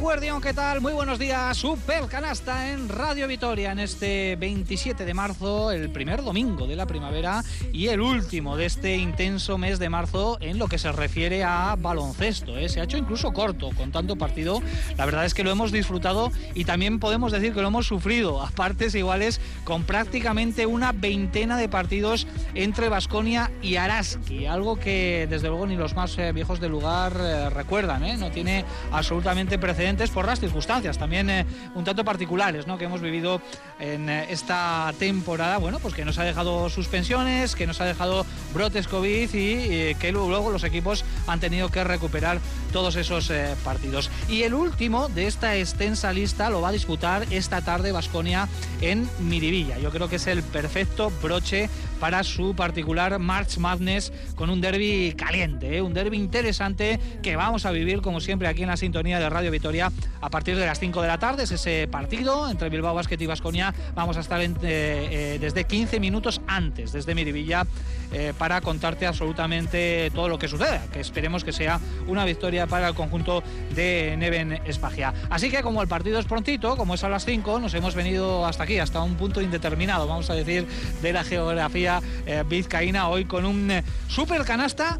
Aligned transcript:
Guardián, 0.00 0.40
¿qué 0.40 0.54
tal? 0.54 0.80
Muy 0.80 0.94
buenos 0.94 1.18
días. 1.18 1.54
Super 1.58 2.06
canasta 2.06 2.70
en 2.70 2.88
Radio 2.88 3.28
Vitoria 3.28 3.70
en 3.70 3.80
este 3.80 4.34
27 4.36 5.04
de 5.04 5.12
marzo, 5.12 5.72
el 5.72 5.90
primer 5.90 6.24
domingo 6.24 6.66
de 6.66 6.74
la 6.74 6.86
primavera 6.86 7.44
y 7.70 7.88
el 7.88 8.00
último 8.00 8.56
de 8.56 8.64
este 8.64 8.96
intenso 8.96 9.58
mes 9.58 9.78
de 9.78 9.90
marzo 9.90 10.38
en 10.40 10.58
lo 10.58 10.68
que 10.68 10.78
se 10.78 10.90
refiere 10.90 11.44
a 11.44 11.76
baloncesto. 11.78 12.56
¿eh? 12.56 12.70
Se 12.70 12.80
ha 12.80 12.84
hecho 12.84 12.96
incluso 12.96 13.34
corto 13.34 13.72
con 13.76 13.92
tanto 13.92 14.16
partido. 14.16 14.62
La 14.96 15.04
verdad 15.04 15.26
es 15.26 15.34
que 15.34 15.44
lo 15.44 15.50
hemos 15.50 15.70
disfrutado 15.70 16.32
y 16.54 16.64
también 16.64 16.98
podemos 16.98 17.30
decir 17.30 17.52
que 17.52 17.60
lo 17.60 17.68
hemos 17.68 17.86
sufrido 17.86 18.40
a 18.42 18.48
partes 18.48 18.94
iguales 18.94 19.38
con 19.64 19.84
prácticamente 19.84 20.64
una 20.64 20.92
veintena 20.92 21.58
de 21.58 21.68
partidos 21.68 22.26
entre 22.54 22.88
Basconia 22.88 23.50
y 23.60 23.76
Araski. 23.76 24.46
Algo 24.46 24.76
que 24.76 25.26
desde 25.28 25.48
luego 25.48 25.66
ni 25.66 25.76
los 25.76 25.94
más 25.94 26.16
eh, 26.16 26.32
viejos 26.32 26.58
del 26.58 26.72
lugar 26.72 27.12
eh, 27.20 27.50
recuerdan. 27.50 28.02
¿eh? 28.02 28.16
No 28.16 28.30
tiene 28.30 28.64
absolutamente 28.92 29.58
precedentes 29.58 29.89
por 29.90 30.24
las 30.24 30.38
circunstancias 30.38 30.98
también 30.98 31.28
eh, 31.28 31.44
un 31.74 31.82
tanto 31.82 32.04
particulares 32.04 32.66
¿no? 32.68 32.78
que 32.78 32.84
hemos 32.84 33.00
vivido 33.00 33.42
en 33.80 34.08
eh, 34.08 34.26
esta 34.30 34.92
temporada, 35.00 35.58
bueno, 35.58 35.80
pues 35.80 35.94
que 35.94 36.04
nos 36.04 36.16
ha 36.18 36.22
dejado 36.22 36.70
suspensiones, 36.70 37.56
que 37.56 37.66
nos 37.66 37.80
ha 37.80 37.84
dejado 37.84 38.24
brotes 38.54 38.86
COVID 38.86 39.34
y 39.34 39.94
que 39.96 40.12
luego 40.12 40.52
los 40.52 40.62
equipos 40.62 41.04
han 41.26 41.40
tenido 41.40 41.70
que 41.70 41.82
recuperar 41.82 42.38
todos 42.72 42.94
esos 42.94 43.30
eh, 43.30 43.56
partidos. 43.64 44.10
Y 44.28 44.42
el 44.42 44.54
último 44.54 45.08
de 45.08 45.26
esta 45.26 45.56
extensa 45.56 46.12
lista 46.12 46.50
lo 46.50 46.60
va 46.60 46.68
a 46.68 46.72
disputar 46.72 47.26
esta 47.30 47.60
tarde 47.62 47.90
Basconia 47.90 48.48
en 48.80 49.08
Miribilla. 49.18 49.78
Yo 49.78 49.90
creo 49.90 50.08
que 50.08 50.16
es 50.16 50.26
el 50.28 50.44
perfecto 50.44 51.10
broche 51.20 51.68
para 51.98 52.22
su 52.22 52.54
particular 52.54 53.18
March 53.18 53.58
Madness 53.58 54.12
con 54.34 54.50
un 54.50 54.60
derby 54.60 55.14
caliente, 55.16 55.76
¿eh? 55.76 55.82
un 55.82 55.92
derby 55.92 56.16
interesante 56.16 56.98
que 57.22 57.36
vamos 57.36 57.66
a 57.66 57.72
vivir 57.72 58.00
como 58.00 58.20
siempre 58.20 58.48
aquí 58.48 58.62
en 58.62 58.68
la 58.68 58.76
sintonía 58.76 59.18
de 59.18 59.28
Radio 59.28 59.50
Vitoria 59.50 59.79
a 59.82 60.30
partir 60.30 60.56
de 60.56 60.66
las 60.66 60.78
5 60.78 61.00
de 61.02 61.08
la 61.08 61.18
tarde. 61.18 61.44
Es 61.44 61.52
ese 61.52 61.88
partido 61.88 62.48
entre 62.50 62.68
Bilbao 62.68 62.94
Basket 62.94 63.16
y 63.20 63.26
Basconia. 63.26 63.74
Vamos 63.94 64.16
a 64.16 64.20
estar 64.20 64.40
eh, 64.40 64.54
eh, 64.62 65.38
desde 65.40 65.64
15 65.64 66.00
minutos 66.00 66.40
antes, 66.46 66.92
desde 66.92 67.14
Miribilla, 67.14 67.66
eh, 68.12 68.32
para 68.36 68.60
contarte 68.60 69.06
absolutamente 69.06 70.10
todo 70.12 70.28
lo 70.28 70.38
que 70.38 70.48
suceda, 70.48 70.84
que 70.92 70.98
esperemos 70.98 71.44
que 71.44 71.52
sea 71.52 71.78
una 72.08 72.24
victoria 72.24 72.66
para 72.66 72.88
el 72.88 72.94
conjunto 72.94 73.42
de 73.74 74.16
Neven 74.18 74.52
Espagia. 74.64 75.14
Así 75.30 75.48
que 75.48 75.62
como 75.62 75.80
el 75.80 75.86
partido 75.86 76.18
es 76.18 76.26
prontito, 76.26 76.76
como 76.76 76.94
es 76.94 77.04
a 77.04 77.08
las 77.08 77.24
5, 77.24 77.60
nos 77.60 77.72
hemos 77.74 77.94
venido 77.94 78.46
hasta 78.46 78.64
aquí, 78.64 78.80
hasta 78.80 79.00
un 79.00 79.14
punto 79.14 79.40
indeterminado, 79.40 80.08
vamos 80.08 80.28
a 80.28 80.34
decir, 80.34 80.66
de 81.00 81.12
la 81.12 81.22
geografía 81.22 82.00
eh, 82.26 82.42
vizcaína, 82.48 83.08
hoy 83.08 83.26
con 83.26 83.44
un 83.44 83.80
super 84.08 84.44
canasta 84.44 84.98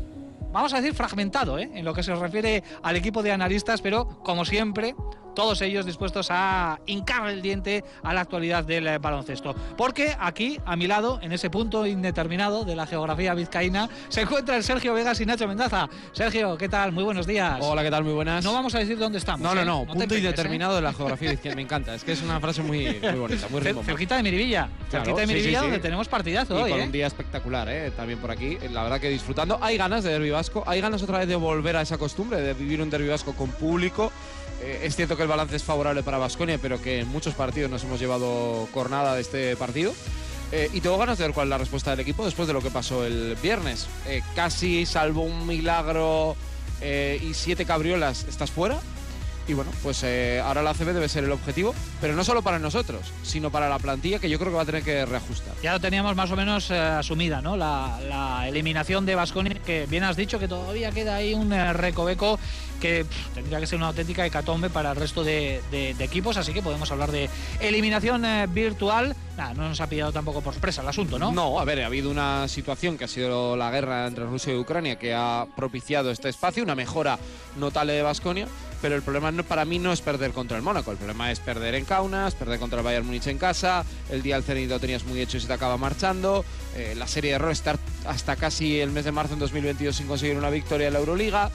vamos 0.53 0.73
a 0.75 0.81
decir 0.81 0.95
fragmentado 0.95 1.59
¿eh? 1.59 1.71
en 1.75 1.85
lo 1.85 1.95
que 1.95 2.03
se 2.03 2.15
refiere 2.15 2.63
al 2.83 2.97
equipo 2.97 3.23
de 3.23 3.33
analistas, 3.33 3.81
pero 3.81 4.07
como 4.23 4.45
siempre, 4.45 4.95
todos 5.35 5.61
ellos 5.63 5.87
dispuestos 5.87 6.29
a 6.31 6.81
hincar 6.87 7.29
el 7.29 7.43
diente 7.43 7.85
a 8.03 8.15
la 8.15 8.23
actualidad 8.23 8.65
del 8.65 8.87
eh, 8.87 8.99
baloncesto. 8.99 9.55
Porque 9.77 10.17
aquí, 10.19 10.59
a 10.65 10.77
mi 10.77 10.87
lado, 10.87 11.19
en 11.23 11.33
ese 11.33 11.51
punto 11.51 11.87
indeterminado 11.87 12.65
de 12.65 12.77
la 12.77 12.87
geografía 12.87 13.35
vizcaína, 13.35 13.89
se 14.09 14.23
encuentra 14.23 14.57
el 14.57 14.65
Sergio 14.65 14.95
Vegas 14.95 15.21
y 15.21 15.27
Nacho 15.27 15.47
Mendaza. 15.47 15.89
Sergio, 16.13 16.57
¿qué 16.57 16.69
tal? 16.69 16.93
Muy 16.93 17.05
buenos 17.05 17.27
días. 17.27 17.59
Hola, 17.61 17.83
¿qué 17.83 17.91
tal? 17.91 18.05
Muy 18.05 18.13
buenas. 18.13 18.45
No 18.45 18.53
vamos 18.53 18.75
a 18.75 18.79
decir 18.79 18.99
dónde 18.99 19.19
estamos. 19.19 19.41
No, 19.41 19.55
no, 19.55 19.63
¿eh? 19.63 19.65
no, 19.65 19.85
punto 19.85 20.07
pegues, 20.07 20.25
indeterminado 20.25 20.73
¿eh? 20.73 20.77
de 20.77 20.83
la 20.83 20.93
geografía 20.93 21.33
izquierda, 21.33 21.57
me 21.57 21.63
encanta. 21.63 21.95
Es 21.95 22.05
que 22.05 22.13
es 22.13 22.23
una 22.23 22.41
frase 22.41 22.63
muy, 22.63 22.99
muy 23.01 23.19
bonita, 23.19 23.49
muy 23.49 23.61
rimbombante. 23.61 23.93
Cerquita 23.93 24.17
de 24.17 24.23
Miribilla. 24.23 24.69
Claro, 24.89 25.05
cerquita 25.05 25.21
de 25.21 25.27
Miribilla, 25.27 25.59
sí, 25.59 25.65
sí. 25.65 25.71
donde 25.71 25.79
tenemos 25.79 26.09
partidazo 26.09 26.59
Y 26.59 26.63
hoy. 26.63 26.71
con 26.71 26.81
¿eh? 26.81 26.85
un 26.85 26.93
día 26.93 27.07
espectacular, 27.07 27.69
¿eh? 27.69 27.91
también 27.93 28.19
por 28.19 28.31
aquí. 28.31 28.59
La 28.71 28.83
verdad 28.83 29.01
que 29.01 29.09
disfrutando. 29.09 29.59
Hay 29.61 29.77
ganas 29.77 30.05
de 30.05 30.11
derbi 30.11 30.31
vasco, 30.31 30.65
hay 30.67 30.81
ganas 30.81 31.03
otra 31.03 31.19
vez 31.19 31.29
de 31.29 31.37
volver 31.37 31.77
a 31.77 31.83
esa 31.83 31.99
costumbre, 31.99 32.41
de 32.41 32.55
vivir 32.55 32.81
un 32.83 32.91
derbi 32.91 33.09
vasco 33.09 33.35
con 33.35 33.51
público. 33.51 34.13
Eh, 34.63 34.81
es 34.85 34.97
cierto 34.97 35.17
que 35.17 35.23
el 35.23 35.29
balance 35.29 35.57
es 35.57 35.65
favorable 35.65 36.03
para 36.03 36.19
Basconia, 36.19 36.59
pero 36.61 36.81
que 36.81 37.01
en 37.01 37.09
muchos 37.09 37.35
partidos 37.35 37.71
nos 37.71 37.83
hemos 37.85 37.99
llevado 37.99 38.69
cornada 38.73 39.15
de 39.15 39.23
este 39.23 39.57
partido. 39.57 39.95
Eh, 40.53 40.69
y 40.73 40.81
tengo 40.81 40.99
ganas 40.99 41.19
de 41.19 41.25
ver 41.25 41.35
cuál 41.35 41.47
es 41.47 41.51
la 41.51 41.59
respuesta 41.59 41.93
del 41.93 42.01
equipo 42.01 42.25
después 42.25 42.49
de 42.49 42.55
lo 42.55 42.61
que 42.61 42.71
pasó 42.71 43.05
el 43.05 43.37
viernes. 43.43 43.87
Eh, 44.07 44.23
casi 44.35 44.85
salvo 44.87 45.23
un 45.23 45.47
milagro 45.47 46.37
y 46.83 47.35
siete 47.35 47.67
cabriolas, 47.67 48.25
estás 48.25 48.51
fuera. 48.51 48.81
Y 49.51 49.55
bueno, 49.55 49.73
pues 49.83 50.05
eh, 50.05 50.41
ahora 50.45 50.63
la 50.63 50.75
CB 50.75 50.93
debe 50.93 51.09
ser 51.09 51.25
el 51.25 51.33
objetivo, 51.33 51.75
pero 52.01 52.15
no 52.15 52.23
solo 52.23 52.41
para 52.41 52.61
nosotros, 52.61 53.01
sino 53.25 53.51
para 53.51 53.69
la 53.69 53.81
plantilla 53.81 54.21
que 54.21 54.31
yo 54.31 54.39
creo 54.39 54.53
que 54.53 54.57
va 54.57 54.63
a 54.63 54.67
tener 54.67 54.85
que 54.85 55.05
reajustar. 55.05 55.55
Ya 55.61 55.73
lo 55.73 55.81
teníamos 55.81 56.15
más 56.15 56.31
o 56.31 56.37
menos 56.37 56.71
eh, 56.71 56.79
asumida, 56.79 57.43
¿no? 57.43 57.57
La, 57.57 57.99
la 58.09 58.47
eliminación 58.47 59.05
de 59.07 59.17
Vasconia, 59.17 59.55
que 59.67 59.87
bien 59.87 60.05
has 60.05 60.15
dicho 60.17 60.39
que 60.39 60.47
todavía 60.47 60.93
queda 60.93 61.17
ahí 61.17 61.35
un 61.35 61.53
eh, 61.53 61.73
recoveco 61.73 62.39
que 62.81 63.05
pff, 63.05 63.35
tendría 63.35 63.59
que 63.59 63.67
ser 63.67 63.77
una 63.79 63.89
auténtica 63.89 64.25
hecatombe 64.25 64.71
para 64.71 64.93
el 64.93 64.97
resto 64.97 65.25
de, 65.25 65.61
de- 65.73 65.95
de 65.95 66.05
equipos, 66.05 66.37
así 66.37 66.53
que 66.53 66.63
podemos 66.63 66.89
hablar 66.93 67.11
de 67.11 67.29
eliminación 67.59 68.25
eh, 68.25 68.47
virtual. 68.49 69.17
Nada, 69.37 69.53
no 69.55 69.69
nos 69.69 69.81
ha 69.81 69.89
pillado 69.89 70.13
tampoco 70.13 70.43
por 70.43 70.53
sorpresa 70.55 70.81
el 70.83 70.89
asunto, 70.89 71.19
¿no? 71.19 71.33
a 71.59 71.65
ver, 71.65 71.83
ha 71.83 71.87
habido 71.87 72.09
una 72.09 72.47
situación 72.47 72.97
que 72.97 73.05
ha 73.05 73.09
sido 73.09 73.57
la 73.57 73.73
guerra 73.73 74.07
entre 74.07 74.25
Rusia 74.27 74.55
y 74.55 74.59
Ucrania 74.59 74.97
que 74.97 75.13
ha 75.13 75.47
propiciado 75.57 76.13
este 76.13 76.29
espacio, 76.29 76.63
una 76.63 76.77
mejora 76.77 77.19
notable 77.59 77.95
de 77.95 78.03
Basconia, 78.03 78.47
pero 78.83 78.95
el 78.97 79.03
problema 79.03 79.31
no- 79.31 79.45
para 79.45 79.65
mí 79.65 79.79
no 79.79 79.93
es 79.93 80.01
perder 80.01 80.33
contra 80.33 80.57
el 80.57 80.63
Mónaco, 80.63 80.91
el 80.91 80.97
problema 80.97 81.31
es 81.31 81.41
perder 81.41 81.75
en 81.75 81.85
Kaunas, 81.85 82.35
perder 82.35 82.59
contra 82.59 82.79
el 82.81 82.85
Bayern 82.85 83.07
Múnich 83.07 83.27
en 83.27 83.39
casa, 83.39 83.85
el 84.11 84.23
día 84.23 84.37
del 84.37 84.45
Zenit 84.45 84.71
tenías 84.81 85.05
muy 85.05 85.21
hecho 85.21 85.37
y 85.37 85.41
se 85.41 85.47
te 85.47 85.53
acaba 85.53 85.77
marchando, 85.77 86.45
eh, 86.77 86.95
la 86.97 87.07
serie 87.07 87.31
de 87.31 87.37
errores 87.37 87.59
estar 87.59 87.79
hasta 88.07 88.37
casi 88.37 88.81
el 88.81 88.91
mes 88.91 89.05
de 89.05 89.13
marzo 89.13 89.35
en 89.35 89.41
2022 89.41 89.97
sin 89.97 90.07
conseguir 90.07 90.37
una 90.37 90.51
victoria 90.51 90.87
en 90.89 90.93
la 90.95 90.99
Euroliga. 91.01 91.51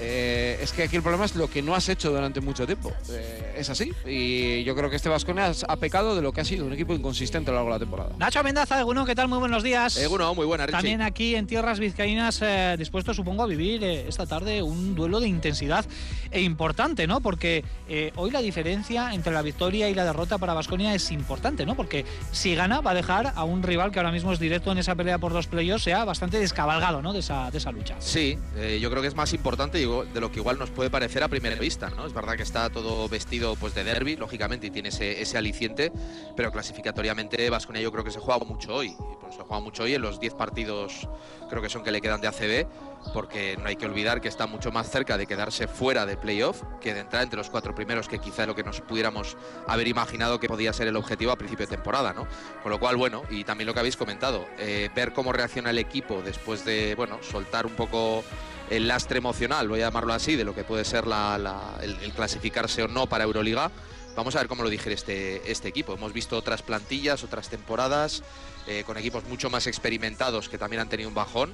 Eh, 0.00 0.58
es 0.62 0.72
que 0.72 0.84
aquí 0.84 0.96
el 0.96 1.02
problema 1.02 1.24
es 1.24 1.34
lo 1.36 1.48
que 1.48 1.62
no 1.62 1.74
has 1.74 1.88
hecho 1.88 2.10
durante 2.10 2.40
mucho 2.40 2.66
tiempo. 2.66 2.92
Eh, 3.10 3.54
es 3.58 3.70
así. 3.70 3.92
Y 4.06 4.64
yo 4.64 4.74
creo 4.74 4.90
que 4.90 4.96
este 4.96 5.08
Vasconia 5.08 5.52
ha 5.68 5.76
pecado 5.76 6.16
de 6.16 6.22
lo 6.22 6.32
que 6.32 6.40
ha 6.40 6.44
sido 6.44 6.64
un 6.64 6.72
equipo 6.72 6.94
inconsistente 6.94 7.50
a 7.50 7.52
lo 7.52 7.58
largo 7.58 7.70
de 7.70 7.74
la 7.74 7.78
temporada. 7.78 8.10
Nacho 8.18 8.42
Mendaza, 8.42 8.80
Eguno, 8.80 9.04
¿qué 9.04 9.14
tal? 9.14 9.28
Muy 9.28 9.38
buenos 9.38 9.62
días. 9.62 9.96
Eh, 9.96 10.06
bueno, 10.06 10.34
muy 10.34 10.46
buena, 10.46 10.66
Richie. 10.66 10.76
También 10.76 11.02
aquí 11.02 11.34
en 11.34 11.46
tierras 11.46 11.78
vizcaínas, 11.78 12.40
eh, 12.42 12.76
dispuesto 12.78 13.12
supongo 13.14 13.42
a 13.42 13.46
vivir 13.46 13.84
eh, 13.84 14.06
esta 14.08 14.26
tarde 14.26 14.62
un 14.62 14.94
duelo 14.94 15.20
de 15.20 15.28
intensidad 15.28 15.84
e 16.30 16.40
importante, 16.40 17.06
¿no? 17.06 17.20
Porque 17.20 17.64
eh, 17.88 18.12
hoy 18.16 18.30
la 18.30 18.40
diferencia 18.40 19.12
entre 19.12 19.32
la 19.32 19.42
victoria 19.42 19.88
y 19.88 19.94
la 19.94 20.04
derrota 20.04 20.38
para 20.38 20.54
Vasconia 20.54 20.94
es 20.94 21.10
importante, 21.10 21.66
¿no? 21.66 21.74
Porque 21.74 22.04
si 22.32 22.54
gana 22.54 22.80
va 22.80 22.92
a 22.92 22.94
dejar 22.94 23.32
a 23.34 23.44
un 23.44 23.62
rival 23.62 23.90
que 23.90 23.98
ahora 23.98 24.12
mismo 24.12 24.32
es 24.32 24.38
directo 24.38 24.72
en 24.72 24.78
esa 24.78 24.94
pelea 24.94 25.18
por 25.18 25.32
los 25.32 25.46
playoffs, 25.46 25.84
sea 25.84 26.04
bastante 26.04 26.38
descabalgado, 26.38 27.02
¿no? 27.02 27.12
De 27.12 27.20
esa, 27.20 27.50
de 27.50 27.58
esa 27.58 27.72
lucha. 27.72 27.96
Sí, 27.98 28.38
eh, 28.56 28.78
yo 28.80 28.90
creo 28.90 29.02
que 29.02 29.08
es 29.08 29.14
más 29.14 29.32
importante 29.32 29.80
de 29.90 30.20
lo 30.20 30.30
que 30.30 30.40
igual 30.40 30.58
nos 30.58 30.70
puede 30.70 30.90
parecer 30.90 31.22
a 31.22 31.28
primera 31.28 31.56
vista, 31.56 31.90
¿no? 31.90 32.06
Es 32.06 32.12
verdad 32.12 32.36
que 32.36 32.42
está 32.42 32.70
todo 32.70 33.08
vestido 33.08 33.56
pues 33.56 33.74
de 33.74 33.84
derby, 33.84 34.16
lógicamente, 34.16 34.68
y 34.68 34.70
tiene 34.70 34.90
ese, 34.90 35.20
ese 35.20 35.36
aliciente, 35.36 35.92
pero 36.36 36.52
clasificatoriamente 36.52 37.48
Vasconia 37.50 37.82
yo 37.82 37.92
creo 37.92 38.04
que 38.04 38.10
se 38.10 38.20
juega 38.20 38.44
mucho 38.44 38.74
hoy. 38.74 38.96
Pues, 39.20 39.36
se 39.36 39.42
juega 39.42 39.62
mucho 39.62 39.84
hoy 39.84 39.94
en 39.94 40.02
los 40.02 40.18
10 40.18 40.34
partidos, 40.34 41.08
creo 41.48 41.62
que 41.62 41.68
son 41.68 41.84
que 41.84 41.92
le 41.92 42.00
quedan 42.00 42.20
de 42.20 42.26
ACB, 42.26 42.66
porque 43.12 43.56
no 43.56 43.68
hay 43.68 43.76
que 43.76 43.86
olvidar 43.86 44.20
que 44.20 44.28
está 44.28 44.46
mucho 44.46 44.70
más 44.70 44.90
cerca 44.90 45.16
de 45.16 45.26
quedarse 45.26 45.66
fuera 45.66 46.06
de 46.06 46.16
playoff 46.16 46.62
que 46.80 46.94
de 46.94 47.00
entrar 47.00 47.22
entre 47.22 47.38
los 47.38 47.50
cuatro 47.50 47.74
primeros, 47.74 48.08
que 48.08 48.18
quizá 48.18 48.42
es 48.42 48.48
lo 48.48 48.54
que 48.54 48.62
nos 48.62 48.80
pudiéramos 48.80 49.36
haber 49.66 49.88
imaginado 49.88 50.38
que 50.38 50.48
podía 50.48 50.72
ser 50.72 50.86
el 50.88 50.96
objetivo 50.96 51.32
a 51.32 51.36
principio 51.36 51.66
de 51.66 51.76
temporada, 51.76 52.12
¿no? 52.12 52.26
Con 52.62 52.70
lo 52.70 52.78
cual, 52.78 52.96
bueno, 52.96 53.22
y 53.30 53.44
también 53.44 53.66
lo 53.66 53.74
que 53.74 53.80
habéis 53.80 53.96
comentado, 53.96 54.46
eh, 54.58 54.90
ver 54.94 55.12
cómo 55.12 55.32
reacciona 55.32 55.70
el 55.70 55.78
equipo 55.78 56.22
después 56.22 56.64
de, 56.64 56.94
bueno, 56.94 57.18
soltar 57.22 57.66
un 57.66 57.72
poco 57.72 58.22
el 58.70 58.86
lastre 58.86 59.18
emocional, 59.18 59.68
voy 59.68 59.80
a 59.80 59.86
llamarlo 59.86 60.12
así, 60.12 60.36
de 60.36 60.44
lo 60.44 60.54
que 60.54 60.62
puede 60.64 60.84
ser 60.84 61.04
el 61.04 62.12
clasificarse 62.14 62.84
o 62.84 62.88
no 62.88 63.08
para 63.08 63.24
Euroliga. 63.24 63.70
Vamos 64.16 64.34
a 64.34 64.38
ver 64.38 64.48
cómo 64.48 64.62
lo 64.62 64.70
digiere 64.70 64.94
este, 64.94 65.50
este 65.50 65.68
equipo. 65.68 65.94
Hemos 65.94 66.12
visto 66.12 66.36
otras 66.36 66.62
plantillas, 66.62 67.24
otras 67.24 67.48
temporadas, 67.48 68.22
eh, 68.66 68.82
con 68.84 68.96
equipos 68.96 69.24
mucho 69.24 69.50
más 69.50 69.66
experimentados 69.66 70.48
que 70.48 70.58
también 70.58 70.80
han 70.82 70.88
tenido 70.88 71.08
un 71.08 71.14
bajón. 71.14 71.52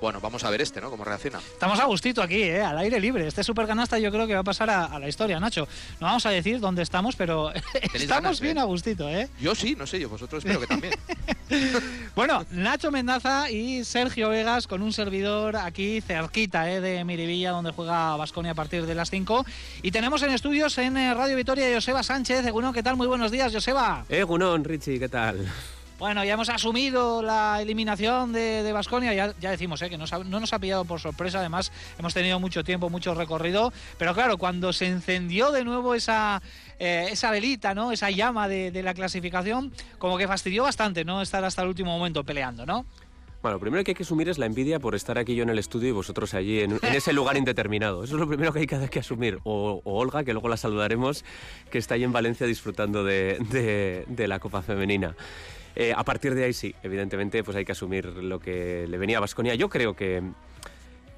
Bueno, 0.00 0.20
vamos 0.20 0.44
a 0.44 0.50
ver 0.50 0.60
este, 0.60 0.80
¿no? 0.80 0.90
Cómo 0.90 1.04
reacciona. 1.04 1.38
Estamos 1.38 1.80
a 1.80 1.84
gustito 1.84 2.22
aquí, 2.22 2.42
¿eh? 2.42 2.60
al 2.62 2.76
aire 2.78 3.00
libre. 3.00 3.26
Este 3.26 3.42
super 3.42 3.66
canasta 3.66 3.98
yo 3.98 4.10
creo 4.10 4.26
que 4.26 4.34
va 4.34 4.40
a 4.40 4.44
pasar 4.44 4.68
a, 4.70 4.84
a 4.84 4.98
la 4.98 5.08
historia, 5.08 5.40
Nacho. 5.40 5.66
No 6.00 6.06
vamos 6.06 6.26
a 6.26 6.30
decir 6.30 6.60
dónde 6.60 6.82
estamos, 6.82 7.16
pero 7.16 7.52
estamos 7.94 8.08
ganas, 8.08 8.40
bien 8.40 8.58
¿eh? 8.58 8.60
a 8.60 8.64
gustito, 8.64 9.08
¿eh? 9.08 9.28
Yo 9.40 9.54
sí, 9.54 9.74
no 9.76 9.86
sé, 9.86 10.00
yo 10.00 10.08
vosotros 10.08 10.44
espero 10.44 10.60
que 10.60 10.66
también. 10.66 10.94
Bueno, 12.16 12.44
Nacho 12.50 12.90
Mendaza 12.90 13.50
y 13.50 13.84
Sergio 13.84 14.28
Vegas 14.30 14.66
con 14.66 14.82
un 14.82 14.92
servidor 14.92 15.56
aquí 15.56 16.00
cerquita 16.00 16.70
eh, 16.70 16.80
de 16.80 17.04
Miribilla, 17.04 17.50
donde 17.50 17.72
juega 17.72 18.16
Vasconia 18.16 18.52
a 18.52 18.54
partir 18.54 18.86
de 18.86 18.94
las 18.94 19.10
5. 19.10 19.44
Y 19.82 19.90
tenemos 19.90 20.22
en 20.22 20.30
estudios 20.30 20.76
en 20.78 20.96
eh, 20.96 21.12
Radio 21.12 21.36
Vitoria 21.36 21.72
Joseba 21.72 22.02
Sánchez. 22.02 22.50
Bueno, 22.50 22.72
¿qué 22.72 22.82
tal? 22.82 22.96
Muy 22.96 23.06
buenos 23.06 23.30
días, 23.30 23.52
Joseba. 23.52 24.04
Gunón, 24.26 24.64
Richie, 24.64 24.98
¿qué 24.98 25.08
tal? 25.08 25.46
Bueno, 25.98 26.24
ya 26.24 26.34
hemos 26.34 26.48
asumido 26.48 27.22
la 27.22 27.62
eliminación 27.62 28.32
de 28.32 28.72
Vasconia, 28.72 29.14
ya, 29.14 29.32
ya 29.40 29.50
decimos 29.52 29.80
eh, 29.80 29.88
que 29.88 29.96
nos 29.96 30.12
ha- 30.12 30.24
no 30.24 30.40
nos 30.40 30.52
ha 30.52 30.58
pillado 30.58 30.84
por 30.84 31.00
sorpresa, 31.00 31.38
además 31.38 31.70
hemos 31.98 32.12
tenido 32.12 32.40
mucho 32.40 32.64
tiempo, 32.64 32.90
mucho 32.90 33.14
recorrido, 33.14 33.72
pero 33.96 34.12
claro, 34.12 34.36
cuando 34.36 34.72
se 34.72 34.86
encendió 34.86 35.52
de 35.52 35.62
nuevo 35.64 35.94
esa, 35.94 36.42
eh, 36.80 37.08
esa 37.12 37.30
velita, 37.30 37.74
¿no? 37.74 37.92
esa 37.92 38.10
llama 38.10 38.48
de, 38.48 38.72
de 38.72 38.82
la 38.82 38.92
clasificación, 38.92 39.72
como 39.98 40.18
que 40.18 40.26
fastidió 40.26 40.64
bastante 40.64 41.04
no 41.04 41.22
estar 41.22 41.44
hasta 41.44 41.62
el 41.62 41.68
último 41.68 41.96
momento 41.96 42.24
peleando, 42.24 42.66
¿no? 42.66 42.84
Bueno, 43.40 43.56
lo 43.56 43.60
primero 43.60 43.84
que 43.84 43.90
hay 43.90 43.94
que 43.94 44.04
asumir 44.04 44.30
es 44.30 44.38
la 44.38 44.46
envidia 44.46 44.80
por 44.80 44.94
estar 44.94 45.18
aquí 45.18 45.34
yo 45.34 45.42
en 45.42 45.50
el 45.50 45.58
estudio 45.58 45.90
y 45.90 45.92
vosotros 45.92 46.32
allí 46.32 46.60
en, 46.60 46.80
ese 46.94 47.12
lugar 47.12 47.36
indeterminado. 47.36 48.02
Eso 48.02 48.14
es 48.14 48.20
lo 48.20 48.26
primero 48.26 48.54
que 48.54 48.60
hay 48.60 48.66
que, 48.66 48.88
que 48.88 49.00
asumir. 49.00 49.38
O, 49.44 49.82
Olga, 49.84 50.24
que 50.24 50.32
luego 50.32 50.48
la 50.48 50.56
saludaremos, 50.56 51.26
que 51.70 51.76
está 51.76 51.94
ahí 51.94 52.04
en 52.04 52.12
Valencia 52.12 52.46
disfrutando 52.46 53.04
de, 53.04 54.06
la 54.16 54.38
Copa 54.38 54.62
Femenina. 54.62 55.14
Eh, 55.76 55.92
a 55.94 56.04
partir 56.04 56.34
de 56.34 56.44
ahí 56.44 56.52
sí, 56.52 56.74
evidentemente, 56.82 57.42
pues 57.42 57.56
hay 57.56 57.64
que 57.64 57.72
asumir 57.72 58.06
lo 58.06 58.38
que 58.38 58.86
le 58.88 58.98
venía 58.98 59.18
a 59.18 59.20
Vasconia. 59.20 59.54
Yo 59.54 59.68
creo 59.68 59.94
que, 59.94 60.22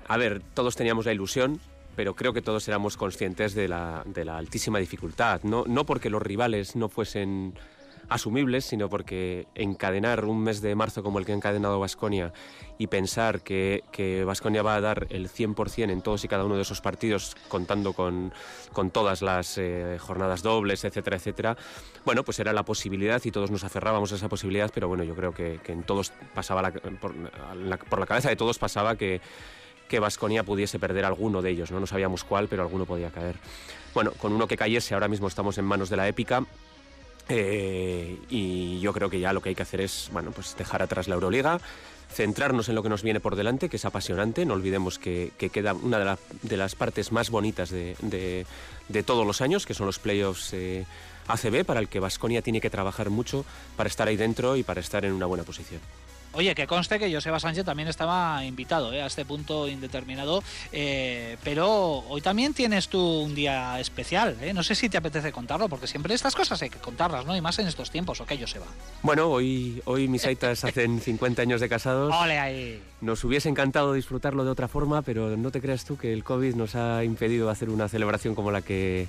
a 0.08 0.16
ver, 0.16 0.40
todos 0.54 0.76
teníamos 0.76 1.04
la 1.04 1.12
ilusión, 1.12 1.60
pero 1.94 2.14
creo 2.14 2.32
que 2.32 2.42
todos 2.42 2.66
éramos 2.68 2.96
conscientes 2.96 3.54
de 3.54 3.68
la, 3.68 4.02
de 4.06 4.24
la 4.24 4.38
altísima 4.38 4.78
dificultad. 4.78 5.42
No, 5.42 5.64
no 5.66 5.84
porque 5.84 6.10
los 6.10 6.22
rivales 6.22 6.76
no 6.76 6.88
fuesen 6.88 7.54
asumibles, 8.08 8.64
sino 8.64 8.88
porque 8.88 9.46
encadenar 9.54 10.24
un 10.24 10.42
mes 10.42 10.60
de 10.60 10.74
marzo 10.74 11.02
como 11.02 11.18
el 11.18 11.24
que 11.24 11.32
ha 11.32 11.36
encadenado 11.36 11.80
Vasconia 11.80 12.32
y 12.78 12.88
pensar 12.88 13.42
que 13.42 14.24
Vasconia 14.26 14.62
va 14.62 14.76
a 14.76 14.80
dar 14.80 15.06
el 15.10 15.28
100% 15.28 15.90
en 15.90 16.02
todos 16.02 16.24
y 16.24 16.28
cada 16.28 16.44
uno 16.44 16.56
de 16.56 16.62
esos 16.62 16.80
partidos, 16.80 17.36
contando 17.48 17.92
con, 17.92 18.32
con 18.72 18.90
todas 18.90 19.22
las 19.22 19.58
eh, 19.58 19.96
jornadas 19.98 20.42
dobles, 20.42 20.84
etcétera, 20.84 21.16
etcétera, 21.16 21.56
bueno, 22.04 22.24
pues 22.24 22.38
era 22.38 22.52
la 22.52 22.64
posibilidad 22.64 23.22
y 23.24 23.30
todos 23.30 23.50
nos 23.50 23.64
aferrábamos 23.64 24.12
a 24.12 24.16
esa 24.16 24.28
posibilidad, 24.28 24.70
pero 24.72 24.88
bueno, 24.88 25.04
yo 25.04 25.14
creo 25.14 25.32
que, 25.32 25.60
en 25.66 25.82
todos 25.82 26.12
pasaba 26.34 26.62
la, 26.62 26.72
por, 26.72 27.14
la, 27.14 27.76
por 27.78 27.98
la 27.98 28.06
cabeza 28.06 28.28
de 28.28 28.36
todos 28.36 28.58
pasaba 28.58 28.96
que 28.96 29.20
que 29.88 30.00
Vasconia 30.00 30.42
pudiese 30.42 30.80
perder 30.80 31.04
alguno 31.04 31.42
de 31.42 31.50
ellos, 31.50 31.70
¿no? 31.70 31.78
no 31.78 31.86
sabíamos 31.86 32.24
cuál, 32.24 32.48
pero 32.48 32.62
alguno 32.62 32.86
podía 32.86 33.10
caer. 33.10 33.36
Bueno, 33.94 34.10
con 34.12 34.32
uno 34.32 34.48
que 34.48 34.56
cayese, 34.56 34.94
ahora 34.94 35.06
mismo 35.06 35.28
estamos 35.28 35.58
en 35.58 35.64
manos 35.64 35.88
de 35.90 35.96
la 35.96 36.08
épica, 36.08 36.44
eh, 37.28 38.18
y 38.30 38.80
yo 38.80 38.92
creo 38.92 39.10
que 39.10 39.20
ya 39.20 39.32
lo 39.32 39.40
que 39.40 39.50
hay 39.50 39.54
que 39.54 39.62
hacer 39.62 39.80
es 39.80 40.08
bueno, 40.12 40.30
pues 40.30 40.56
dejar 40.56 40.82
atrás 40.82 41.08
la 41.08 41.14
Euroliga, 41.14 41.60
centrarnos 42.12 42.68
en 42.68 42.74
lo 42.74 42.82
que 42.82 42.88
nos 42.88 43.02
viene 43.02 43.20
por 43.20 43.36
delante, 43.36 43.68
que 43.68 43.76
es 43.76 43.84
apasionante. 43.84 44.46
No 44.46 44.54
olvidemos 44.54 44.98
que, 44.98 45.32
queda 45.52 45.74
una 45.74 46.16
de, 46.42 46.56
las 46.56 46.74
partes 46.74 47.12
más 47.12 47.30
bonitas 47.30 47.70
de, 47.70 48.46
todos 49.04 49.26
los 49.26 49.40
años, 49.40 49.66
que 49.66 49.74
son 49.74 49.86
los 49.86 49.98
playoffs 49.98 50.52
eh, 50.52 50.84
ACB, 51.28 51.64
para 51.64 51.80
el 51.80 51.88
que 51.88 52.00
Vasconia 52.00 52.42
tiene 52.42 52.60
que 52.60 52.70
trabajar 52.70 53.10
mucho 53.10 53.44
para 53.76 53.88
estar 53.88 54.08
ahí 54.08 54.16
dentro 54.16 54.56
y 54.56 54.62
para 54.62 54.80
estar 54.80 55.04
en 55.04 55.12
una 55.12 55.26
buena 55.26 55.44
posición. 55.44 55.80
Oye, 56.36 56.54
que 56.54 56.66
conste 56.66 56.98
que 56.98 57.10
Joseba 57.10 57.40
Sánchez 57.40 57.64
también 57.64 57.88
estaba 57.88 58.44
invitado 58.44 58.92
eh, 58.92 59.00
a 59.00 59.06
este 59.06 59.24
punto 59.24 59.66
indeterminado, 59.68 60.42
eh, 60.70 61.38
pero 61.42 62.04
hoy 62.10 62.20
también 62.20 62.52
tienes 62.52 62.88
tú 62.88 63.00
un 63.00 63.34
día 63.34 63.80
especial. 63.80 64.36
Eh. 64.42 64.52
No 64.52 64.62
sé 64.62 64.74
si 64.74 64.90
te 64.90 64.98
apetece 64.98 65.32
contarlo, 65.32 65.70
porque 65.70 65.86
siempre 65.86 66.12
estas 66.12 66.34
cosas 66.34 66.60
hay 66.60 66.68
que 66.68 66.78
contarlas, 66.78 67.24
¿no? 67.24 67.34
Y 67.34 67.40
más 67.40 67.58
en 67.58 67.66
estos 67.66 67.90
tiempos, 67.90 68.20
¿ok, 68.20 68.32
Joseba? 68.38 68.66
Bueno, 69.00 69.28
hoy, 69.28 69.80
hoy 69.86 70.08
mis 70.08 70.26
aitas 70.26 70.62
hacen 70.62 71.00
50 71.00 71.40
años 71.40 71.62
de 71.62 71.70
casados. 71.70 72.14
¡Ole 72.20 72.38
ahí! 72.38 72.82
Nos 73.00 73.24
hubiese 73.24 73.48
encantado 73.48 73.94
disfrutarlo 73.94 74.44
de 74.44 74.50
otra 74.50 74.68
forma, 74.68 75.00
pero 75.00 75.38
no 75.38 75.50
te 75.50 75.62
creas 75.62 75.86
tú 75.86 75.96
que 75.96 76.12
el 76.12 76.22
COVID 76.22 76.54
nos 76.54 76.74
ha 76.74 77.02
impedido 77.02 77.48
hacer 77.48 77.70
una 77.70 77.88
celebración 77.88 78.34
como 78.34 78.50
la 78.50 78.60
que 78.60 79.08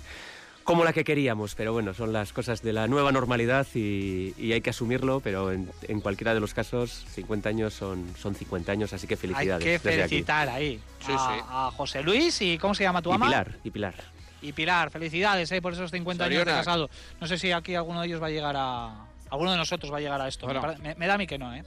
como 0.67 0.83
la 0.83 0.91
que 0.91 1.05
queríamos, 1.05 1.55
pero 1.55 1.71
bueno, 1.71 1.93
son 1.93 2.11
las 2.11 2.33
cosas 2.33 2.61
de 2.61 2.73
la 2.73 2.87
nueva 2.87 3.13
normalidad 3.13 3.65
y, 3.73 4.51
hay 4.51 4.59
que 4.59 4.71
asumirlo, 4.71 5.21
pero 5.21 5.49
en, 5.49 6.01
cualquiera 6.01 6.33
de 6.33 6.41
los 6.41 6.53
casos, 6.53 7.05
50 7.11 7.47
años 7.47 7.73
son, 7.73 8.13
son 8.17 8.35
50 8.35 8.73
años, 8.73 8.91
así 8.91 9.07
que 9.07 9.15
felicidades. 9.15 9.65
Hay 9.65 9.73
que 9.73 9.79
felicitar 9.79 10.49
ahí 10.49 10.81
a, 11.07 11.71
José 11.73 12.03
Luis 12.03 12.41
y 12.41 12.57
¿cómo 12.57 12.75
se 12.75 12.83
llama 12.83 13.01
tu 13.01 13.13
ama? 13.13 13.27
Y 13.27 13.29
Pilar, 13.29 13.55
y 13.63 13.71
Pilar. 13.71 13.95
Y 14.41 14.51
Pilar, 14.51 14.91
felicidades 14.91 15.49
eh, 15.53 15.61
por 15.61 15.71
esos 15.71 15.89
50 15.89 16.25
años 16.25 16.39
de 16.39 16.51
casado. 16.51 16.89
No 17.21 17.27
sé 17.27 17.37
si 17.37 17.53
aquí 17.53 17.73
alguno 17.73 18.01
de 18.01 18.07
ellos 18.07 18.21
va 18.21 18.27
a 18.27 18.31
llegar 18.31 18.55
a... 18.57 19.05
Alguno 19.29 19.51
de 19.51 19.57
nosotros 19.57 19.91
va 19.91 19.97
a 19.97 20.01
llegar 20.01 20.19
a 20.19 20.27
esto. 20.27 20.47
Me, 20.81 20.95
me, 20.95 21.07
da 21.07 21.13
a 21.13 21.17
mí 21.17 21.27
que 21.27 21.37
no, 21.37 21.55
¿eh? 21.55 21.63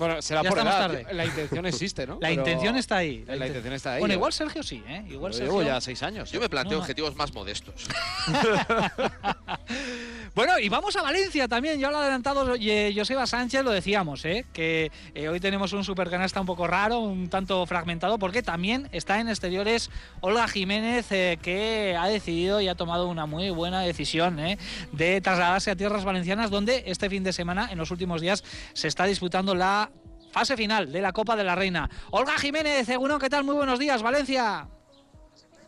Bueno, 0.00 0.22
será 0.22 0.42
por 0.42 0.58
edad. 0.58 0.88
Tarde. 0.88 1.06
La 1.12 1.26
intención 1.26 1.66
existe, 1.66 2.06
¿no? 2.06 2.16
La 2.22 2.32
intención 2.32 2.74
está 2.76 2.96
ahí. 2.96 3.22
La, 3.26 3.46
intención 3.46 3.74
está 3.74 3.92
ahí. 3.92 4.00
Bueno, 4.00 4.14
igual 4.14 4.32
Sergio 4.32 4.62
sí, 4.62 4.82
¿eh? 4.88 5.04
Igual 5.10 5.34
Sergio... 5.34 5.52
Llevo 5.52 5.62
ya 5.62 5.78
seis 5.82 6.02
años. 6.02 6.32
Yo 6.32 6.40
me 6.40 6.48
planteo 6.48 6.78
objetivos 6.78 7.14
más 7.16 7.34
modestos. 7.34 7.86
bueno, 10.34 10.58
y 10.58 10.70
vamos 10.70 10.96
a 10.96 11.02
Valencia 11.02 11.48
también. 11.48 11.78
Ya 11.78 11.90
lo 11.90 11.98
ha 11.98 12.00
adelantado 12.00 12.56
Joseba 12.96 13.26
Sánchez, 13.26 13.62
lo 13.62 13.72
decíamos, 13.72 14.24
¿eh? 14.24 14.46
Que 14.54 14.90
eh, 15.14 15.28
hoy 15.28 15.38
tenemos 15.38 15.74
un 15.74 15.84
supercanasta 15.84 16.40
un 16.40 16.46
poco 16.46 16.66
raro, 16.66 17.00
un 17.00 17.28
tanto 17.28 17.66
fragmentado, 17.66 18.18
porque 18.18 18.42
también 18.42 18.88
está 18.92 19.20
en 19.20 19.28
exteriores 19.28 19.90
Olga 20.22 20.48
Jiménez, 20.48 21.12
eh, 21.12 21.38
que 21.42 21.94
ha 22.00 22.06
decidido 22.06 22.62
y 22.62 22.68
ha 22.68 22.74
tomado 22.74 23.06
una 23.06 23.26
muy 23.26 23.50
buena 23.50 23.82
decisión 23.82 24.40
¿eh? 24.40 24.56
de 24.92 25.20
trasladarse 25.20 25.70
a 25.70 25.76
tierras 25.76 26.06
valencianas, 26.06 26.50
donde 26.50 26.84
este 26.86 27.10
fin 27.10 27.22
de 27.22 27.34
semana, 27.34 27.68
en 27.70 27.76
los 27.76 27.90
últimos 27.90 28.22
días, 28.22 28.42
se 28.72 28.88
está 28.88 29.04
disputando 29.04 29.54
la 29.54 29.89
fase 30.30 30.56
final 30.56 30.92
de 30.92 31.00
la 31.00 31.12
Copa 31.12 31.36
de 31.36 31.44
la 31.44 31.54
Reina. 31.54 31.88
Olga 32.10 32.38
Jiménez, 32.38 32.86
seguro 32.86 33.18
¿qué 33.18 33.28
tal? 33.28 33.44
Muy 33.44 33.54
buenos 33.54 33.78
días, 33.78 34.02
Valencia. 34.02 34.68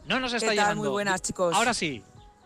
No 0.06 0.20
nos 0.20 0.32
está 0.32 0.50
llegando. 0.50 0.76
Muy 0.82 0.88
buenas, 0.88 1.22
chicos. 1.22 1.54
Ahora 1.54 1.74
sí. 1.74 2.02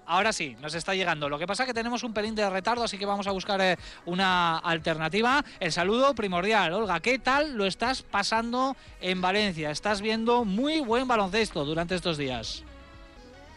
Ahora 0.09 0.33
sí, 0.33 0.57
nos 0.61 0.75
está 0.75 0.95
llegando. 0.95 1.29
Lo 1.29 1.37
que 1.37 1.49
pasa 1.49 1.65
es 1.65 1.67
que 1.67 1.75
tenemos 1.75 2.05
un 2.05 2.15
pelín 2.15 2.37
de 2.37 2.49
retardo, 2.49 2.85
así 2.85 2.97
que 2.97 3.07
vamos 3.07 3.27
a 3.27 3.33
buscar 3.33 3.61
eh, 3.61 3.77
una 4.05 4.59
alternativa. 4.59 5.45
El 5.59 5.73
saludo 5.73 6.15
primordial. 6.15 6.73
Olga, 6.75 7.01
¿qué 7.01 7.19
tal 7.19 7.57
lo 7.57 7.67
estás 7.67 8.03
pasando 8.03 8.77
en 9.01 9.21
Valencia? 9.21 9.71
Estás 9.71 10.01
viendo 10.01 10.45
muy 10.45 10.81
buen 10.81 11.09
baloncesto 11.09 11.65
durante 11.65 11.97
estos 11.97 12.19
días. 12.19 12.63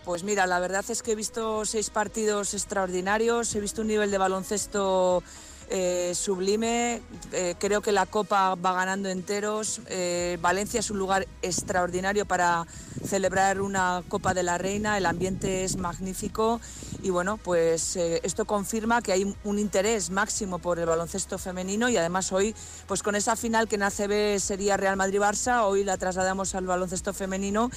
Pues 0.06 0.24
mira, 0.24 0.48
la 0.48 0.60
verdad 0.60 0.84
es 0.90 1.04
que 1.04 1.12
he 1.12 1.16
visto 1.16 1.66
seis 1.66 1.92
partidos 1.92 2.56
extraordinarios, 2.56 3.54
he 3.54 3.60
visto 3.60 3.82
un 3.82 3.90
nivel 3.90 4.10
de 4.10 4.18
baloncesto 4.18 5.22
eh, 5.70 6.14
sublime. 6.16 7.02
Eh, 7.32 7.56
creo 7.60 7.82
que 7.82 7.92
la 7.92 8.06
Copa 8.06 8.56
va 8.56 8.74
ganando 8.74 9.10
enteros. 9.10 9.82
Eh, 9.88 10.38
Valencia 10.42 10.80
es 10.80 10.90
un 10.90 10.98
lugar 10.98 11.28
extraordinario 11.42 12.26
para 12.26 12.66
celebrar 13.06 13.62
una 13.62 14.04
Copa 14.08 14.34
de 14.34 14.44
la 14.44 14.58
Reina. 14.58 14.98
El 14.98 15.06
ambiente 15.06 15.64
es 15.64 15.78
magnífico 15.78 16.60
y 17.02 17.10
bueno, 17.10 17.38
pues 17.38 17.96
esto 17.96 18.46
confirma 18.46 19.02
que 19.02 19.12
hay 19.12 19.36
un 19.44 19.60
interés 19.60 20.10
máximo 20.10 20.60
por 20.60 20.80
el 20.80 20.86
baloncesto 20.86 21.38
femenino 21.38 21.90
y 21.90 21.98
además 21.98 22.32
hoy, 22.32 22.56
pues 22.88 23.04
con 23.04 23.16
esa 23.16 23.36
final 23.36 23.68
que 23.68 23.76
en 23.76 23.84
ACB 23.84 24.40
sería 24.40 24.78
Real 24.78 24.98
Madrid-Barça, 24.98 25.64
hoy 25.64 25.84
la 25.84 25.98
trasladamos 25.98 26.56
al 26.56 26.66
baloncesto 26.66 27.14
femenino 27.14 27.70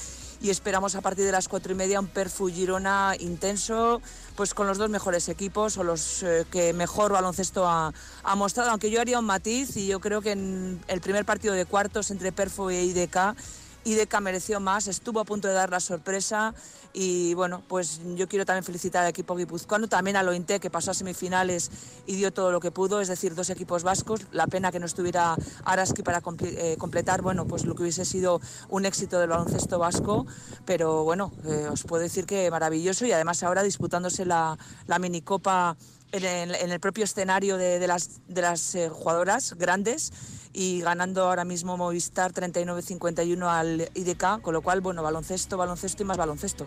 y 0.43 0.51
esperamos 0.51 0.97
a 0.97 1.01
partir 1.01 1.25
de 1.25 1.33
las 1.33 1.49
cuatro 1.49 1.73
y 1.73 1.77
media 1.77 2.01
un 2.01 2.09
Perfu 2.09 2.49
Girona 2.49 3.15
intenso, 3.21 4.03
pues 4.35 4.55
con 4.55 4.67
los 4.67 4.77
dos 4.77 4.91
mejores 4.91 5.29
equipos 5.29 5.79
o 5.79 5.85
los 5.85 6.23
eh, 6.25 6.45
que 6.51 6.73
mejor 6.73 7.13
baloncesto 7.13 7.67
ha, 7.69 7.93
mostrado, 8.37 8.71
aunque 8.71 8.91
yo 8.91 9.01
haría 9.01 9.21
un 9.21 9.25
matiz 9.25 9.77
y 9.77 9.87
yo 9.87 10.01
creo 10.01 10.21
que 10.21 10.33
en 10.33 10.81
el 10.89 11.01
primer 11.01 11.25
partido 11.25 11.55
de 11.55 11.65
cuartos 11.65 12.11
entre 12.11 12.33
Perfo 12.33 12.71
e 12.71 12.83
IDK 12.83 13.37
IDK 13.85 14.21
mereció 14.21 14.61
más, 14.61 14.87
estuvo 14.87 15.21
a 15.21 15.25
punto 15.25 15.49
de 15.49 15.55
dar 15.55 15.71
la 15.71 15.81
sorpresa 15.81 16.55
y 16.93 17.35
bueno, 17.35 17.63
pues 17.69 18.01
yo 18.17 18.29
quiero 18.29 18.45
también 18.45 18.65
felicitar 18.65 19.03
al 19.03 19.11
equipo 19.11 19.35
guipuzcoano, 19.35 19.89
también 19.89 20.17
a 20.17 20.23
Lointe 20.23 20.61
que 20.61 20.71
pasó 20.71 20.91
a 20.91 20.95
semifinales 20.95 21.71
y 22.07 22.17
dio 22.17 22.33
todo 22.33 22.53
lo 22.53 22.61
que 22.61 22.71
pudo, 22.71 23.01
es 23.01 23.09
decir, 23.09 23.35
dos 23.35 23.51
equipos 23.51 23.83
vascos, 23.83 24.27
la 24.31 24.47
pena 24.47 24.71
que 24.71 24.79
no 24.79 24.87
estuviera 24.87 25.37
Araski 25.65 26.03
para 26.03 26.23
eh, 26.41 26.77
completar, 26.79 27.23
bueno, 27.23 27.47
pues 27.47 27.65
lo 27.65 27.75
que 27.75 27.83
hubiese 27.83 28.05
sido 28.05 28.41
un 28.69 28.85
éxito 28.85 29.19
del 29.19 29.31
baloncesto 29.31 29.79
vasco, 29.79 30.27
pero 30.65 31.05
bueno, 31.05 31.33
eh, 31.47 31.69
os 31.71 31.85
puedo 31.85 32.03
decir 32.03 32.27
que 32.27 32.51
maravilloso 32.51 33.07
y 33.07 33.13
además 33.13 33.43
ahora 33.43 33.63
disputándose 33.63 34.25
la, 34.27 34.59
la 34.87 34.99
minicopa 34.99 35.77
en 36.13 36.71
el, 36.71 36.81
propio 36.81 37.05
escenario 37.05 37.57
de, 37.57 37.87
las, 37.87 38.21
de 38.29 38.43
las 38.43 38.75
eh, 38.75 38.89
jugadoras 38.89 39.55
grandes 39.55 40.13
y 40.53 40.83
ganando 40.83 41.25
ahora 41.25 41.45
mismo 41.45 41.77
Movistar 41.77 42.33
39-51 42.33 43.49
al 43.49 43.91
IDK, 43.95 44.43
con 44.43 44.53
lo 44.53 44.63
cual, 44.63 44.83
bueno, 44.83 45.03
baloncesto, 45.03 45.57
baloncesto 45.57 46.03
y 46.03 46.07
más 46.07 46.19
baloncesto 46.19 46.67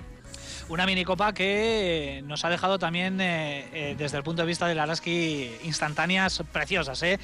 una 0.69 0.85
minicopa 0.85 1.33
que 1.33 2.23
nos 2.25 2.43
ha 2.43 2.49
dejado 2.49 2.79
también 2.79 3.21
eh, 3.21 3.67
eh, 3.73 3.95
desde 3.97 4.17
el 4.17 4.23
punto 4.23 4.41
de 4.41 4.47
vista 4.47 4.67
del 4.67 4.79
Araski 4.79 5.51
instantáneas 5.63 6.43
preciosas. 6.51 7.01
¿eh? 7.03 7.19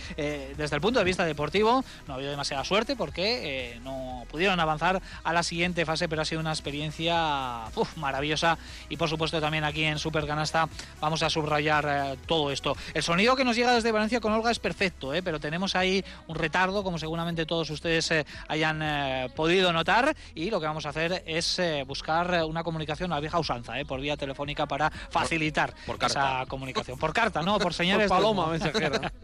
desde 0.58 0.76
el 0.76 0.82
punto 0.82 1.00
de 1.00 1.06
vista 1.06 1.26
deportivo 1.26 1.84
no 2.08 2.14
ha 2.14 2.16
habido 2.16 2.32
demasiada 2.32 2.64
suerte 2.64 2.96
porque 2.96 3.80
no 3.84 4.26
pudieron 4.30 4.60
avanzar 4.60 5.02
a 5.24 5.34
la 5.34 5.44
siguiente 5.44 5.86
fase, 5.86 6.08
pero 6.08 6.22
ha 6.22 6.26
sido 6.26 6.42
una 6.42 6.52
experiencia 6.52 7.64
maravillosa 7.96 8.58
y 8.90 8.98
por 8.98 9.10
supuesto 9.10 9.40
también 9.42 9.64
aquí 9.64 9.84
en 9.84 9.98
Super 9.98 10.26
Canasta 10.26 10.68
vamos 11.00 11.24
a 11.24 11.30
subrayar 11.30 12.18
todo 12.28 12.52
esto. 12.52 12.76
El 12.94 13.04
sonido 13.04 13.36
que 13.36 13.44
nos 13.44 13.56
llega 13.56 13.74
desde 13.74 13.92
Valencia 13.92 14.20
con 14.20 14.34
Olga 14.34 14.52
es 14.52 14.60
perfecto, 14.60 15.12
pero 15.24 15.40
tenemos 15.40 15.76
ahí 15.76 16.04
un 16.28 16.36
retardo 16.36 16.84
como 16.84 16.98
seguramente 16.98 17.46
todos 17.46 17.70
ustedes 17.70 18.14
hayan 18.48 19.30
podido 19.36 19.74
notar 19.74 20.16
y 20.36 20.50
lo 20.50 20.60
que 20.60 20.68
vamos 20.68 20.86
a 20.86 20.90
hacer 20.90 21.24
es 21.26 21.60
buscar 21.88 22.44
una 22.44 22.64
comunicación 22.64 23.14
a 23.14 23.20
vieja 23.32 23.40
usanza, 23.40 23.80
¿eh? 23.80 23.86
por 23.86 24.02
vía 24.02 24.18
telefónica 24.18 24.66
para 24.66 24.90
facilitar 24.90 25.74
por 25.86 25.96
esa 25.96 26.08
carta. 26.08 26.46
comunicación. 26.48 26.98
Por 26.98 27.14
carta, 27.14 27.42
no, 27.42 27.60
por 27.60 27.74
señales. 27.82 28.10
Por 28.10 28.18
paloma 28.18 28.48
mensajera. 28.48 29.12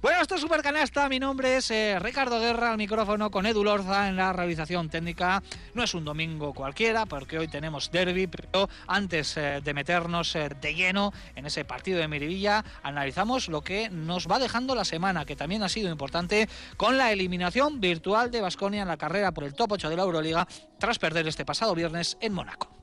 Bueno, 0.00 0.20
esto 0.20 0.34
es 0.34 0.40
Supercanasta. 0.40 1.08
Mi 1.08 1.20
nombre 1.20 1.58
es 1.58 1.70
eh, 1.70 1.96
Ricardo 2.00 2.40
Guerra, 2.40 2.72
al 2.72 2.78
micrófono 2.78 3.30
con 3.30 3.46
Edu 3.46 3.62
Lorza 3.62 4.08
en 4.08 4.16
la 4.16 4.32
realización 4.32 4.88
técnica. 4.88 5.42
No 5.74 5.84
es 5.84 5.94
un 5.94 6.04
domingo 6.04 6.52
cualquiera, 6.52 7.06
porque 7.06 7.38
hoy 7.38 7.46
tenemos 7.46 7.92
derby, 7.92 8.26
pero 8.26 8.68
antes 8.88 9.36
eh, 9.36 9.60
de 9.62 9.74
meternos 9.74 10.34
eh, 10.34 10.48
de 10.60 10.74
lleno 10.74 11.12
en 11.36 11.46
ese 11.46 11.64
partido 11.64 12.00
de 12.00 12.08
Miribilla, 12.08 12.64
analizamos 12.82 13.48
lo 13.48 13.60
que 13.60 13.90
nos 13.90 14.26
va 14.26 14.40
dejando 14.40 14.74
la 14.74 14.84
semana, 14.84 15.24
que 15.24 15.36
también 15.36 15.62
ha 15.62 15.68
sido 15.68 15.90
importante, 15.90 16.48
con 16.76 16.98
la 16.98 17.12
eliminación 17.12 17.80
virtual 17.80 18.32
de 18.32 18.40
Basconia 18.40 18.82
en 18.82 18.88
la 18.88 18.96
carrera 18.96 19.30
por 19.30 19.44
el 19.44 19.54
top 19.54 19.72
8 19.72 19.88
de 19.88 19.96
la 19.96 20.02
Euroliga, 20.02 20.48
tras 20.78 20.98
perder 20.98 21.28
este 21.28 21.44
pasado 21.44 21.76
viernes 21.76 22.16
en 22.20 22.32
Mónaco. 22.32 22.81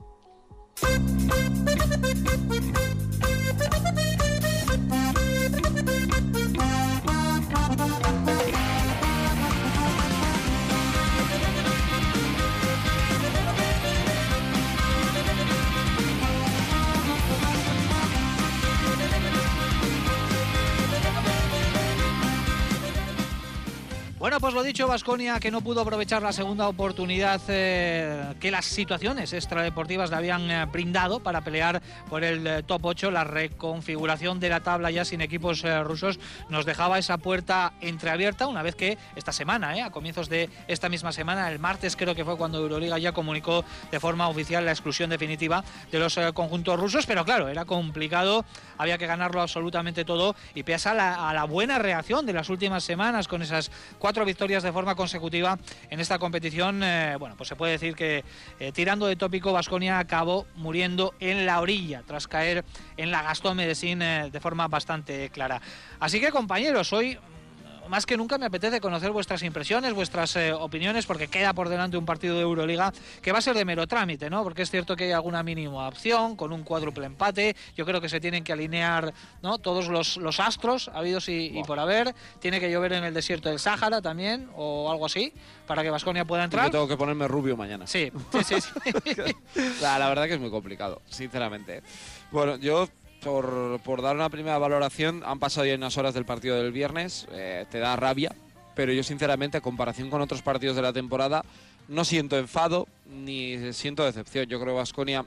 Thank 0.82 2.78
you. 2.78 2.89
Bueno, 24.20 24.42
pues 24.42 24.54
lo 24.54 24.64
dicho, 24.64 24.86
Vasconia 24.86 25.40
que 25.40 25.50
no 25.50 25.62
pudo 25.62 25.80
aprovechar 25.80 26.22
la 26.22 26.34
segunda 26.34 26.68
oportunidad 26.68 27.40
eh, 27.48 28.34
que 28.42 28.52
las 28.52 28.66
situaciones 28.66 29.32
extradeportivas 29.32 30.10
le 30.10 30.18
habían 30.18 30.52
eh, 30.52 30.66
brindado 30.66 31.22
para 31.22 31.40
pelear 31.40 31.82
por 32.10 32.26
el 32.26 32.46
eh, 32.46 32.64
top 32.64 32.84
8. 32.84 33.12
La 33.12 33.24
reconfiguración 33.24 34.42
de 34.42 34.50
la 34.50 34.60
tabla 34.60 34.92
ya 34.92 35.06
sin 35.06 35.22
equipos 35.22 35.64
rusos 35.86 36.20
nos 36.50 36.66
dejaba 36.66 37.00
esa 37.00 37.18
puerta 37.18 37.72
entreabierta 37.80 38.48
una 38.48 38.62
vez 38.62 38.76
que 38.76 38.98
esta 39.16 39.32
semana, 39.32 39.78
eh, 39.78 39.84
a 39.84 39.90
comienzos 39.90 40.28
de 40.28 40.50
esta 40.68 40.90
misma 40.90 41.14
semana, 41.14 41.50
el 41.50 41.60
martes 41.60 41.96
creo 41.96 42.14
que 42.14 42.26
fue 42.26 42.36
cuando 42.36 42.58
Euroliga 42.58 42.98
ya 42.98 43.14
comunicó 43.14 43.64
de 43.90 44.02
forma 44.02 44.28
oficial 44.28 44.66
la 44.66 44.72
exclusión 44.72 45.10
definitiva 45.10 45.64
de 45.94 46.00
los 46.00 46.20
conjuntos 46.34 46.78
rusos, 46.78 47.06
pero 47.06 47.24
claro, 47.24 47.48
era 47.48 47.64
complicado, 47.64 48.44
había 48.78 48.98
que 48.98 49.08
ganarlo 49.08 49.42
absolutamente 49.42 50.04
todo 50.04 50.36
y 50.56 50.64
pese 50.64 50.90
a 50.90 50.94
la, 50.94 51.30
a 51.30 51.34
la 51.34 51.46
buena 51.46 51.80
reacción 51.80 52.26
de 52.26 52.34
las 52.34 52.50
últimas 52.50 52.84
semanas 52.84 53.30
con 53.30 53.42
esas 53.42 53.72
cuatro 53.98 54.09
victorias 54.26 54.64
de 54.64 54.72
forma 54.72 54.96
consecutiva 54.96 55.58
en 55.90 56.00
esta 56.00 56.20
competición, 56.20 56.82
eh, 56.84 57.16
bueno, 57.20 57.36
pues 57.38 57.48
se 57.50 57.56
puede 57.56 57.74
decir 57.74 57.96
que 57.96 58.24
eh, 58.60 58.72
tirando 58.72 59.08
de 59.08 59.16
tópico, 59.16 59.54
Vasconia 59.54 60.00
acabó 60.00 60.46
muriendo 60.56 61.14
en 61.20 61.46
la 61.46 61.62
orilla 61.62 62.04
tras 62.06 62.28
caer 62.28 62.66
en 62.98 63.12
la 63.12 63.22
Gastón 63.22 63.60
eh, 63.60 64.30
de 64.32 64.40
forma 64.40 64.68
bastante 64.68 65.30
clara. 65.30 65.62
Así 66.00 66.20
que 66.20 66.32
compañeros, 66.32 66.92
hoy 66.94 67.18
más 67.90 68.06
que 68.06 68.16
nunca 68.16 68.38
me 68.38 68.46
apetece 68.46 68.80
conocer 68.80 69.12
vuestras 69.12 69.44
impresiones, 69.44 69.94
vuestras 69.94 70.36
eh, 70.36 70.54
opiniones, 70.54 71.06
porque 71.06 71.28
queda 71.28 71.54
por 71.54 71.68
delante 71.70 71.98
un 71.98 72.06
partido 72.06 72.36
de 72.36 72.42
Euroliga 72.42 72.94
que 73.22 73.32
va 73.32 73.40
a 73.40 73.42
ser 73.42 73.56
de 73.56 73.66
mero 73.66 73.88
trámite, 73.88 74.30
¿no? 74.30 74.44
Porque 74.44 74.62
es 74.62 74.72
cierto 74.72 74.96
que 74.96 75.06
hay 75.06 75.12
alguna 75.12 75.44
mínima 75.44 75.88
opción 75.88 76.36
con 76.36 76.54
un 76.54 76.64
cuádruple 76.64 77.08
empate. 77.08 77.56
Yo 77.76 77.86
creo 77.86 78.00
que 78.00 78.08
se 78.10 78.20
tienen 78.20 78.44
que 78.44 78.54
alinear 78.54 79.14
¿no? 79.42 79.58
todos 79.58 79.88
los, 79.88 80.18
los 80.18 80.40
astros 80.40 80.90
habidos 80.94 81.28
y, 81.30 81.58
y 81.58 81.64
por 81.64 81.80
haber. 81.80 82.14
Tiene 82.40 82.60
que 82.60 82.72
llover 82.72 82.94
en 82.94 83.04
el 83.04 83.14
desierto 83.14 83.50
del 83.50 83.60
Sáhara 83.60 84.02
también, 84.02 84.50
o 84.56 84.92
algo 84.92 85.06
así, 85.06 85.34
para 85.68 85.82
que 85.84 85.90
Vasconia 85.90 86.26
pueda 86.26 86.44
Yo 86.44 86.46
entrar. 86.46 86.72
tengo 86.72 86.88
que 86.88 86.98
ponerme 86.98 87.28
rubio 87.28 87.58
mañana. 87.58 87.88
Sí, 87.88 88.12
sí, 88.46 88.62
sí. 88.62 88.62
sí. 88.62 89.16
La, 89.82 89.98
la 89.98 90.08
verdad 90.10 90.28
que 90.28 90.34
es 90.36 90.40
muy 90.40 90.50
complicado, 90.52 91.02
sinceramente. 91.10 91.82
Bueno, 92.32 92.58
yo, 92.58 92.88
por, 93.24 94.02
dar 94.02 94.16
una 94.16 94.30
primera 94.30 94.58
valoración, 94.58 95.24
han 95.26 95.40
pasado 95.40 95.66
ya 95.66 95.76
unas 95.76 95.98
horas 95.98 96.14
del 96.14 96.26
partido 96.26 96.58
del 96.58 96.72
viernes, 96.72 97.28
eh, 97.32 97.66
te 97.70 97.80
da 97.80 97.96
rabia, 97.96 98.36
pero 98.76 98.94
yo 98.94 99.04
sinceramente, 99.04 99.58
a 99.58 99.62
comparación 99.62 100.10
con 100.10 100.22
otros 100.22 100.42
partidos 100.42 100.76
de 100.76 100.82
la 100.82 100.94
temporada, 100.94 101.44
no 101.88 102.06
siento 102.06 102.38
enfado 102.38 102.88
ni 103.06 103.74
siento 103.74 104.06
decepción. 104.06 104.46
Yo 104.46 104.60
creo 104.60 104.74
que 104.74 104.80
Vasconia 104.80 105.26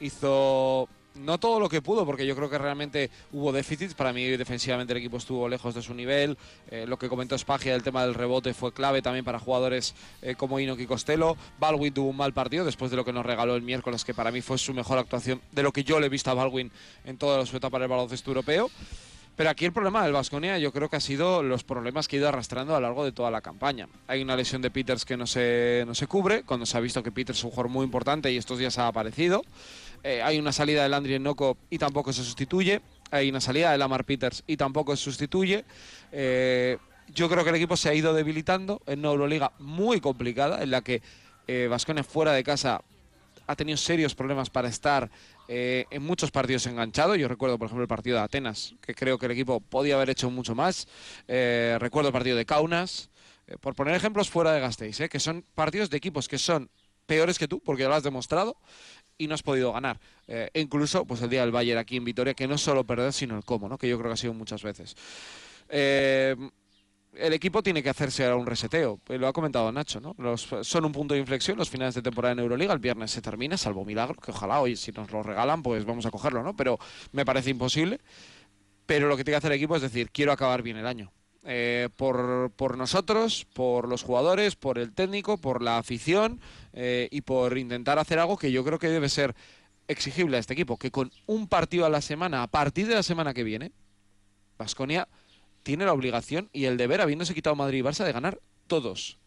hizo 0.00 0.88
no 1.18 1.38
todo 1.38 1.60
lo 1.60 1.68
que 1.68 1.82
pudo, 1.82 2.06
porque 2.06 2.26
yo 2.26 2.34
creo 2.36 2.50
que 2.50 2.58
realmente 2.58 3.10
hubo 3.32 3.52
déficits. 3.52 3.94
Para 3.94 4.12
mí, 4.12 4.24
defensivamente, 4.24 4.92
el 4.92 4.98
equipo 4.98 5.16
estuvo 5.16 5.48
lejos 5.48 5.74
de 5.74 5.82
su 5.82 5.94
nivel. 5.94 6.36
Eh, 6.70 6.86
lo 6.86 6.98
que 6.98 7.08
comentó 7.08 7.36
Spagia, 7.36 7.74
el 7.74 7.82
tema 7.82 8.04
del 8.04 8.14
rebote, 8.14 8.54
fue 8.54 8.72
clave 8.72 9.02
también 9.02 9.24
para 9.24 9.38
jugadores 9.38 9.94
eh, 10.22 10.34
como 10.36 10.60
Inoki 10.60 10.86
Costello. 10.86 11.36
Baldwin 11.58 11.92
tuvo 11.92 12.10
un 12.10 12.16
mal 12.16 12.32
partido 12.32 12.64
después 12.64 12.90
de 12.90 12.96
lo 12.96 13.04
que 13.04 13.12
nos 13.12 13.26
regaló 13.26 13.54
el 13.54 13.62
miércoles, 13.62 14.04
que 14.04 14.14
para 14.14 14.30
mí 14.30 14.40
fue 14.40 14.58
su 14.58 14.74
mejor 14.74 14.98
actuación 14.98 15.40
de 15.52 15.62
lo 15.62 15.72
que 15.72 15.84
yo 15.84 16.00
le 16.00 16.06
he 16.06 16.10
visto 16.10 16.30
a 16.30 16.34
Baldwin 16.34 16.70
en 17.04 17.18
toda 17.18 17.44
su 17.46 17.56
etapa 17.56 17.76
en 17.78 17.84
el 17.84 17.88
baloncesto 17.88 18.30
europeo. 18.30 18.70
Pero 19.38 19.50
aquí 19.50 19.64
el 19.64 19.72
problema 19.72 20.02
del 20.02 20.12
Vasconia 20.12 20.58
yo 20.58 20.72
creo 20.72 20.88
que 20.88 20.96
ha 20.96 21.00
sido 21.00 21.44
los 21.44 21.62
problemas 21.62 22.08
que 22.08 22.16
ha 22.16 22.18
ido 22.18 22.28
arrastrando 22.28 22.74
a 22.74 22.80
lo 22.80 22.88
largo 22.88 23.04
de 23.04 23.12
toda 23.12 23.30
la 23.30 23.40
campaña. 23.40 23.88
Hay 24.08 24.20
una 24.20 24.34
lesión 24.34 24.62
de 24.62 24.72
Peters 24.72 25.04
que 25.04 25.16
no 25.16 25.28
se, 25.28 25.84
no 25.86 25.94
se 25.94 26.08
cubre, 26.08 26.42
cuando 26.42 26.66
se 26.66 26.76
ha 26.76 26.80
visto 26.80 27.04
que 27.04 27.12
Peters 27.12 27.38
es 27.38 27.44
un 27.44 27.50
jugador 27.50 27.70
muy 27.70 27.84
importante 27.84 28.32
y 28.32 28.36
estos 28.36 28.58
días 28.58 28.78
ha 28.78 28.88
aparecido. 28.88 29.44
Eh, 30.02 30.22
hay 30.22 30.38
una 30.38 30.52
salida 30.52 30.82
del 30.82 30.90
Landry 30.92 31.18
Noco 31.18 31.56
y 31.70 31.78
tampoco 31.78 32.12
se 32.12 32.24
sustituye. 32.24 32.80
Hay 33.10 33.30
una 33.30 33.40
salida 33.40 33.72
de 33.72 33.78
Lamar 33.78 34.04
Peters 34.04 34.44
y 34.46 34.56
tampoco 34.56 34.96
se 34.96 35.04
sustituye. 35.04 35.64
Eh, 36.12 36.78
yo 37.14 37.28
creo 37.28 37.42
que 37.42 37.50
el 37.50 37.56
equipo 37.56 37.76
se 37.76 37.88
ha 37.88 37.94
ido 37.94 38.12
debilitando 38.12 38.82
en 38.86 39.00
una 39.00 39.08
Euroliga 39.08 39.52
muy 39.58 40.00
complicada, 40.00 40.62
en 40.62 40.70
la 40.70 40.82
que 40.82 41.00
Vasconia 41.70 42.04
fuera 42.04 42.32
de 42.32 42.44
casa 42.44 42.82
ha 43.46 43.56
tenido 43.56 43.78
serios 43.78 44.14
problemas 44.14 44.50
para 44.50 44.68
estar 44.68 45.10
eh, 45.48 45.86
en 45.90 46.02
muchos 46.02 46.30
partidos 46.30 46.66
enganchado. 46.66 47.16
Yo 47.16 47.26
recuerdo, 47.26 47.58
por 47.58 47.66
ejemplo, 47.66 47.82
el 47.82 47.88
partido 47.88 48.18
de 48.18 48.22
Atenas, 48.24 48.74
que 48.82 48.94
creo 48.94 49.18
que 49.18 49.24
el 49.24 49.32
equipo 49.32 49.60
podía 49.60 49.94
haber 49.94 50.10
hecho 50.10 50.30
mucho 50.30 50.54
más. 50.54 50.86
Eh, 51.26 51.78
recuerdo 51.80 52.08
el 52.08 52.12
partido 52.12 52.36
de 52.36 52.44
Kaunas. 52.44 53.08
Eh, 53.46 53.56
por 53.58 53.74
poner 53.74 53.94
ejemplos 53.94 54.28
fuera 54.28 54.52
de 54.52 54.60
Gasteiz, 54.60 55.00
eh, 55.00 55.08
que 55.08 55.18
son 55.18 55.42
partidos 55.54 55.88
de 55.88 55.96
equipos 55.96 56.28
que 56.28 56.36
son 56.36 56.70
peores 57.06 57.38
que 57.38 57.48
tú, 57.48 57.60
porque 57.60 57.84
lo 57.84 57.94
has 57.94 58.02
demostrado, 58.02 58.58
y 59.18 59.26
no 59.26 59.34
has 59.34 59.42
podido 59.42 59.72
ganar. 59.72 60.00
Eh, 60.26 60.48
e 60.54 60.60
incluso 60.60 61.04
pues 61.04 61.20
el 61.22 61.28
día 61.28 61.42
del 61.42 61.50
Bayern 61.50 61.78
aquí 61.78 61.96
en 61.96 62.04
Vitoria, 62.04 62.34
que 62.34 62.46
no 62.46 62.56
solo 62.56 62.84
perder, 62.84 63.12
sino 63.12 63.36
el 63.36 63.44
cómo, 63.44 63.68
¿no? 63.68 63.76
que 63.76 63.88
yo 63.88 63.98
creo 63.98 64.10
que 64.10 64.14
ha 64.14 64.16
sido 64.16 64.32
muchas 64.32 64.62
veces. 64.62 64.96
Eh, 65.68 66.36
el 67.14 67.32
equipo 67.32 67.62
tiene 67.62 67.82
que 67.82 67.90
hacerse 67.90 68.24
ahora 68.24 68.36
un 68.36 68.46
reseteo. 68.46 69.00
Eh, 69.08 69.18
Lo 69.18 69.26
ha 69.26 69.32
comentado 69.32 69.70
Nacho, 69.72 70.00
¿no? 70.00 70.14
Los, 70.18 70.48
son 70.62 70.84
un 70.84 70.92
punto 70.92 71.14
de 71.14 71.20
inflexión 71.20 71.58
los 71.58 71.68
finales 71.68 71.94
de 71.94 72.02
temporada 72.02 72.32
en 72.32 72.38
Euroliga. 72.38 72.72
El 72.72 72.78
viernes 72.78 73.10
se 73.10 73.20
termina, 73.20 73.56
salvo 73.56 73.84
milagro, 73.84 74.20
que 74.20 74.30
ojalá 74.30 74.60
hoy 74.60 74.76
si 74.76 74.92
nos 74.92 75.10
lo 75.10 75.22
regalan, 75.22 75.62
pues 75.62 75.84
vamos 75.84 76.06
a 76.06 76.10
cogerlo, 76.10 76.42
¿no? 76.42 76.54
Pero 76.54 76.78
me 77.12 77.24
parece 77.24 77.50
imposible. 77.50 78.00
Pero 78.86 79.08
lo 79.08 79.16
que 79.16 79.24
tiene 79.24 79.34
que 79.34 79.38
hacer 79.38 79.52
el 79.52 79.56
equipo 79.56 79.76
es 79.76 79.82
decir, 79.82 80.10
quiero 80.10 80.32
acabar 80.32 80.62
bien 80.62 80.76
el 80.76 80.86
año. 80.86 81.12
Eh, 81.44 81.88
por, 81.96 82.50
por 82.56 82.76
nosotros, 82.76 83.46
por 83.54 83.88
los 83.88 84.02
jugadores, 84.02 84.56
por 84.56 84.78
el 84.78 84.92
técnico, 84.92 85.38
por 85.38 85.62
la 85.62 85.78
afición 85.78 86.40
eh, 86.72 87.08
y 87.10 87.20
por 87.20 87.56
intentar 87.56 87.98
hacer 87.98 88.18
algo 88.18 88.36
que 88.36 88.50
yo 88.50 88.64
creo 88.64 88.78
que 88.78 88.88
debe 88.88 89.08
ser 89.08 89.34
exigible 89.86 90.36
a 90.36 90.40
este 90.40 90.52
equipo. 90.52 90.76
Que 90.78 90.90
con 90.90 91.12
un 91.26 91.46
partido 91.46 91.86
a 91.86 91.90
la 91.90 92.00
semana, 92.00 92.42
a 92.42 92.48
partir 92.48 92.86
de 92.86 92.94
la 92.94 93.02
semana 93.02 93.34
que 93.34 93.44
viene, 93.44 93.72
Vasconia 94.58 95.08
tiene 95.62 95.84
la 95.84 95.92
obligación 95.92 96.48
y 96.52 96.64
el 96.64 96.76
deber, 96.76 97.00
habiéndose 97.00 97.34
quitado 97.34 97.56
Madrid 97.56 97.78
y 97.78 97.82
Barça, 97.82 98.04
de 98.04 98.12
ganar 98.12 98.40
todos. 98.66 99.18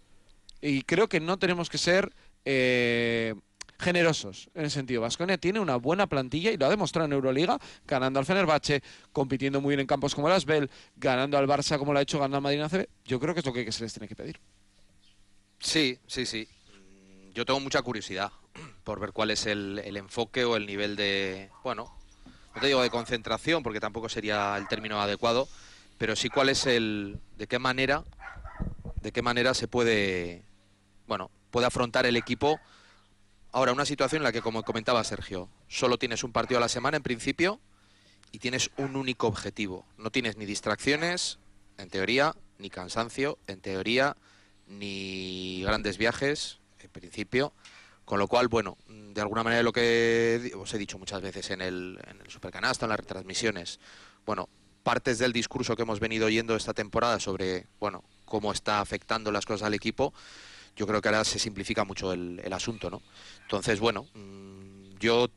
Y 0.62 0.84
creo 0.84 1.08
que 1.08 1.20
no 1.20 1.40
tenemos 1.40 1.70
que 1.70 1.78
ser 1.78 2.14
eh, 2.46 3.36
generosos 3.82 4.50
en 4.54 4.66
ese 4.66 4.76
sentido. 4.76 5.02
Vasconia 5.02 5.38
tiene 5.38 5.60
una 5.60 5.76
buena 5.76 6.08
plantilla 6.08 6.52
y 6.52 6.58
lo 6.58 6.68
ha 6.68 6.70
demostrado 6.70 7.08
en 7.08 7.14
Euroliga, 7.14 7.60
ganando 7.86 8.20
al 8.20 8.26
Fenerbahce, 8.26 8.82
compitiendo 9.12 9.60
muy 9.60 9.72
bien 9.72 9.82
en 9.82 9.88
campos 9.88 10.16
como 10.16 10.28
el 10.28 10.34
Asbel, 10.34 10.70
ganando 10.96 11.38
al 11.38 11.48
Barça 11.48 11.78
como 11.78 11.92
lo 11.92 12.00
ha 12.00 12.02
hecho, 12.04 12.20
ganando 12.20 12.38
al 12.38 12.44
Madrid 12.44 12.62
ACB. 12.62 12.88
Yo 13.06 13.20
creo 13.20 13.34
que 13.34 13.40
es 13.42 13.46
lo 13.46 13.54
que 13.54 13.72
se 13.72 13.84
les 13.84 13.94
tiene 13.94 14.08
que 14.08 14.16
pedir. 14.16 14.40
Sí, 15.60 16.00
sí, 16.08 16.26
sí. 16.26 16.48
Mm, 16.72 17.34
Yo 17.34 17.46
tengo 17.46 17.60
mucha 17.60 17.82
curiosidad 17.82 18.32
por 18.84 19.00
ver 19.00 19.12
cuál 19.12 19.32
es 19.32 19.46
el, 19.46 19.80
el 19.84 19.98
enfoque 19.98 20.46
o 20.46 20.56
el 20.56 20.66
nivel 20.66 20.96
de, 20.96 21.50
bueno, 21.64 21.94
no 22.54 22.62
te 22.62 22.68
digo 22.68 22.82
de 22.82 22.90
concentración, 22.90 23.64
porque 23.64 23.80
tampoco 23.80 24.10
sería 24.10 24.58
el 24.58 24.68
término 24.68 25.02
adecuado, 25.02 25.48
pero 25.98 26.16
sí 26.16 26.30
cuál 26.30 26.50
es 26.50 26.66
el, 26.66 27.20
de 27.38 27.48
qué 27.48 27.60
manera, 27.60 28.04
de 29.02 29.12
qué 29.12 29.22
manera 29.22 29.54
se 29.54 29.68
puede, 29.68 30.44
bueno, 31.08 31.32
puede 31.50 31.68
afrontar 31.68 32.06
el 32.06 32.18
equipo 32.18 32.60
ahora 33.52 33.74
una 33.74 33.86
situación 33.86 34.22
en 34.22 34.24
la 34.24 34.32
que, 34.32 34.42
como 34.42 34.64
comentaba 34.64 35.04
Sergio, 35.04 35.50
solo 35.68 35.98
tienes 35.98 36.24
un 36.24 36.32
partido 36.32 36.58
a 36.58 36.62
la 36.62 36.70
semana 36.70 36.98
en 36.98 37.04
principio 37.04 37.60
y 38.32 38.40
tienes 38.40 38.72
un 38.78 38.96
único 38.96 39.28
objetivo. 39.28 39.86
No 39.98 40.10
tienes 40.12 40.38
ni 40.38 40.46
distracciones, 40.46 41.40
en 41.78 41.90
teoría, 41.90 42.36
ni 42.58 42.70
cansancio, 42.70 43.38
en 43.48 43.60
teoría, 43.60 44.16
ni 44.68 45.62
grandes 45.64 45.98
viajes, 45.98 46.60
en 46.80 46.90
principio. 46.90 47.54
Con 48.06 48.20
lo 48.20 48.28
cual, 48.28 48.48
bueno, 48.48 48.78
de 48.88 49.22
alguna 49.22 49.44
manera 49.44 49.64
lo 49.64 49.72
que 49.72 50.52
os 50.58 50.74
he 50.74 50.78
dicho 50.78 50.98
muchas 50.98 51.22
veces 51.22 51.50
en 51.52 51.62
el, 51.62 52.00
en 52.08 52.20
el 52.22 52.30
Supercanasta, 52.30 52.86
en 52.86 52.90
las 52.90 53.00
retransmisiones, 53.00 53.80
bueno, 54.26 54.50
partes 54.84 55.20
del 55.20 55.32
discurso 55.32 55.76
que 55.76 55.84
hemos 55.84 56.00
venido 56.00 56.26
oyendo 56.26 56.56
esta 56.56 56.74
temporada 56.74 57.20
sobre, 57.20 57.68
bueno, 57.80 58.04
cómo 58.26 58.52
está 58.52 58.82
afectando 58.82 59.32
las 59.32 59.46
cosas 59.46 59.68
al 59.68 59.74
equipo, 59.74 60.14
yo 60.76 60.88
creo 60.88 61.02
que 61.02 61.10
ahora 61.10 61.24
se 61.24 61.40
simplifica 61.40 61.84
mucho 61.84 62.14
el, 62.14 62.42
el 62.44 62.54
asunto, 62.54 62.90
¿no? 62.90 63.02
Entonces, 63.44 63.80
bueno, 63.80 64.08
mm, 64.14 64.98
yo 65.00 65.30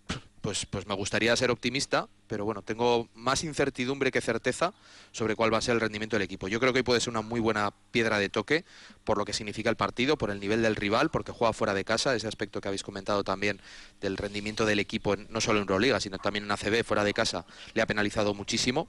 pues, 0.45 0.67
pues 0.67 0.87
me 0.87 0.95
gustaría 0.95 1.35
ser 1.37 1.51
optimista, 1.51 2.07
pero 2.27 2.45
bueno, 2.45 2.61
tengo 2.61 3.09
más 3.15 3.45
incertidumbre 3.45 4.13
que 4.13 4.21
certeza 4.21 4.75
sobre 5.11 5.37
cuál 5.37 5.51
va 5.51 5.57
a 5.57 5.63
ser 5.63 5.73
el 5.73 5.81
rendimiento 5.81 6.17
del 6.17 6.23
equipo. 6.23 6.49
Yo 6.49 6.61
creo 6.61 6.75
que 6.75 6.81
hoy 6.81 6.83
puede 6.83 7.01
ser 7.01 7.13
una 7.13 7.23
muy 7.23 7.41
buena 7.41 7.73
piedra 7.91 8.19
de 8.19 8.29
toque 8.29 8.67
por 9.05 9.17
lo 9.17 9.25
que 9.25 9.33
significa 9.33 9.71
el 9.71 9.77
partido, 9.77 10.19
por 10.19 10.31
el 10.31 10.41
nivel 10.41 10.61
del 10.61 10.77
rival, 10.77 11.09
porque 11.09 11.33
juega 11.33 11.55
fuera 11.55 11.73
de 11.73 11.83
casa, 11.87 12.15
ese 12.15 12.29
aspecto 12.29 12.61
que 12.61 12.69
habéis 12.69 12.83
comentado 12.83 13.25
también 13.25 13.59
del 14.03 14.19
rendimiento 14.19 14.67
del 14.67 14.81
equipo, 14.81 15.17
no 15.17 15.41
solo 15.41 15.61
en 15.61 15.63
Euroliga, 15.63 15.99
sino 15.99 16.19
también 16.19 16.45
en 16.45 16.51
ACB, 16.51 16.85
fuera 16.85 17.05
de 17.05 17.15
casa, 17.15 17.47
le 17.73 17.81
ha 17.81 17.87
penalizado 17.87 18.35
muchísimo. 18.35 18.87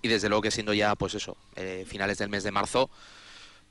Y 0.00 0.08
desde 0.08 0.30
luego 0.30 0.40
que 0.40 0.50
siendo 0.50 0.72
ya, 0.72 0.94
pues 0.94 1.14
eso, 1.14 1.36
eh, 1.54 1.84
finales 1.86 2.16
del 2.16 2.30
mes 2.30 2.44
de 2.44 2.50
marzo, 2.50 2.88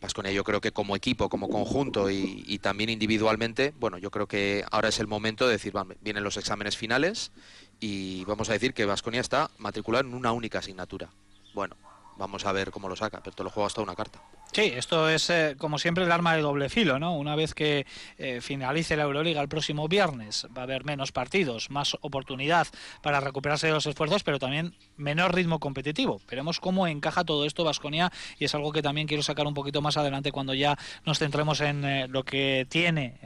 Pasconia 0.02 0.32
yo 0.32 0.44
creo 0.44 0.62
que 0.62 0.72
como 0.72 0.96
equipo, 0.96 1.30
como 1.30 1.48
conjunto 1.48 2.10
y, 2.10 2.58
también 2.58 2.90
individualmente, 2.90 3.72
bueno, 3.80 4.00
yo 4.00 4.10
creo 4.10 4.28
que 4.28 4.66
ahora 4.72 4.90
es 4.90 5.00
el 5.00 5.06
momento 5.06 5.46
de 5.46 5.54
decir, 5.54 5.74
vienen 6.02 6.24
los 6.24 6.38
exámenes 6.38 6.76
finales 6.76 7.32
y 7.80 8.26
vamos 8.26 8.50
a 8.50 8.54
decir 8.54 8.74
que 8.74 8.86
Vasconia 8.86 9.22
está 9.22 9.52
matriculado 9.60 10.08
en 10.08 10.16
una 10.16 10.32
única 10.32 10.58
asignatura. 10.58 11.10
Bueno, 11.54 11.76
vamos 12.18 12.48
a 12.48 12.52
ver 12.52 12.72
cómo 12.72 12.90
lo 12.90 12.96
saca, 12.96 13.22
pero 13.22 13.36
te 13.36 13.44
lo 13.44 13.52
juego 13.52 13.68
hasta 13.68 13.82
una 13.82 13.96
carta. 13.96 14.24
Sí, 14.54 14.64
esto 14.76 15.08
es 15.08 15.30
eh, 15.30 15.56
como 15.58 15.80
siempre 15.80 16.04
el 16.04 16.12
arma 16.12 16.36
de 16.36 16.42
doble 16.42 16.68
filo, 16.68 17.00
¿no? 17.00 17.16
Una 17.16 17.38
vez 17.38 17.54
que 17.54 17.86
eh, 18.18 18.42
finalice 18.42 18.98
la 18.98 19.04
Euroliga 19.04 19.42
el 19.42 19.48
próximo 19.48 19.88
viernes, 19.88 20.46
va 20.56 20.62
a 20.62 20.64
haber 20.64 20.84
menos 20.84 21.14
partidos, 21.14 21.70
más 21.70 21.96
oportunidad 22.02 22.68
para 23.02 23.22
recuperarse 23.22 23.68
de 23.68 23.74
los 23.74 23.86
esfuerzos, 23.86 24.24
pero 24.24 24.40
también 24.40 24.76
menor 24.98 25.34
ritmo 25.34 25.60
competitivo. 25.60 26.20
Veremos 26.30 26.60
cómo 26.60 26.86
encaja 26.86 27.24
todo 27.24 27.46
esto 27.46 27.64
Vasconia 27.64 28.12
y 28.40 28.44
es 28.44 28.54
algo 28.54 28.74
que 28.74 28.82
también 28.82 29.08
quiero 29.08 29.24
sacar 29.24 29.48
un 29.48 29.54
poquito 29.54 29.82
más 29.82 29.96
adelante 29.96 30.34
cuando 30.34 30.54
ya 30.54 30.78
nos 31.06 31.20
centremos 31.20 31.62
en 31.62 31.86
eh, 31.86 32.08
lo 32.10 32.26
que 32.26 32.68
tiene 32.70 33.22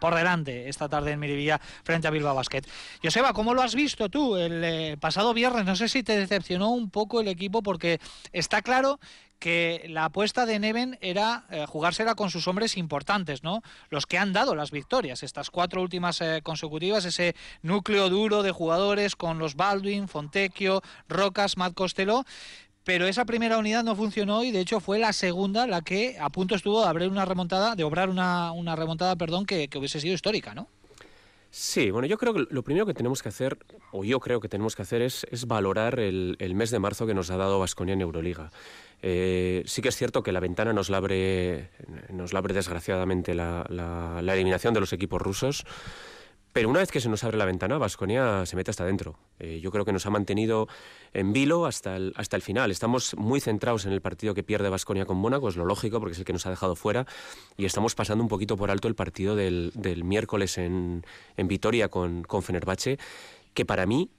por 0.00 0.14
delante 0.14 0.68
esta 0.68 0.88
tarde 0.88 1.12
en 1.12 1.20
Miribilla 1.20 1.60
frente 1.82 2.06
a 2.06 2.10
Bilbao 2.10 2.34
Basket. 2.34 2.62
Joseba, 3.02 3.32
¿cómo 3.32 3.54
lo 3.54 3.62
has 3.62 3.74
visto 3.74 4.08
tú 4.08 4.36
el 4.36 4.96
pasado 4.98 5.34
viernes? 5.34 5.64
No 5.64 5.74
sé 5.74 5.88
si 5.88 6.02
te 6.02 6.16
decepcionó 6.16 6.70
un 6.70 6.90
poco 6.90 7.20
el 7.20 7.28
equipo 7.28 7.62
porque 7.62 7.98
está 8.32 8.62
claro 8.62 9.00
que 9.38 9.84
la 9.88 10.06
apuesta 10.06 10.46
de 10.46 10.58
Neven 10.58 10.98
era 11.00 11.46
eh, 11.50 11.64
jugársela 11.66 12.14
con 12.14 12.30
sus 12.30 12.48
hombres 12.48 12.76
importantes, 12.76 13.42
¿no? 13.42 13.62
Los 13.90 14.06
que 14.06 14.18
han 14.18 14.32
dado 14.32 14.54
las 14.54 14.70
victorias, 14.70 15.22
estas 15.22 15.50
cuatro 15.50 15.82
últimas 15.82 16.20
eh, 16.20 16.40
consecutivas, 16.42 17.04
ese 17.04 17.34
núcleo 17.62 18.08
duro 18.10 18.42
de 18.42 18.50
jugadores 18.50 19.16
con 19.16 19.38
los 19.38 19.54
Baldwin, 19.54 20.08
Fontecchio, 20.08 20.82
Rocas, 21.08 21.56
Matt 21.56 21.74
Costello. 21.74 22.24
Pero 22.84 23.06
esa 23.06 23.26
primera 23.26 23.58
unidad 23.58 23.84
no 23.84 23.94
funcionó 23.94 24.42
y 24.44 24.50
de 24.50 24.60
hecho 24.60 24.80
fue 24.80 24.98
la 24.98 25.12
segunda 25.12 25.66
la 25.66 25.82
que 25.82 26.16
a 26.18 26.30
punto 26.30 26.54
estuvo 26.54 26.80
de 26.80 26.88
abrir 26.88 27.10
una 27.10 27.26
remontada, 27.26 27.76
de 27.76 27.84
obrar 27.84 28.08
una, 28.08 28.76
remontada, 28.76 29.14
perdón, 29.14 29.44
que, 29.44 29.68
hubiese 29.76 30.00
sido 30.00 30.14
histórica, 30.14 30.54
¿no? 30.54 30.68
Sí, 31.50 31.90
bueno, 31.90 32.06
yo 32.06 32.16
creo 32.16 32.32
que 32.32 32.46
lo 32.48 32.62
primero 32.62 32.86
que 32.86 32.94
tenemos 32.94 33.22
que 33.22 33.28
hacer, 33.28 33.58
o 33.92 34.04
yo 34.04 34.20
creo 34.20 34.40
que 34.40 34.48
tenemos 34.48 34.74
que 34.74 34.82
hacer, 34.82 35.02
es, 35.02 35.26
es 35.30 35.46
valorar 35.46 36.00
el, 36.00 36.36
el, 36.38 36.54
mes 36.54 36.70
de 36.70 36.78
marzo 36.78 37.06
que 37.06 37.12
nos 37.12 37.30
ha 37.30 37.36
dado 37.36 37.58
Vasconia 37.58 37.92
en 37.92 38.00
Euroliga. 38.00 38.50
Eh, 39.02 39.62
sí 39.66 39.82
que 39.82 39.88
es 39.88 39.96
cierto 39.96 40.22
que 40.22 40.32
la 40.32 40.40
ventana 40.40 40.72
nos 40.72 40.90
labre, 40.90 41.70
nos 42.10 42.32
labre 42.32 42.54
desgraciadamente 42.54 43.34
la, 43.34 43.64
la, 43.68 44.34
eliminación 44.34 44.74
de 44.74 44.80
los 44.80 44.92
equipos 44.92 45.20
rusos. 45.20 45.64
Pero 46.52 46.70
una 46.70 46.80
vez 46.80 46.90
que 46.90 47.00
se 47.00 47.08
nos 47.08 47.22
abre 47.22 47.36
la 47.36 47.44
ventana, 47.44 47.78
Vasconia 47.78 48.44
se 48.46 48.56
mete 48.56 48.70
hasta 48.70 48.82
adentro. 48.82 49.16
Eh, 49.38 49.60
yo 49.62 49.70
creo 49.70 49.84
que 49.84 49.92
nos 49.92 50.06
ha 50.06 50.10
mantenido 50.10 50.66
en 51.12 51.32
vilo 51.32 51.66
hasta 51.66 51.94
el, 51.94 52.12
hasta 52.16 52.36
el 52.36 52.42
final. 52.42 52.70
Estamos 52.70 53.14
muy 53.16 53.40
centrados 53.40 53.84
en 53.84 53.92
el 53.92 54.00
partido 54.00 54.34
que 54.34 54.42
pierde 54.42 54.68
Vasconia 54.68 55.04
con 55.04 55.18
Mónaco, 55.18 55.48
es 55.48 55.56
lo 55.56 55.66
lógico 55.66 56.00
porque 56.00 56.14
es 56.14 56.18
el 56.18 56.24
que 56.24 56.32
nos 56.32 56.46
ha 56.46 56.50
dejado 56.50 56.74
fuera. 56.74 57.06
Y 57.56 57.66
estamos 57.66 57.94
pasando 57.94 58.24
un 58.24 58.28
poquito 58.28 58.56
por 58.56 58.70
alto 58.70 58.88
el 58.88 58.94
partido 58.94 59.36
del, 59.36 59.72
del 59.74 60.04
miércoles 60.04 60.58
en, 60.58 61.04
en 61.36 61.48
Vitoria 61.48 61.90
con, 61.90 62.22
con 62.22 62.42
Fenerbahce, 62.42 62.98
que 63.54 63.64
para 63.64 63.86
mí 63.86 64.10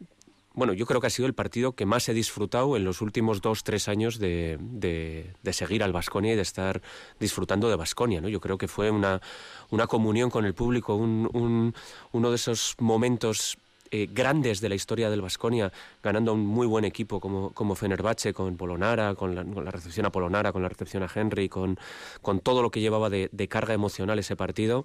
bueno, 0.59 0.73
yo 0.73 0.85
creo 0.85 0.99
que 0.99 1.07
ha 1.07 1.09
sido 1.09 1.25
el 1.25 1.33
partido 1.33 1.71
que 1.71 1.85
más 1.85 2.09
he 2.09 2.13
disfrutado 2.13 2.75
en 2.75 2.83
los 2.83 2.99
últimos 3.01 3.41
dos, 3.41 3.63
tres 3.63 3.87
años 3.87 4.19
de, 4.19 4.57
de, 4.59 5.53
seguir 5.53 5.83
al 5.83 5.93
Vasconia 5.93 6.33
y 6.33 6.35
de 6.35 6.41
estar 6.41 6.81
disfrutando 7.17 7.69
de 7.69 7.77
Vasconia. 7.77 8.19
¿no? 8.19 8.27
Yo 8.27 8.41
creo 8.41 8.57
que 8.57 8.67
fue 8.67 8.91
una, 8.91 9.21
una 9.69 9.87
comunión 9.87 10.29
con 10.29 10.43
el 10.43 10.53
público, 10.53 10.95
un, 10.95 11.29
un, 11.33 11.73
uno 12.11 12.29
de 12.29 12.35
esos 12.35 12.75
momentos 12.77 13.57
eh, 13.89 14.09
grandes 14.11 14.59
de 14.59 14.67
la 14.67 14.75
historia 14.75 15.09
del 15.09 15.21
Vasconia, 15.21 15.71
ganando 16.03 16.31
a 16.31 16.33
un 16.33 16.45
muy 16.45 16.67
buen 16.67 16.83
equipo 16.83 17.21
como, 17.21 17.51
como 17.51 17.73
Fenerbahce, 17.75 18.33
con 18.33 18.57
Polonara, 18.57 19.15
con 19.15 19.35
la, 19.35 19.45
con 19.45 19.63
la, 19.63 19.71
recepción 19.71 20.07
a 20.07 20.11
Polonara, 20.11 20.51
con 20.51 20.61
la 20.61 20.67
recepción 20.67 21.03
a 21.03 21.09
Henry, 21.13 21.47
con, 21.47 21.79
con 22.21 22.41
todo 22.41 22.61
lo 22.61 22.69
que 22.69 22.81
llevaba 22.81 23.09
de, 23.09 23.29
de 23.31 23.47
carga 23.47 23.73
emocional 23.73 24.19
ese 24.19 24.35
partido. 24.35 24.83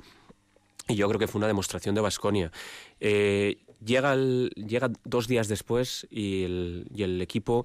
Y 0.86 0.94
yo 0.94 1.08
creo 1.08 1.18
que 1.18 1.26
fue 1.26 1.40
una 1.40 1.48
demostración 1.48 1.96
de 1.96 2.00
Vasconia. 2.00 2.52
Eh, 3.00 3.58
llega, 3.84 4.16
llega 4.16 4.90
dos 5.04 5.28
días 5.28 5.48
después 5.48 6.06
y 6.10 6.44
el, 6.44 6.86
y 6.94 7.02
el 7.02 7.20
equipo 7.22 7.64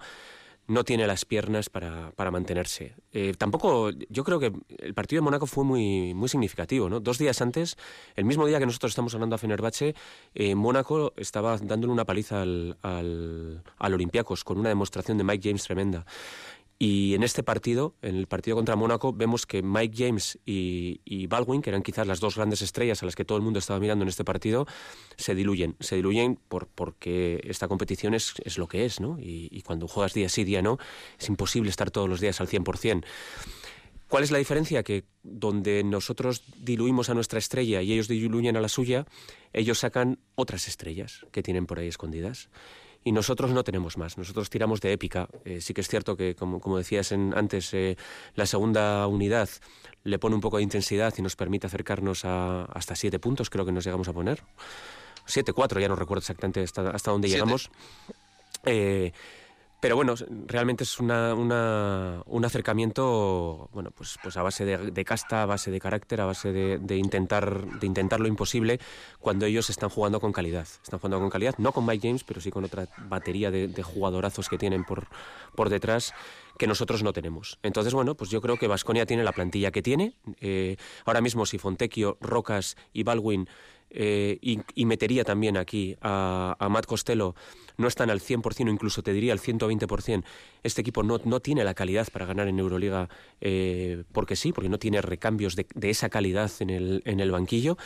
no 0.69 0.83
tiene 0.83 1.07
las 1.07 1.25
piernas 1.25 1.67
para, 1.67 2.11
para 2.11 2.29
mantenerse. 2.29 2.93
Eh, 3.11 3.33
tampoco, 3.35 3.89
yo 4.09 4.23
creo 4.23 4.39
que 4.39 4.53
el 4.77 4.93
partido 4.93 5.19
de 5.19 5.23
Mónaco 5.23 5.47
fue 5.47 5.63
muy, 5.63 6.13
muy 6.13 6.29
significativo. 6.29 6.89
¿no? 6.89 6.99
Dos 6.99 7.17
días 7.17 7.41
antes, 7.41 7.75
el 8.15 8.25
mismo 8.25 8.45
día 8.45 8.59
que 8.59 8.67
nosotros 8.67 8.91
estamos 8.91 9.13
hablando 9.15 9.35
a 9.35 9.39
Fenerbahce, 9.39 9.95
eh, 10.35 10.53
Mónaco 10.53 11.11
estaba 11.17 11.57
dándole 11.57 11.91
una 11.91 12.05
paliza 12.05 12.43
al, 12.43 12.77
al, 12.83 13.63
al 13.79 13.93
Olympiacos 13.95 14.43
con 14.43 14.59
una 14.59 14.69
demostración 14.69 15.17
de 15.17 15.23
Mike 15.23 15.49
James 15.49 15.63
tremenda. 15.63 16.05
Y 16.81 17.13
en 17.13 17.23
este 17.23 17.43
partido, 17.43 17.93
en 18.01 18.15
el 18.15 18.27
partido 18.27 18.55
contra 18.55 18.77
Mónaco, 18.77 19.11
vemos 19.11 19.45
que 19.45 19.61
Mike 19.61 19.95
James 19.97 20.39
y, 20.45 21.27
Baldwin, 21.27 21.61
que 21.61 21.71
eran 21.71 21.83
quizás 21.83 22.07
las 22.07 22.21
dos 22.21 22.37
grandes 22.37 22.61
estrellas 22.61 23.03
a 23.03 23.05
las 23.05 23.17
que 23.17 23.25
todo 23.25 23.37
el 23.37 23.43
mundo 23.43 23.59
estaba 23.59 23.81
mirando 23.81 24.03
en 24.03 24.09
este 24.09 24.23
partido, 24.23 24.65
se 25.17 25.35
diluyen. 25.35 25.75
Se 25.81 25.97
diluyen 25.97 26.39
por, 26.47 26.67
porque 26.67 27.41
esta 27.43 27.67
competición 27.67 28.13
es, 28.13 28.57
lo 28.57 28.69
que 28.69 28.85
es, 28.85 29.01
¿no? 29.01 29.17
Y, 29.19 29.61
cuando 29.65 29.89
juegas 29.89 30.13
día 30.13 30.29
sí, 30.29 30.45
día 30.45 30.61
no, 30.61 30.77
es 31.19 31.27
imposible 31.27 31.69
estar 31.69 31.91
todos 31.91 32.07
los 32.07 32.21
días 32.21 32.39
al 32.39 32.47
100%. 32.47 33.03
¿Cuál 34.07 34.23
es 34.23 34.31
la 34.31 34.37
diferencia? 34.37 34.81
Que 34.81 35.03
donde 35.21 35.83
nosotros 35.83 36.43
diluimos 36.57 37.09
a 37.09 37.13
nuestra 37.13 37.39
estrella 37.39 37.81
y 37.81 37.91
ellos 37.91 38.07
diluyen 38.07 38.55
a 38.55 38.61
la 38.61 38.69
suya, 38.69 39.05
ellos 39.51 39.79
sacan 39.79 40.17
otras 40.35 40.69
estrellas 40.69 41.25
que 41.31 41.43
tienen 41.43 41.65
por 41.65 41.77
ahí 41.77 41.89
escondidas 41.89 42.49
y 43.03 43.11
nosotros 43.11 43.51
no 43.51 43.63
tenemos 43.63 43.97
más. 43.97 44.17
Nosotros 44.17 44.49
tiramos 44.49 44.81
de 44.81 44.91
épica. 44.91 45.27
Eh, 45.45 45.61
sí 45.61 45.73
que 45.73 45.81
es 45.81 45.87
cierto 45.87 46.17
que, 46.17 46.35
como, 46.35 46.59
como 46.59 46.77
decías 46.77 47.11
en, 47.11 47.33
antes, 47.35 47.73
eh, 47.73 47.97
la 48.35 48.45
segunda 48.45 49.07
unidad 49.07 49.49
le 50.03 50.19
pone 50.19 50.35
un 50.35 50.41
poco 50.41 50.57
de 50.57 50.63
intensidad 50.63 51.13
y 51.17 51.21
nos 51.21 51.35
permite 51.35 51.67
acercarnos 51.67 52.25
a 52.25 52.65
hasta 52.65 52.95
siete 52.95 53.19
puntos, 53.19 53.49
creo 53.49 53.65
que 53.65 53.71
nos 53.71 53.83
llegamos 53.85 54.07
a 54.07 54.13
poner. 54.13 54.43
Siete, 55.25 55.53
cuatro, 55.53 55.79
ya 55.79 55.87
no 55.87 55.95
recuerdo 55.95 56.19
exactamente 56.19 56.61
hasta, 56.61 56.89
hasta 56.89 57.11
dónde 57.11 57.29
llegamos. 57.29 57.69
Eh, 58.65 59.13
pero 59.79 59.95
bueno, 59.95 60.13
realmente 60.47 60.83
es 60.83 60.99
una, 60.99 61.33
un 61.33 62.45
acercamiento 62.45 63.69
bueno, 63.71 63.91
pues, 63.91 64.17
pues 64.21 64.35
a 64.35 64.41
base 64.41 64.65
de, 64.65 65.05
casta, 65.05 65.43
a 65.43 65.45
base 65.45 65.71
de 65.71 65.79
carácter, 65.79 66.19
a 66.19 66.25
base 66.25 66.51
de, 66.51 66.97
intentar, 66.97 67.79
de 67.79 67.87
intentar 67.87 68.19
lo 68.19 68.27
imposible 68.27 68.79
cuando 69.19 69.45
ellos 69.45 69.69
están 69.69 69.89
jugando 69.89 70.19
con 70.19 70.33
calidad. 70.33 70.67
Están 70.83 70.99
jugando 70.99 71.19
con 71.19 71.29
calidad, 71.29 71.55
no 71.57 71.71
con 71.71 71.85
Mike 71.85 72.07
James, 72.07 72.23
pero 72.25 72.41
sí 72.41 72.51
con 72.51 72.65
otra 72.65 72.87
batería 73.07 73.51
de, 73.51 73.69
jugadorazos 73.81 74.49
que 74.49 74.57
tienen 74.57 74.83
por, 74.83 75.07
por 75.55 75.69
detrás 75.69 76.13
que 76.57 76.67
nosotros 76.67 77.01
no 77.01 77.13
tenemos. 77.13 77.57
Entonces, 77.63 77.93
bueno, 77.93 78.15
pues 78.15 78.29
yo 78.29 78.41
creo 78.41 78.57
que 78.57 78.67
Vasconia 78.67 79.05
tiene 79.05 79.23
la 79.23 79.31
plantilla 79.31 79.71
que 79.71 79.81
tiene. 79.81 80.13
Eh, 80.41 80.75
ahora 81.05 81.21
mismo, 81.21 81.45
si 81.45 81.57
Fontecchio, 81.57 82.17
Rocas 82.19 82.75
y 82.91 83.03
Baldwin 83.03 83.47
eh, 83.89 84.37
y, 84.41 84.85
metería 84.85 85.23
también 85.23 85.55
aquí 85.55 85.95
a 86.01 86.67
Matt 86.69 86.85
Costello, 86.85 87.33
no 87.79 87.87
están 87.87 88.09
al 88.09 88.19
100% 88.19 88.67
o 88.67 88.71
incluso 88.71 89.01
te 89.01 89.13
diría 89.13 89.33
al 89.33 89.39
120%, 89.39 90.23
este 90.63 90.81
equipo 90.81 91.01
no, 91.03 91.19
no 91.23 91.39
tiene 91.39 91.63
la 91.63 91.73
calidad 91.73 92.07
para 92.11 92.25
ganar 92.25 92.47
en 92.47 92.59
Euroliga 92.59 93.09
eh, 93.41 94.03
porque 94.11 94.35
sí, 94.35 94.51
porque 94.51 94.69
no 94.69 94.77
tiene 94.77 95.01
recambios 95.01 95.55
de, 95.55 95.65
de 95.73 95.89
esa 95.89 96.09
calidad 96.09 96.51
en 96.59 96.69
el, 96.69 97.01
en 97.05 97.19
el 97.19 97.31
banquillo. 97.31 97.77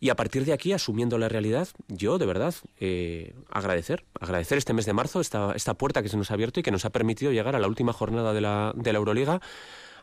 Y 0.00 0.10
a 0.10 0.16
partir 0.16 0.44
de 0.44 0.52
aquí, 0.52 0.72
asumiendo 0.72 1.18
la 1.18 1.28
realidad, 1.28 1.68
yo 1.88 2.18
de 2.18 2.26
verdad 2.26 2.54
eh, 2.78 3.34
agradecer, 3.50 4.04
agradecer 4.20 4.56
este 4.56 4.72
mes 4.72 4.86
de 4.86 4.92
marzo, 4.92 5.20
esta, 5.20 5.52
esta 5.56 5.74
puerta 5.74 6.02
que 6.02 6.08
se 6.08 6.16
nos 6.16 6.30
ha 6.30 6.34
abierto 6.34 6.60
y 6.60 6.62
que 6.62 6.70
nos 6.70 6.84
ha 6.84 6.90
permitido 6.90 7.32
llegar 7.32 7.56
a 7.56 7.58
la 7.58 7.66
última 7.66 7.92
jornada 7.92 8.32
de 8.32 8.40
la, 8.40 8.72
de 8.76 8.92
la 8.92 8.98
Euroliga, 8.98 9.40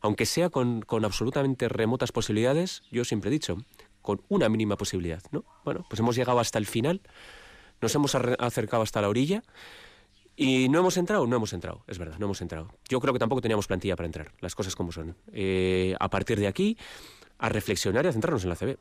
aunque 0.01 0.25
sea 0.25 0.49
con, 0.49 0.81
con 0.81 1.05
absolutamente 1.05 1.69
remotas 1.69 2.11
posibilidades, 2.11 2.83
yo 2.91 3.05
siempre 3.05 3.29
he 3.29 3.31
dicho, 3.31 3.57
con 4.01 4.21
una 4.27 4.49
mínima 4.49 4.75
posibilidad. 4.75 5.23
¿no? 5.31 5.45
Bueno, 5.63 5.85
pues 5.89 5.99
hemos 6.01 6.17
llegado 6.17 6.39
hasta 6.39 6.59
el 6.59 6.65
final, 6.65 7.01
nos 7.81 7.93
hemos 7.95 8.15
acercado 8.15 8.83
hasta 8.83 9.01
la 9.01 9.09
orilla. 9.09 9.43
¿Y 10.37 10.67
no 10.67 10.79
hemos 10.79 10.97
entrado? 10.97 11.25
No 11.27 11.37
hemos 11.37 11.53
entrado, 11.53 11.83
es 11.87 11.97
verdad, 11.97 12.17
no 12.19 12.25
hemos 12.25 12.41
entrado. 12.41 12.69
Yo 12.89 12.99
creo 12.99 13.13
que 13.13 13.19
tampoco 13.19 13.41
teníamos 13.41 13.67
plantilla 13.67 13.95
para 13.95 14.07
entrar, 14.07 14.33
las 14.41 14.53
cosas 14.53 14.75
como 14.75 14.91
son. 14.91 15.15
Eh, 15.31 15.95
a 15.97 16.09
partir 16.09 16.39
de 16.39 16.47
aquí, 16.47 16.77
a 17.37 17.47
reflexionar 17.47 18.03
y 18.05 18.09
a 18.09 18.11
centrarnos 18.11 18.43
en 18.43 18.49
la 18.49 18.55
CB. 18.55 18.77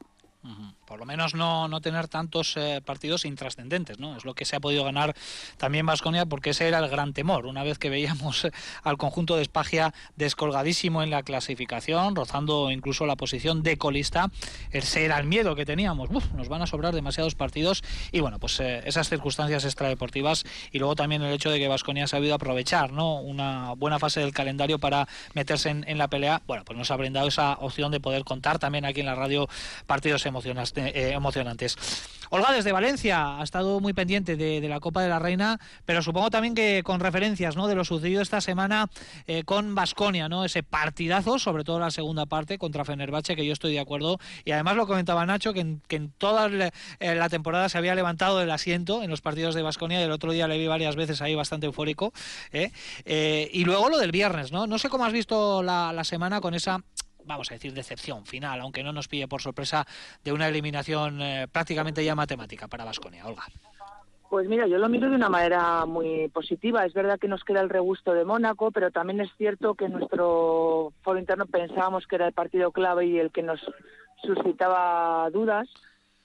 Por 0.84 0.98
lo 0.98 1.06
menos 1.06 1.34
no, 1.34 1.68
no 1.68 1.80
tener 1.80 2.08
tantos 2.08 2.56
eh, 2.56 2.82
partidos 2.84 3.24
intrascendentes, 3.24 3.98
¿no? 3.98 4.16
Es 4.16 4.26
lo 4.26 4.34
que 4.34 4.44
se 4.44 4.56
ha 4.56 4.60
podido 4.60 4.84
ganar 4.84 5.14
también 5.56 5.86
Vasconia, 5.86 6.26
porque 6.26 6.50
ese 6.50 6.68
era 6.68 6.78
el 6.78 6.88
gran 6.88 7.14
temor. 7.14 7.46
Una 7.46 7.62
vez 7.62 7.78
que 7.78 7.88
veíamos 7.88 8.46
al 8.82 8.98
conjunto 8.98 9.36
de 9.36 9.42
Espagia 9.42 9.94
descolgadísimo 10.16 11.02
en 11.02 11.08
la 11.08 11.22
clasificación, 11.22 12.14
rozando 12.14 12.70
incluso 12.70 13.06
la 13.06 13.16
posición 13.16 13.62
de 13.62 13.78
colista, 13.78 14.30
ese 14.70 15.06
era 15.06 15.18
el 15.18 15.26
miedo 15.26 15.56
que 15.56 15.64
teníamos. 15.64 16.10
nos 16.10 16.48
van 16.48 16.60
a 16.60 16.66
sobrar 16.66 16.94
demasiados 16.94 17.34
partidos 17.34 17.82
y 18.12 18.20
bueno, 18.20 18.38
pues 18.38 18.60
eh, 18.60 18.82
esas 18.84 19.08
circunstancias 19.08 19.64
extradeportivas 19.64 20.44
y 20.70 20.78
luego 20.78 20.94
también 20.94 21.22
el 21.22 21.32
hecho 21.32 21.50
de 21.50 21.58
que 21.58 21.68
Vasconia 21.68 22.04
ha 22.04 22.08
sabido 22.08 22.34
aprovechar, 22.34 22.92
¿no? 22.92 23.14
Una 23.14 23.72
buena 23.72 23.98
fase 23.98 24.20
del 24.20 24.32
calendario 24.32 24.78
para 24.78 25.08
meterse 25.32 25.70
en, 25.70 25.88
en 25.88 25.96
la 25.96 26.08
pelea, 26.08 26.42
bueno, 26.46 26.64
pues 26.66 26.76
nos 26.78 26.90
ha 26.90 26.96
brindado 26.96 27.28
esa 27.28 27.54
opción 27.54 27.90
de 27.90 28.00
poder 28.00 28.24
contar 28.24 28.58
también 28.58 28.84
aquí 28.84 29.00
en 29.00 29.06
la 29.06 29.14
radio 29.14 29.48
partidos 29.86 30.26
en 30.26 30.33
eh, 30.76 31.12
emocionantes. 31.12 31.76
Olga, 32.30 32.52
desde 32.52 32.72
Valencia, 32.72 33.38
ha 33.38 33.44
estado 33.44 33.78
muy 33.80 33.92
pendiente 33.92 34.36
de, 34.36 34.60
la 34.68 34.80
Copa 34.80 35.02
de 35.02 35.08
la 35.08 35.18
Reina, 35.18 35.60
pero 35.84 36.02
supongo 36.02 36.30
también 36.30 36.54
que 36.54 36.82
con 36.82 36.98
referencias 36.98 37.54
¿no? 37.54 37.68
de 37.68 37.74
lo 37.74 37.84
sucedido 37.84 38.22
esta 38.22 38.40
semana 38.40 38.88
eh, 39.26 39.44
con 39.44 39.74
Basconia, 39.74 40.28
¿no? 40.28 40.44
ese 40.44 40.62
partidazo, 40.62 41.38
sobre 41.38 41.62
todo 41.62 41.78
la 41.78 41.90
segunda 41.90 42.26
parte 42.26 42.58
contra 42.58 42.84
Fenerbahce, 42.84 43.36
que 43.36 43.46
yo 43.46 43.52
estoy 43.52 43.74
de 43.74 43.80
acuerdo. 43.80 44.18
Y 44.44 44.50
además 44.50 44.76
lo 44.76 44.86
comentaba 44.86 45.24
Nacho, 45.26 45.52
que 45.52 45.60
en, 45.60 46.12
toda 46.18 46.48
eh, 46.98 47.14
la 47.14 47.28
temporada 47.28 47.68
se 47.68 47.78
había 47.78 47.94
levantado 47.94 48.38
del 48.38 48.50
asiento 48.50 49.02
en 49.02 49.10
los 49.10 49.20
partidos 49.20 49.54
de 49.54 49.62
Basconia, 49.62 50.02
el 50.02 50.10
otro 50.10 50.32
día 50.32 50.48
le 50.48 50.58
vi 50.58 50.66
varias 50.66 50.96
veces 50.96 51.22
ahí 51.22 51.34
bastante 51.34 51.66
eufórico. 51.66 52.12
y 53.04 53.64
luego 53.64 53.88
lo 53.90 53.98
del 53.98 54.10
viernes, 54.10 54.50
¿no? 54.50 54.66
No 54.66 54.78
sé 54.78 54.88
cómo 54.88 55.04
has 55.04 55.12
visto 55.12 55.62
la 55.62 56.04
semana 56.04 56.40
con 56.40 56.54
esa 56.54 56.82
vamos 57.26 57.50
a 57.50 57.54
decir, 57.54 57.72
decepción 57.72 58.26
final, 58.26 58.60
aunque 58.60 58.82
no 58.82 58.92
nos 58.92 59.08
pille 59.08 59.28
por 59.28 59.40
sorpresa 59.40 59.86
de 60.22 60.32
una 60.32 60.48
eliminación 60.48 61.20
eh, 61.20 61.48
prácticamente 61.50 62.04
ya 62.04 62.14
matemática 62.14 62.68
para 62.68 62.84
Vasconia. 62.84 63.26
Olga. 63.26 63.44
Pues 64.34 64.48
mira, 64.48 64.66
yo 64.66 64.78
lo 64.78 64.88
miro 64.88 65.08
de 65.08 65.14
una 65.14 65.28
manera 65.28 65.86
muy 65.86 66.28
positiva. 66.28 66.84
Es 66.84 66.92
verdad 66.92 67.20
que 67.20 67.28
nos 67.28 67.44
queda 67.44 67.60
el 67.60 67.68
regusto 67.68 68.14
de 68.14 68.24
Mónaco, 68.24 68.72
pero 68.72 68.90
también 68.90 69.20
es 69.20 69.30
cierto 69.36 69.74
que 69.74 69.84
en 69.84 69.92
nuestro 69.92 70.92
foro 71.02 71.18
interno 71.20 71.46
pensábamos 71.46 72.06
que 72.06 72.16
era 72.16 72.26
el 72.26 72.32
partido 72.32 72.72
clave 72.72 73.06
y 73.06 73.18
el 73.18 73.30
que 73.30 73.42
nos 73.42 73.60
suscitaba 74.24 75.30
dudas. 75.30 75.68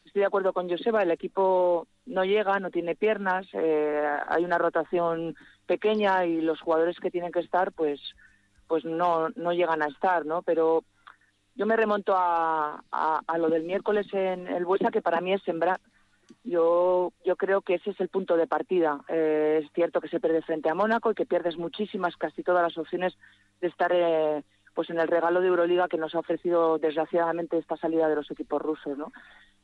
Estoy 0.06 0.22
de 0.22 0.26
acuerdo 0.26 0.54
con 0.54 0.68
Joseba, 0.68 1.04
el 1.04 1.12
equipo 1.12 1.88
no 2.08 2.26
llega, 2.26 2.60
no 2.60 2.72
tiene 2.72 2.96
piernas, 2.96 3.46
eh, 3.54 4.04
hay 4.28 4.44
una 4.44 4.58
rotación 4.58 5.36
pequeña 5.68 6.26
y 6.26 6.42
los 6.42 6.60
jugadores 6.62 7.00
que 7.00 7.12
tienen 7.12 7.32
que 7.32 7.42
estar, 7.42 7.72
pues 7.74 8.02
pues 8.70 8.86
no, 8.86 9.30
no 9.36 9.52
llegan 9.52 9.82
a 9.82 9.88
estar, 9.88 10.28
¿no? 10.28 10.44
Pero 10.44 10.84
yo 11.56 11.66
me 11.66 11.76
remonto 11.76 12.14
a, 12.16 12.82
a, 12.92 13.38
lo 13.40 13.50
del 13.50 13.64
miércoles 13.64 14.08
en 14.14 14.48
el 14.48 14.64
Buesa, 14.64 14.92
que 14.92 15.02
para 15.02 15.20
mí 15.20 15.34
es 15.34 15.42
sembrar. 15.42 15.82
Yo, 16.44 17.12
yo 17.26 17.36
creo 17.36 17.62
que 17.62 17.74
ese 17.74 17.90
es 17.90 18.00
el 18.00 18.10
punto 18.10 18.38
de 18.38 18.46
partida. 18.46 19.02
Eh, 19.10 19.62
es 19.64 19.72
cierto 19.74 20.00
que 20.00 20.08
se 20.08 20.20
pierde 20.20 20.44
frente 20.44 20.70
a 20.70 20.76
Mónaco 20.76 21.12
y 21.12 21.16
que 21.16 21.26
pierdes 21.26 21.58
muchísimas, 21.58 22.16
casi 22.16 22.44
todas 22.44 22.62
las 22.62 22.78
opciones 22.78 23.18
de 23.60 23.68
estar 23.68 23.92
eh, 23.92 24.44
pues 24.76 24.92
en 24.92 25.00
el 25.00 25.08
regalo 25.08 25.42
de 25.42 25.48
Euroliga 25.48 25.88
que 25.88 25.98
nos 25.98 26.14
ha 26.14 26.20
ofrecido 26.20 26.78
desgraciadamente 26.78 27.58
esta 27.58 27.76
salida 27.76 28.08
de 28.08 28.16
los 28.16 28.30
equipos 28.30 28.62
rusos, 28.62 28.96
¿no? 28.98 29.12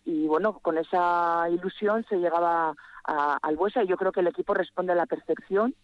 Y 0.03 0.25
bueno, 0.27 0.59
con 0.59 0.79
esa 0.79 1.47
ilusión 1.51 2.03
se 2.09 2.17
llegaba 2.17 2.75
al 3.05 3.55
Buesa 3.55 3.83
y 3.83 3.87
yo 3.87 3.97
creo 3.97 4.11
que 4.11 4.21
el 4.21 4.27
equipo 4.27 4.55
responde 4.55 4.93
a 4.93 4.95
la 4.95 5.05
perfección. 5.05 5.75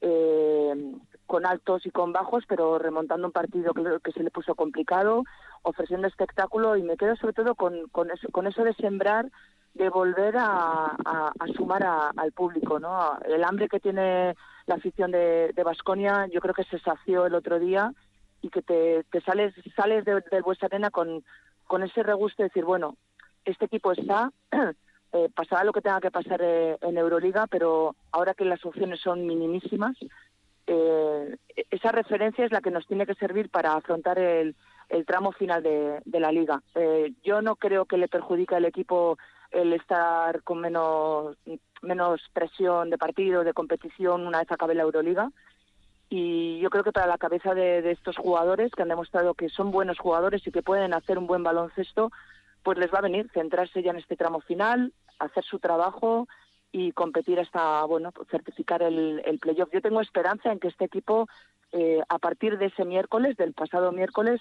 Eh, 0.00 0.94
con 1.26 1.46
altos 1.46 1.86
y 1.86 1.90
con 1.90 2.12
bajos, 2.12 2.44
pero 2.48 2.78
remontando 2.78 3.28
un 3.28 3.32
partido 3.32 3.72
que, 3.72 3.84
que, 4.02 4.10
se 4.10 4.24
le 4.24 4.32
puso 4.32 4.56
complicado, 4.56 5.22
ofreciendo 5.62 6.08
espectáculo 6.08 6.76
y 6.76 6.82
me 6.82 6.96
quedo 6.96 7.14
sobre 7.14 7.34
todo 7.34 7.54
con, 7.54 7.86
con, 7.88 8.10
eso, 8.10 8.64
de 8.64 8.74
sembrar, 8.74 9.30
de 9.74 9.88
volver 9.90 10.36
a, 10.38 10.86
a, 10.86 11.46
sumar 11.54 11.86
al 12.16 12.32
público. 12.32 12.80
¿no? 12.80 13.16
El 13.24 13.44
hambre 13.44 13.68
que 13.68 13.78
tiene 13.78 14.34
la 14.66 14.74
afición 14.74 15.12
de 15.12 15.62
Vasconia 15.64 16.26
yo 16.26 16.40
creo 16.40 16.54
que 16.54 16.64
se 16.64 16.80
sació 16.80 17.26
el 17.26 17.34
otro 17.36 17.60
día 17.60 17.92
y 18.42 18.48
que 18.48 18.62
te, 18.62 19.04
te 19.04 19.20
sales, 19.20 19.54
sales 19.76 20.04
de, 20.04 20.22
de 20.30 20.40
vuestra 20.40 20.66
arena 20.66 20.90
con, 20.90 21.24
con 21.66 21.82
ese 21.82 22.02
regusto 22.02 22.42
de 22.42 22.48
decir, 22.48 22.64
bueno, 22.64 22.96
este 23.44 23.66
equipo 23.66 23.92
está, 23.92 24.32
eh, 25.12 25.28
pasará 25.34 25.64
lo 25.64 25.72
que 25.72 25.80
tenga 25.80 26.00
que 26.00 26.10
pasar 26.10 26.40
eh, 26.42 26.76
en 26.80 26.96
Euroliga, 26.96 27.46
pero 27.46 27.96
ahora 28.12 28.34
que 28.34 28.44
las 28.44 28.64
opciones 28.64 29.00
son 29.00 29.26
minimísimas, 29.26 29.96
eh, 30.72 31.36
esa 31.70 31.90
referencia 31.90 32.44
es 32.44 32.52
la 32.52 32.60
que 32.60 32.70
nos 32.70 32.86
tiene 32.86 33.04
que 33.04 33.16
servir 33.16 33.50
para 33.50 33.74
afrontar 33.74 34.20
el, 34.20 34.54
tramo 35.04 35.32
final 35.32 35.62
de, 35.64 36.20
la 36.20 36.30
liga. 36.30 36.62
Eh, 36.76 37.12
yo 37.24 37.42
no 37.42 37.56
creo 37.56 37.86
que 37.86 37.96
le 37.96 38.06
perjudique 38.06 38.54
al 38.54 38.64
equipo 38.64 39.18
el 39.50 39.72
estar 39.72 40.42
con 40.44 40.60
menos, 40.60 41.36
presión 42.32 42.90
de 42.90 42.98
partido, 42.98 43.42
de 43.42 43.52
competición 43.52 44.26
una 44.28 44.38
vez 44.38 44.52
acabe 44.52 44.76
la 44.76 44.82
Euroliga. 44.82 45.32
Y 46.08 46.60
yo 46.60 46.70
creo 46.70 46.84
que 46.84 46.92
para 46.92 47.08
la 47.08 47.18
cabeza 47.18 47.52
de 47.54 47.88
estos 47.90 48.16
jugadores 48.16 48.70
que 48.72 48.82
han 48.82 48.88
demostrado 48.88 49.34
que 49.34 49.48
son 49.48 49.72
buenos 49.72 49.98
jugadores 49.98 50.44
y 50.46 50.52
que 50.52 50.62
pueden 50.62 50.94
hacer 50.94 51.18
un 51.18 51.26
buen 51.26 51.42
baloncesto, 51.42 52.12
pues 52.62 52.78
les 52.78 52.92
va 52.92 52.98
a 52.98 53.02
venir 53.02 53.30
centrarse 53.32 53.82
ya 53.82 53.90
en 53.90 53.98
este 53.98 54.16
tramo 54.16 54.40
final, 54.40 54.92
hacer 55.18 55.44
su 55.44 55.58
trabajo 55.58 56.28
y 56.72 56.92
competir 56.92 57.40
hasta 57.40 57.84
bueno 57.84 58.12
certificar 58.30 58.82
el, 58.82 59.22
el 59.24 59.38
playoff. 59.38 59.70
Yo 59.72 59.80
tengo 59.80 60.00
esperanza 60.00 60.52
en 60.52 60.60
que 60.60 60.68
este 60.68 60.84
equipo 60.84 61.28
eh, 61.72 62.00
a 62.08 62.18
partir 62.18 62.58
de 62.58 62.66
ese 62.66 62.84
miércoles, 62.84 63.36
del 63.36 63.52
pasado 63.52 63.92
miércoles, 63.92 64.40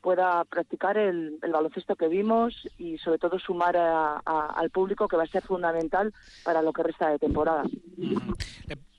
pueda 0.00 0.44
practicar 0.44 0.96
el, 0.96 1.38
el 1.42 1.52
baloncesto 1.52 1.94
que 1.94 2.08
vimos 2.08 2.68
y 2.78 2.96
sobre 2.98 3.18
todo 3.18 3.38
sumar 3.38 3.76
al 3.76 4.70
público 4.70 5.08
que 5.08 5.16
va 5.16 5.24
a 5.24 5.26
ser 5.26 5.42
fundamental 5.42 6.14
para 6.42 6.62
lo 6.62 6.72
que 6.72 6.82
resta 6.82 7.10
de 7.10 7.18
temporada. 7.18 7.64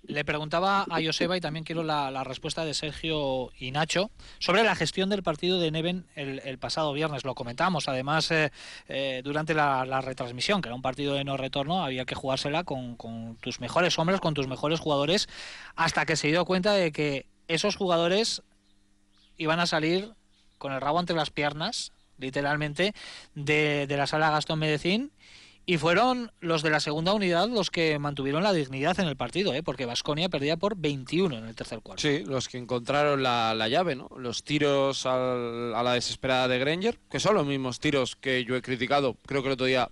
Le 0.04 0.26
preguntaba 0.26 0.86
a 0.90 1.00
Joseba 1.04 1.38
y 1.38 1.42
también 1.42 1.64
quiero 1.64 1.84
la, 1.84 2.24
respuesta 2.24 2.66
de 2.66 2.74
Sergio 2.74 3.52
y 3.58 3.72
Nacho 3.72 4.10
sobre 4.40 4.64
la 4.64 4.76
gestión 4.76 5.10
del 5.10 5.22
partido 5.22 5.60
de 5.60 5.70
Neven 5.70 6.08
el, 6.16 6.58
pasado 6.58 6.92
viernes. 6.94 7.24
Lo 7.24 7.36
comentamos 7.36 7.88
además 7.88 8.32
eh, 8.32 8.52
eh, 8.88 9.22
durante 9.24 9.54
la, 9.54 10.02
retransmisión, 10.02 10.62
que 10.62 10.70
era 10.70 10.76
un 10.76 10.82
partido 10.82 11.14
de 11.14 11.24
no 11.24 11.38
retorno, 11.38 11.84
había 11.84 12.06
que 12.06 12.16
jugársela 12.16 12.64
con, 12.64 12.96
con 12.96 13.36
tus 13.38 13.60
mejores 13.60 14.00
hombres, 14.00 14.20
con 14.20 14.34
tus 14.34 14.48
mejores 14.48 14.80
jugadores, 14.80 15.30
hasta 15.76 16.06
que 16.06 16.16
se 16.16 16.30
dio 16.30 16.46
cuenta 16.46 16.74
de 16.74 16.92
que 16.92 17.28
esos 17.48 17.76
jugadores 17.76 18.42
iban 19.38 19.60
a 19.60 19.68
salir 19.68 20.14
con 20.58 20.74
el 20.74 20.82
rabo 20.82 21.00
entre 21.00 21.16
las 21.16 21.30
piernas, 21.30 21.92
literalmente, 22.18 22.94
de, 23.36 23.86
de 23.86 23.98
la 23.98 24.08
sala 24.08 24.32
Gastón 24.32 24.60
Medellín 24.60 25.12
y 25.66 25.78
fueron 25.78 26.32
los 26.40 26.64
de 26.64 26.70
la 26.70 26.80
segunda 26.80 27.14
unidad 27.14 27.48
los 27.48 27.70
que 27.70 28.00
mantuvieron 28.00 28.44
la 28.44 28.54
dignidad 28.54 29.00
en 29.00 29.08
el 29.08 29.16
partido, 29.16 29.54
¿eh? 29.54 29.64
porque 29.64 29.86
Vasconia 29.86 30.30
perdía 30.30 30.58
por 30.58 30.76
21 30.76 31.38
en 31.38 31.46
el 31.46 31.56
tercer 31.56 31.82
cuarto. 31.82 32.02
Sí, 32.02 32.24
los 32.26 32.48
que 32.48 32.58
encontraron 32.58 33.24
la, 33.24 33.68
llave, 33.68 33.96
¿no? 33.96 34.10
Los 34.18 34.44
tiros 34.44 35.06
a 35.06 35.84
la 35.84 35.94
desesperada 35.94 36.48
de 36.48 36.60
Granger, 36.60 37.00
que 37.10 37.20
son 37.20 37.36
los 37.36 37.46
mismos 37.46 37.80
tiros 37.80 38.16
que 38.16 38.44
yo 38.44 38.56
he 38.56 38.62
criticado. 38.62 39.18
Creo 39.26 39.42
que 39.42 39.50
el 39.50 39.54
otro 39.54 39.66
día 39.66 39.90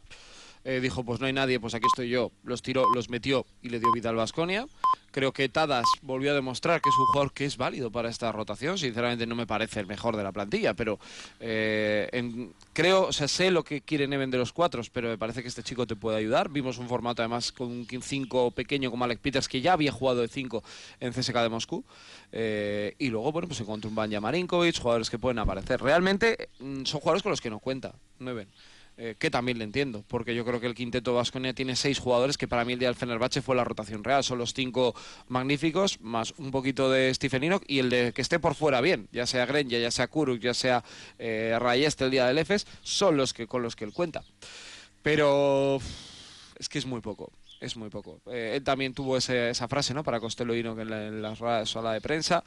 eh, 0.63 0.79
dijo, 0.81 1.03
pues 1.03 1.19
no 1.19 1.27
hay 1.27 1.33
nadie, 1.33 1.59
pues 1.59 1.73
aquí 1.73 1.85
estoy 1.87 2.09
yo. 2.09 2.31
Los 2.43 2.61
tiró, 2.61 2.85
los 2.93 3.09
metió 3.09 3.45
y 3.61 3.69
le 3.69 3.79
dio 3.79 3.91
vida 3.93 4.09
al 4.09 4.15
Vasconia. 4.15 4.65
Creo 5.11 5.31
que 5.31 5.49
Tadas 5.49 5.85
volvió 6.01 6.31
a 6.31 6.33
demostrar 6.33 6.81
que 6.81 6.89
es 6.89 6.95
un 6.97 7.05
jugador 7.07 7.33
que 7.33 7.45
es 7.45 7.57
válido 7.57 7.91
para 7.91 8.09
esta 8.09 8.31
rotación. 8.31 8.77
Sinceramente 8.77 9.25
no 9.25 9.35
me 9.35 9.47
parece 9.47 9.79
el 9.79 9.87
mejor 9.87 10.15
de 10.15 10.23
la 10.23 10.31
plantilla, 10.31 10.73
pero 10.73 10.99
eh, 11.39 12.49
creo, 12.73 13.07
o 13.07 13.13
sea, 13.13 13.27
sé 13.27 13.51
lo 13.51 13.63
que 13.63 13.81
quiere 13.81 14.07
Neven 14.07 14.31
de 14.31 14.37
los 14.37 14.53
cuatro, 14.53 14.81
pero 14.91 15.09
me 15.09 15.17
parece 15.17 15.41
que 15.41 15.47
este 15.47 15.63
chico 15.63 15.85
te 15.87 15.95
puede 15.95 16.17
ayudar. 16.17 16.49
Vimos 16.49 16.77
un 16.77 16.87
formato 16.87 17.21
además 17.21 17.51
con 17.51 17.67
un 17.67 17.87
5 18.01 18.51
pequeño 18.51 18.91
como 18.91 19.03
Alec 19.03 19.19
Peters, 19.19 19.47
que 19.47 19.61
ya 19.61 19.73
había 19.73 19.91
jugado 19.91 20.21
de 20.21 20.27
5 20.27 20.63
en 20.99 21.13
CSK 21.13 21.35
de 21.35 21.49
Moscú. 21.49 21.83
Eh, 22.31 22.95
y 22.99 23.09
luego, 23.09 23.31
bueno, 23.31 23.47
pues 23.47 23.59
encontró 23.61 23.89
un 23.89 23.95
Banja 23.95 24.21
Marinkovic, 24.21 24.79
jugadores 24.79 25.09
que 25.09 25.19
pueden 25.19 25.39
aparecer. 25.39 25.81
Realmente 25.81 26.49
mm, 26.59 26.85
son 26.85 26.99
jugadores 27.01 27.23
con 27.23 27.31
los 27.31 27.41
que 27.41 27.49
no 27.49 27.59
cuenta 27.59 27.93
Neven. 28.19 28.47
Eh, 29.01 29.15
que 29.17 29.31
también 29.31 29.57
le 29.57 29.63
entiendo, 29.63 30.03
porque 30.09 30.35
yo 30.35 30.43
creo 30.43 30.59
que 30.59 30.67
el 30.67 30.75
quinteto 30.75 31.13
Vasconia 31.13 31.53
tiene 31.53 31.77
seis 31.77 31.99
jugadores 31.99 32.37
que 32.37 32.49
para 32.49 32.65
mí 32.65 32.73
el 32.73 32.79
día 32.79 32.89
del 32.89 32.97
Fenerbahce 32.97 33.41
fue 33.41 33.55
la 33.55 33.63
rotación 33.63 34.03
real. 34.03 34.25
Son 34.25 34.37
los 34.37 34.53
cinco 34.53 34.93
magníficos, 35.29 36.01
más 36.01 36.33
un 36.37 36.51
poquito 36.51 36.91
de 36.91 37.13
Stephen 37.13 37.45
Enoch 37.45 37.63
y 37.65 37.79
el 37.79 37.89
de 37.89 38.11
que 38.11 38.21
esté 38.21 38.39
por 38.39 38.55
fuera 38.55 38.81
bien, 38.81 39.07
ya 39.13 39.25
sea 39.25 39.45
Grenja, 39.45 39.77
ya 39.77 39.89
sea 39.89 40.09
Kuruk, 40.09 40.41
ya 40.41 40.53
sea 40.53 40.83
eh, 41.17 41.55
Rayeste 41.57 42.03
el 42.03 42.11
día 42.11 42.25
del 42.27 42.39
EFES, 42.39 42.67
son 42.81 43.15
los 43.15 43.33
que 43.33 43.47
con 43.47 43.61
los 43.61 43.77
que 43.77 43.85
él 43.85 43.93
cuenta. 43.93 44.21
Pero 45.01 45.79
es 46.57 46.67
que 46.67 46.77
es 46.77 46.85
muy 46.85 46.99
poco 46.99 47.31
es 47.61 47.75
muy 47.75 47.89
poco. 47.89 48.21
Eh, 48.31 48.53
él 48.55 48.63
también 48.63 48.93
tuvo 48.93 49.17
esa 49.17 49.67
frase, 49.67 49.93
¿no? 49.93 50.01
Para 50.01 50.21
Costello 50.21 50.53
Enoch 50.53 50.79
en 50.79 50.89
la, 50.89 51.07
en 51.07 51.21
la 51.21 51.65
sala 51.65 51.91
de 51.91 51.99
prensa 51.99 52.43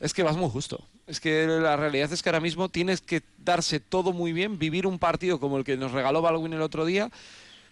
es 0.00 0.14
que 0.14 0.22
vas 0.22 0.36
muy 0.36 0.50
justo. 0.50 0.84
Es 1.06 1.20
que 1.20 1.46
la 1.46 1.76
realidad 1.76 2.12
es 2.12 2.22
que 2.22 2.28
ahora 2.28 2.40
mismo 2.40 2.68
tienes 2.68 3.00
que 3.00 3.22
darse 3.38 3.80
todo 3.80 4.12
muy 4.12 4.32
bien, 4.32 4.58
vivir 4.58 4.86
un 4.86 4.98
partido 4.98 5.38
como 5.38 5.58
el 5.58 5.64
que 5.64 5.76
nos 5.76 5.92
regaló 5.92 6.22
Baldwin 6.22 6.54
el 6.54 6.62
otro 6.62 6.84
día, 6.84 7.10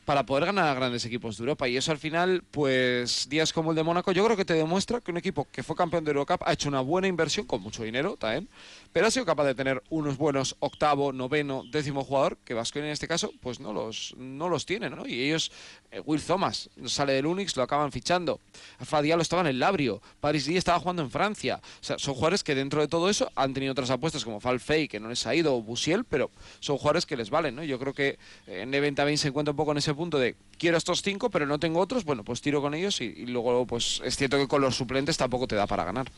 para 0.04 0.24
poder 0.24 0.46
ganar 0.46 0.68
a 0.68 0.74
grandes 0.74 1.04
equipos 1.04 1.36
de 1.36 1.42
Europa. 1.42 1.68
Y 1.68 1.76
eso 1.76 1.92
al 1.92 1.98
final, 1.98 2.42
pues 2.50 3.28
días 3.28 3.52
como 3.52 3.72
el 3.72 3.76
de 3.76 3.82
Mónaco, 3.82 4.10
yo 4.12 4.24
creo 4.24 4.38
que 4.38 4.44
te 4.46 4.54
demuestra 4.54 5.02
que 5.02 5.10
un 5.10 5.18
equipo 5.18 5.46
que 5.52 5.62
fue 5.62 5.76
campeón 5.76 6.04
de 6.04 6.12
Eurocup 6.12 6.42
ha 6.46 6.52
hecho 6.54 6.70
una 6.70 6.80
buena 6.80 7.08
inversión 7.08 7.46
con 7.46 7.60
mucho 7.60 7.82
dinero 7.82 8.16
también, 8.18 8.48
pero 8.92 9.06
ha 9.06 9.10
sido 9.10 9.26
capaz 9.26 9.44
de 9.44 9.54
tener 9.54 9.82
unos 9.90 10.16
buenos 10.16 10.56
octavo, 10.60 11.12
noveno, 11.12 11.62
décimo 11.70 12.04
jugador, 12.04 12.38
que 12.44 12.54
Vasconia 12.54 12.88
en 12.88 12.92
este 12.92 13.08
caso, 13.08 13.32
pues 13.40 13.60
no 13.60 13.72
los, 13.72 14.14
no 14.16 14.48
los 14.48 14.66
tiene, 14.66 14.90
¿no? 14.90 15.06
Y 15.06 15.22
ellos, 15.22 15.52
eh, 15.90 16.00
Will 16.04 16.22
Thomas 16.22 16.70
sale 16.86 17.12
del 17.12 17.26
Unix, 17.26 17.56
lo 17.56 17.62
acaban 17.62 17.92
fichando. 17.92 18.40
Alfa 18.78 19.02
Diallo 19.02 19.22
estaba 19.22 19.42
en 19.42 19.48
el 19.48 19.58
Labrio, 19.58 20.00
Paris 20.20 20.46
Díaz 20.46 20.58
estaba 20.58 20.80
jugando 20.80 21.02
en 21.02 21.10
Francia. 21.10 21.60
O 21.80 21.84
sea, 21.84 21.98
son 21.98 22.14
jugadores 22.14 22.42
que 22.42 22.54
dentro 22.54 22.80
de 22.80 22.88
todo 22.88 23.08
eso 23.08 23.30
han 23.34 23.54
tenido 23.54 23.72
otras 23.72 23.90
apuestas 23.90 24.24
como 24.24 24.40
Falfey, 24.40 24.88
que 24.88 25.00
no 25.00 25.08
les 25.08 25.26
ha 25.26 25.34
ido, 25.34 25.54
o 25.54 25.62
Busiel, 25.62 26.04
pero 26.04 26.30
son 26.60 26.78
jugadores 26.78 27.06
que 27.06 27.16
les 27.16 27.30
valen, 27.30 27.56
¿no? 27.56 27.64
Yo 27.64 27.78
creo 27.78 27.92
que 27.92 28.18
eh, 28.46 28.62
en 28.62 28.70
Neven 28.70 28.94
también 28.94 29.18
se 29.18 29.28
encuentra 29.28 29.50
un 29.52 29.56
poco 29.56 29.72
en 29.72 29.78
ese 29.78 29.94
punto 29.94 30.18
de 30.18 30.36
quiero 30.58 30.76
estos 30.76 31.02
cinco, 31.02 31.30
pero 31.30 31.46
no 31.46 31.58
tengo 31.58 31.80
otros, 31.80 32.04
bueno, 32.04 32.24
pues 32.24 32.40
tiro 32.40 32.60
con 32.60 32.74
ellos 32.74 33.00
y, 33.00 33.04
y 33.04 33.26
luego 33.26 33.66
pues 33.66 34.00
es 34.04 34.16
cierto 34.16 34.36
que 34.38 34.48
con 34.48 34.60
los 34.60 34.76
suplentes 34.76 35.16
tampoco 35.16 35.46
te 35.46 35.56
da 35.56 35.66
para 35.66 35.84
ganar. 35.84 36.10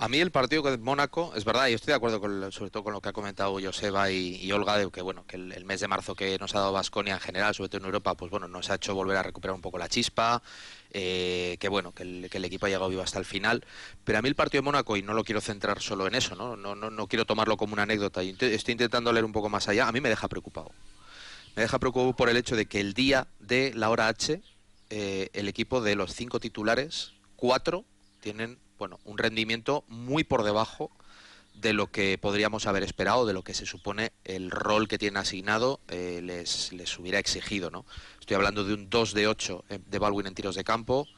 A 0.00 0.08
mí 0.08 0.20
el 0.20 0.30
partido 0.30 0.62
con 0.62 0.80
Mónaco, 0.80 1.32
es 1.34 1.44
verdad, 1.44 1.66
y 1.66 1.72
estoy 1.72 1.90
de 1.90 1.96
acuerdo 1.96 2.20
con, 2.20 2.52
sobre 2.52 2.70
todo 2.70 2.84
con 2.84 2.92
lo 2.92 3.00
que 3.00 3.08
ha 3.08 3.12
comentado 3.12 3.58
Joseba 3.60 4.12
y, 4.12 4.36
y 4.36 4.52
Olga, 4.52 4.78
de 4.78 4.88
que 4.92 5.02
bueno, 5.02 5.26
que 5.26 5.34
el, 5.34 5.64
mes 5.64 5.80
de 5.80 5.88
marzo 5.88 6.14
que 6.14 6.38
nos 6.38 6.54
ha 6.54 6.60
dado 6.60 6.72
Vasconia 6.72 7.14
en 7.14 7.20
general, 7.20 7.52
sobre 7.52 7.68
todo 7.68 7.80
en 7.80 7.86
Europa, 7.86 8.14
pues 8.14 8.30
bueno, 8.30 8.46
nos 8.46 8.70
ha 8.70 8.76
hecho 8.76 8.94
volver 8.94 9.16
a 9.16 9.24
recuperar 9.24 9.56
un 9.56 9.60
poco 9.60 9.76
la 9.76 9.88
chispa, 9.88 10.40
eh, 10.92 11.56
que 11.58 11.68
bueno, 11.68 11.90
que 11.90 12.04
el, 12.04 12.44
equipo 12.44 12.66
ha 12.66 12.68
llegado 12.68 12.88
vivo 12.88 13.02
hasta 13.02 13.18
el 13.18 13.24
final. 13.24 13.64
Pero 14.04 14.20
a 14.20 14.22
mí 14.22 14.28
el 14.28 14.36
partido 14.36 14.62
de 14.62 14.66
Mónaco, 14.66 14.96
y 14.96 15.02
no 15.02 15.14
lo 15.14 15.24
quiero 15.24 15.40
centrar 15.40 15.82
solo 15.82 16.06
en 16.06 16.14
eso, 16.14 16.36
¿no? 16.36 16.54
No, 16.54 16.76
no, 16.76 16.90
no 16.90 17.06
quiero 17.08 17.24
tomarlo 17.24 17.56
como 17.56 17.72
una 17.72 17.82
anécdota, 17.82 18.22
estoy 18.22 18.72
intentando 18.72 19.12
leer 19.12 19.24
un 19.24 19.32
poco 19.32 19.48
más 19.48 19.66
allá, 19.66 19.88
a 19.88 19.92
mí 19.92 20.00
me 20.00 20.10
deja 20.10 20.28
preocupado. 20.28 20.70
Me 21.56 21.62
deja 21.62 21.80
preocupado 21.80 22.12
por 22.12 22.28
el 22.28 22.36
hecho 22.36 22.54
de 22.54 22.66
que 22.66 22.78
el 22.78 22.94
día 22.94 23.26
de 23.40 23.72
la 23.74 23.90
hora 23.90 24.06
H, 24.06 24.40
eh, 24.90 25.30
el 25.32 25.48
equipo 25.48 25.80
de 25.80 25.96
los 25.96 26.14
cinco 26.14 26.38
titulares, 26.38 27.14
cuatro 27.34 27.84
tienen 28.20 28.58
bueno, 28.78 29.00
un 29.04 29.18
rendimiento 29.18 29.84
muy 29.88 30.24
por 30.24 30.44
debajo 30.44 30.90
de 31.54 31.72
lo 31.72 31.90
que 31.90 32.18
podríamos 32.18 32.66
haber 32.66 32.82
esperado, 32.84 33.26
de 33.26 33.32
lo 33.32 33.42
que 33.42 33.54
se 33.54 33.66
supone 33.66 34.12
el 34.24 34.50
rol 34.50 34.86
que 34.86 34.98
tienen 34.98 35.16
asignado 35.16 35.80
eh, 35.88 36.20
les, 36.22 36.72
les 36.72 36.98
hubiera 36.98 37.18
exigido. 37.18 37.70
¿no? 37.70 37.84
Estoy 38.20 38.36
hablando 38.36 38.64
de 38.64 38.74
un 38.74 38.88
2 38.88 39.14
de 39.14 39.26
8 39.26 39.64
de 39.86 39.98
Baldwin 39.98 40.28
en 40.28 40.34
tiros 40.34 40.54
de 40.54 40.64
campo, 40.64 41.08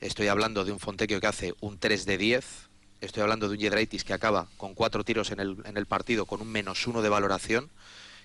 estoy 0.00 0.28
hablando 0.28 0.64
de 0.64 0.72
un 0.72 0.80
Fontecchio 0.80 1.20
que 1.20 1.26
hace 1.26 1.54
un 1.60 1.78
3 1.78 2.06
de 2.06 2.16
10, 2.18 2.68
estoy 3.02 3.22
hablando 3.22 3.48
de 3.48 3.54
un 3.54 3.60
Yedraitis 3.60 4.04
que 4.04 4.14
acaba 4.14 4.48
con 4.56 4.74
cuatro 4.74 5.04
tiros 5.04 5.30
en 5.30 5.40
el, 5.40 5.56
en 5.64 5.76
el 5.76 5.86
partido 5.86 6.24
con 6.24 6.40
un 6.40 6.48
menos 6.48 6.86
uno 6.86 7.02
de 7.02 7.10
valoración, 7.10 7.70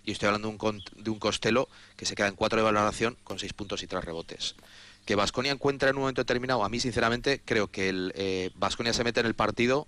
y 0.05 0.11
estoy 0.11 0.27
hablando 0.27 0.47
de 0.47 0.55
un, 0.55 0.83
de 0.95 1.09
un 1.09 1.19
Costello 1.19 1.67
que 1.97 2.05
se 2.05 2.15
queda 2.15 2.29
en 2.29 2.35
cuatro 2.35 2.59
de 2.59 2.63
valoración 2.63 3.17
con 3.25 3.39
seis 3.39 3.51
puntos 3.51 3.83
y 3.83 3.87
tres 3.87 4.05
rebotes 4.05 4.55
que 5.07 5.15
Vasconia 5.15 5.51
encuentra 5.51 5.89
en 5.89 5.95
un 5.95 6.01
momento 6.01 6.21
determinado, 6.21 6.63
a 6.63 6.69
mí 6.69 6.79
sinceramente 6.79 7.41
creo 7.43 7.71
que 7.71 7.89
el 7.89 8.53
Vasconia 8.55 8.93
se 8.93 9.03
mete 9.03 9.21
en 9.21 9.25
el 9.25 9.33
partido 9.33 9.87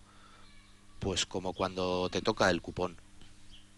pues 0.99 1.25
como 1.25 1.53
cuando 1.53 2.09
te 2.09 2.21
toca 2.21 2.49
el 2.49 2.61
cupón. 2.61 2.97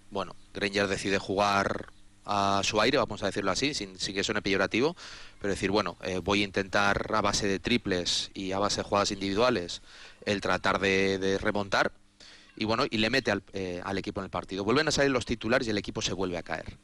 Bueno, 0.09 0.35
Granger 0.53 0.87
decide 0.87 1.17
jugar 1.19 1.87
a 2.25 2.61
su 2.63 2.81
aire, 2.81 2.97
vamos 2.97 3.23
a 3.23 3.27
decirlo 3.27 3.51
así, 3.51 3.73
sin, 3.73 3.97
sin 3.97 4.13
que 4.13 4.23
suene 4.23 4.41
peyorativo, 4.41 4.95
pero 5.39 5.53
decir, 5.53 5.71
bueno, 5.71 5.97
eh, 6.03 6.19
voy 6.19 6.41
a 6.41 6.45
intentar 6.45 7.11
a 7.13 7.21
base 7.21 7.47
de 7.47 7.59
triples 7.59 8.29
y 8.33 8.51
a 8.51 8.59
base 8.59 8.77
de 8.77 8.83
jugadas 8.83 9.11
individuales 9.11 9.81
el 10.25 10.41
tratar 10.41 10.79
de, 10.79 11.17
de 11.17 11.37
remontar 11.37 11.91
y 12.55 12.65
bueno, 12.65 12.85
y 12.89 12.97
le 12.97 13.09
mete 13.09 13.31
al, 13.31 13.43
eh, 13.53 13.81
al 13.83 13.97
equipo 13.97 14.19
en 14.19 14.25
el 14.25 14.29
partido. 14.29 14.63
Vuelven 14.63 14.87
a 14.87 14.91
salir 14.91 15.11
los 15.11 15.25
titulares 15.25 15.67
y 15.67 15.71
el 15.71 15.77
equipo 15.77 16.01
se 16.01 16.13
vuelve 16.13 16.37
a 16.37 16.43
caer. 16.43 16.77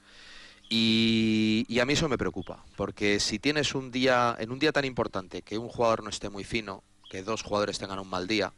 Y, 0.70 1.80
a 1.80 1.86
mí 1.86 1.94
eso 1.94 2.10
me 2.10 2.18
preocupa, 2.18 2.64
porque 2.76 3.20
si 3.20 3.40
tienes 3.40 3.74
un 3.76 3.92
día, 3.92 4.36
en 4.40 4.52
un 4.52 4.60
día 4.60 4.72
tan 4.72 4.86
importante, 4.86 5.42
que 5.42 5.58
un 5.58 5.70
jugador 5.70 6.04
no 6.04 6.10
esté 6.10 6.30
muy 6.30 6.44
fino, 6.44 6.84
que 7.10 7.24
dos 7.24 7.44
jugadores 7.44 7.80
tengan 7.80 8.00
un 8.00 8.10
mal 8.10 8.28
día, 8.28 8.52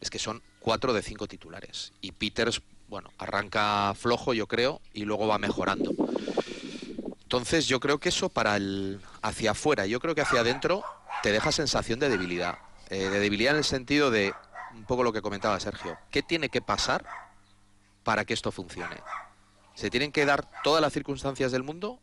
es 0.00 0.10
que 0.10 0.18
son 0.18 0.42
cuatro 0.60 0.92
de 0.92 1.02
cinco 1.02 1.26
titulares. 1.26 1.92
Y 2.00 2.12
Peters, 2.12 2.60
bueno, 2.88 3.10
arranca 3.18 3.94
flojo, 3.94 4.34
yo 4.34 4.46
creo, 4.46 4.80
y 4.92 5.04
luego 5.04 5.26
va 5.26 5.38
mejorando. 5.38 5.92
Entonces 7.22 7.66
yo 7.66 7.80
creo 7.80 7.98
que 7.98 8.10
eso 8.10 8.28
para 8.28 8.56
el 8.56 9.00
hacia 9.22 9.52
afuera, 9.52 9.86
yo 9.86 10.00
creo 10.00 10.14
que 10.14 10.20
hacia 10.20 10.40
adentro 10.40 10.84
te 11.22 11.32
deja 11.32 11.50
sensación 11.50 11.98
de 11.98 12.10
debilidad. 12.10 12.58
Eh, 12.90 13.08
de 13.08 13.20
debilidad 13.20 13.52
en 13.52 13.58
el 13.58 13.64
sentido 13.64 14.10
de 14.10 14.34
un 14.74 14.84
poco 14.84 15.02
lo 15.02 15.14
que 15.14 15.22
comentaba 15.22 15.58
Sergio. 15.58 15.96
¿Qué 16.10 16.22
tiene 16.22 16.50
que 16.50 16.60
pasar 16.60 17.06
para 18.02 18.26
que 18.26 18.34
esto 18.34 18.52
funcione? 18.52 18.96
¿Se 19.74 19.90
tienen 19.90 20.12
que 20.12 20.24
dar 20.26 20.46
todas 20.62 20.80
las 20.80 20.92
circunstancias 20.92 21.52
del 21.52 21.62
mundo? 21.62 21.98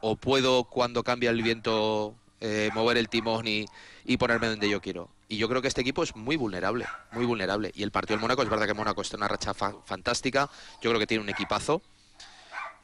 ¿O 0.00 0.16
puedo, 0.16 0.64
cuando 0.64 1.02
cambia 1.02 1.30
el 1.30 1.42
viento, 1.42 2.14
eh, 2.40 2.70
mover 2.74 2.96
el 2.96 3.08
timón 3.08 3.46
y, 3.48 3.66
y 4.04 4.16
ponerme 4.16 4.48
donde 4.48 4.68
yo 4.68 4.80
quiero? 4.80 5.08
Y 5.28 5.38
yo 5.38 5.48
creo 5.48 5.60
que 5.62 5.68
este 5.68 5.80
equipo 5.80 6.02
es 6.02 6.14
muy 6.14 6.36
vulnerable, 6.36 6.86
muy 7.12 7.24
vulnerable. 7.26 7.72
Y 7.74 7.82
el 7.82 7.90
partido 7.90 8.14
del 8.16 8.20
Mónaco, 8.22 8.42
es 8.42 8.48
verdad 8.48 8.66
que 8.66 8.74
Mónaco 8.74 9.00
está 9.02 9.16
en 9.16 9.22
una 9.22 9.28
racha 9.28 9.54
fa- 9.54 9.74
fantástica. 9.84 10.48
Yo 10.82 10.90
creo 10.90 10.98
que 11.00 11.06
tiene 11.06 11.22
un 11.24 11.28
equipazo. 11.30 11.82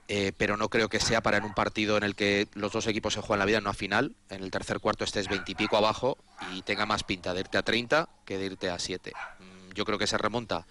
eh, 0.09 0.33
pero 0.37 0.57
no 0.57 0.69
creo 0.69 0.89
que 0.89 0.99
sea 1.01 1.23
para 1.23 1.37
en 1.39 1.45
un 1.45 1.55
partido 1.55 1.97
en 1.97 2.03
el 2.03 2.15
que 2.17 2.49
los 2.55 2.73
dos 2.73 2.87
equipos 2.89 3.15
se 3.15 3.21
juegan 3.21 3.39
la 3.39 3.45
vida, 3.45 3.61
no 3.61 3.71
a 3.71 3.75
final. 3.75 4.15
En 4.29 4.43
el 4.43 4.51
tercer 4.51 4.81
cuarto 4.81 5.05
estés 5.05 5.29
veintipico 5.29 5.77
abajo 5.77 6.19
y 6.53 6.63
tenga 6.63 6.85
más 6.87 7.05
pinta 7.05 7.33
de 7.33 7.41
irte 7.41 7.57
a 7.57 7.63
30 7.63 8.09
que 8.25 8.37
de 8.37 8.47
irte 8.47 8.69
a 8.69 8.79
7. 8.79 9.13
Mm, 9.39 9.73
Yo 9.75 9.85
creo 9.85 9.99
que 9.99 10.07
se 10.09 10.19
remonta 10.19 10.67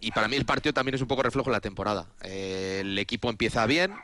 y 0.00 0.12
para 0.12 0.28
mí 0.28 0.36
el 0.36 0.44
partido 0.44 0.72
también 0.72 0.94
es 0.94 1.00
un 1.00 1.08
poco 1.08 1.22
reflejo 1.22 1.50
de 1.50 1.56
la 1.56 1.60
temporada. 1.60 2.06
Eh, 2.22 2.78
el 2.80 2.98
equipo 2.98 3.30
empieza 3.30 3.66
bien, 3.66 3.94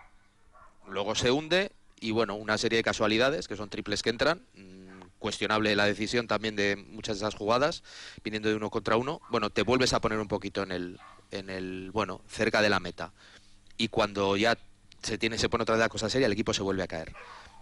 luego 0.89 1.15
se 1.15 1.31
hunde 1.31 1.73
y 2.01 2.11
bueno, 2.11 2.35
una 2.35 2.59
serie 2.59 2.79
de 2.79 2.83
casualidades 2.83 3.49
que 3.49 3.57
son 3.57 3.69
triples 3.69 4.03
que 4.03 4.11
entran. 4.11 4.43
Mm, 4.55 4.83
Cuestionable 5.23 5.77
la 5.77 5.85
decisión 5.85 6.27
también 6.27 6.57
de 6.57 6.75
muchas 6.75 7.17
de 7.17 7.25
esas 7.25 7.37
jugadas, 7.37 7.85
viniendo 8.25 8.49
de 8.49 8.57
uno 8.57 8.71
contra 8.71 8.97
uno. 8.97 9.21
Bueno, 9.31 9.51
te 9.51 9.63
vuelves 9.63 9.93
a 9.93 10.01
poner 10.01 10.19
un 10.19 10.27
poquito 10.27 10.65
en 10.65 10.73
el, 10.73 10.99
en 11.31 11.49
el 11.49 11.93
bueno, 11.93 12.23
cerca 12.27 12.61
de 12.61 12.69
la 12.69 12.81
meta. 12.81 13.13
Y 13.77 13.87
cuando 13.87 14.37
ya 14.37 14.59
se 15.01 15.19
tiene, 15.19 15.39
se 15.39 15.49
pone 15.49 15.63
otra 15.63 15.77
vez 15.77 15.81
la 15.81 15.89
cosa 15.89 16.11
seria, 16.11 16.27
el 16.27 16.33
equipo 16.33 16.53
se 16.53 16.65
vuelve 16.65 16.83
a 16.83 16.89
caer. 16.89 17.15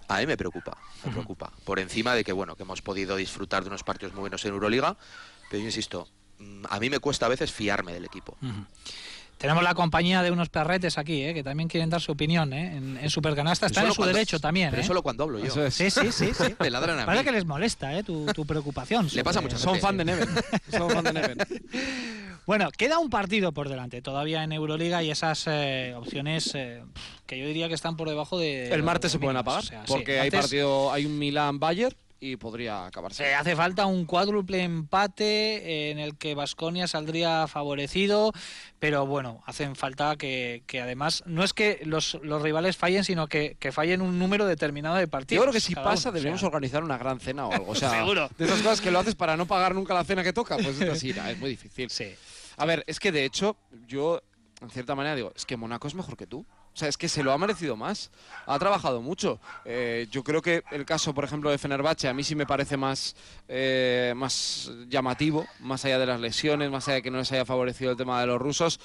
A 0.09 0.21
mí 0.21 0.27
me 0.27 0.39
preocupa, 0.39 0.79
me 1.05 1.13
preocupa. 1.13 1.53
Por 1.65 1.79
encima 1.81 2.15
de 2.15 2.25
que 2.25 2.33
bueno, 2.33 2.57
que 2.57 2.63
hemos 2.63 2.81
podido 2.81 3.17
disfrutar 3.17 3.63
de 3.63 3.69
unos 3.69 3.85
partidos 3.85 4.15
muy 4.15 4.23
buenos 4.23 4.43
en 4.47 4.55
Euroliga, 4.55 4.97
pero 5.51 5.61
yo 5.61 5.67
insisto, 5.67 6.09
a 6.69 6.81
mí 6.81 6.91
me 6.91 6.99
cuesta 6.99 7.27
a 7.27 7.29
veces 7.29 7.53
fiarme 7.53 7.93
del 7.93 8.05
equipo. 8.05 8.37
Tenemos 9.39 9.63
la 9.63 9.73
compañía 9.75 10.23
de 10.23 10.31
unos 10.31 10.51
perretes 10.51 10.99
aquí, 10.99 11.23
¿eh? 11.23 11.33
que 11.33 11.43
también 11.43 11.67
quieren 11.67 11.89
dar 11.89 12.03
su 12.03 12.13
opinión 12.13 12.53
¿eh? 12.53 12.77
en, 12.77 12.99
en 12.99 13.09
Supercanasta. 13.09 13.67
Están 13.67 13.87
en 13.87 13.93
su 13.93 13.97
cuando- 13.97 14.13
derecho 14.13 14.39
también. 14.39 14.69
Pero 14.69 14.83
¿eh? 14.83 14.87
solo 14.87 15.03
cuando 15.03 15.25
hablo 15.25 15.39
yo. 15.39 15.47
Eso 15.47 15.65
es. 15.65 15.73
Sí, 15.75 15.91
sí, 15.91 16.13
sí. 16.13 16.31
sí. 16.35 16.55
Me 16.61 16.69
ladran 16.69 16.99
a 17.01 17.07
Parece 17.07 17.23
mí. 17.23 17.27
que 17.31 17.33
les 17.33 17.47
molesta 17.47 17.97
¿eh? 17.97 18.03
tu, 18.03 18.27
tu 18.35 18.45
preocupación. 18.45 19.09
Le 19.15 19.25
pasa 19.25 19.41
mucha 19.41 19.57
Son 19.57 19.81
fan 19.81 19.97
de 19.97 20.05
Neven. 20.05 20.29
Son 20.71 20.91
fan 20.91 21.05
de 21.05 21.13
Neven. 21.15 21.39
Bueno, 22.45 22.69
queda 22.77 22.99
un 22.99 23.09
partido 23.09 23.53
por 23.53 23.71
delante 23.71 24.03
todavía 24.03 24.45
en 24.45 24.53
Euroliga 24.53 25.03
y 25.03 25.11
esas 25.11 25.45
eh, 25.47 25.95
opciones 25.97 26.51
eh, 26.55 26.83
que 27.27 27.39
yo 27.39 27.47
diría 27.47 27.69
que 27.69 27.75
están 27.75 27.97
por 27.97 28.11
debajo 28.11 28.39
de. 28.39 28.69
El 28.71 28.83
martes 28.83 29.11
de 29.11 29.17
se 29.17 29.19
pueden 29.21 29.39
apagar 29.39 29.63
O 29.63 29.67
sea, 29.67 29.81
sí, 29.87 29.93
porque 29.93 30.21
hay 30.21 30.31
partido, 30.31 30.93
hay 30.93 31.07
un 31.07 31.19
Milan-Bayern 31.19 31.95
y 32.21 32.37
podría 32.37 32.87
acabarse. 32.87 33.25
Se 33.25 33.35
hace 33.35 33.57
falta 33.57 33.87
un 33.87 34.05
cuádruple 34.05 34.63
empate 34.63 35.57
eh, 35.57 35.91
en 35.91 35.99
el 35.99 36.17
que 36.19 36.35
Vasconia 36.35 36.87
saldría 36.87 37.47
favorecido, 37.49 38.33
pero 38.79 39.07
bueno, 39.07 39.43
hacen 39.47 39.75
falta 39.75 40.17
que, 40.17 40.63
que 40.67 40.83
además 40.83 41.23
no 41.27 41.43
es 41.43 41.55
que 41.55 41.81
los, 41.85 42.19
los 42.23 42.43
rivales 42.43 42.77
fallen, 42.77 43.05
sino 43.05 43.27
que, 43.27 43.57
que 43.59 43.73
fallen 43.73 44.03
un 44.03 44.19
número 44.19 44.45
determinado 44.47 44.97
de 44.97 45.09
partidos. 45.09 45.41
Yo 45.41 45.45
creo 45.45 45.53
que 45.55 45.61
si 45.61 45.75
pasa 45.75 46.11
uno, 46.11 46.11
o 46.11 46.13
deberíamos 46.13 46.41
sea. 46.41 46.49
organizar 46.49 46.85
una 46.85 46.99
gran 46.99 47.21
cena 47.21 47.47
o 47.47 47.53
algo. 47.53 47.73
O 47.73 47.75
sea, 47.75 47.91
Seguro. 47.91 48.29
de 48.37 48.45
esas 48.45 48.59
cosas 48.61 48.81
que 48.83 48.91
lo 48.91 48.99
haces 48.99 49.15
para 49.15 49.37
no 49.39 49.47
pagar 49.47 49.75
nunca 49.75 49.95
la 49.95 50.05
cena 50.05 50.23
que 50.23 50.35
toca, 50.35 50.57
pues 50.57 50.79
es 50.81 50.89
así, 50.91 51.11
es 51.11 51.39
muy 51.39 51.51
difícil. 51.51 51.89
Sí. 51.89 52.15
A 52.59 52.67
ver, 52.67 52.85
es 52.87 53.01
que 53.01 53.13
de 53.13 53.25
hecho, 53.25 53.57
yo 53.89 54.21
en 54.61 54.69
cierta 54.71 54.95
manera 54.95 55.15
digo, 55.17 55.33
es 55.35 55.47
que 55.47 55.57
Monaco 55.57 55.89
es 55.89 55.95
mejor 55.95 56.17
que 56.17 56.27
tú. 56.27 56.45
O 56.73 56.79
sea, 56.81 56.89
es 56.89 56.97
que 56.97 57.09
se 57.09 57.23
lo 57.23 57.33
ha 57.33 57.39
merecido 57.39 57.77
más. 57.77 58.11
Ha 58.47 58.59
trabajado 58.59 59.03
mucho. 59.03 59.41
Eh, 59.65 60.07
yo 60.11 60.23
creo 60.23 60.41
que 60.41 60.63
el 60.71 60.85
caso, 60.85 61.13
por 61.13 61.25
ejemplo, 61.25 61.51
de 61.51 61.59
Fenerbahce 61.59 62.09
a 62.09 62.15
mí 62.15 62.23
sí 62.23 62.35
me 62.35 62.47
parece 62.47 62.77
más, 62.77 63.17
eh, 63.49 64.13
más 64.17 64.71
llamativo, 64.89 65.47
más 65.59 65.85
allá 65.85 65.99
de 65.99 66.07
las 66.07 66.21
lesiones, 66.21 66.71
más 66.71 66.87
allá 66.89 66.97
de 66.97 67.03
que 67.03 67.11
no 67.11 67.19
les 67.19 67.31
haya 67.33 67.45
favorecido 67.45 67.91
el 67.91 67.97
tema 67.97 68.21
de 68.21 68.29
los 68.29 68.41
rusos, 68.41 68.81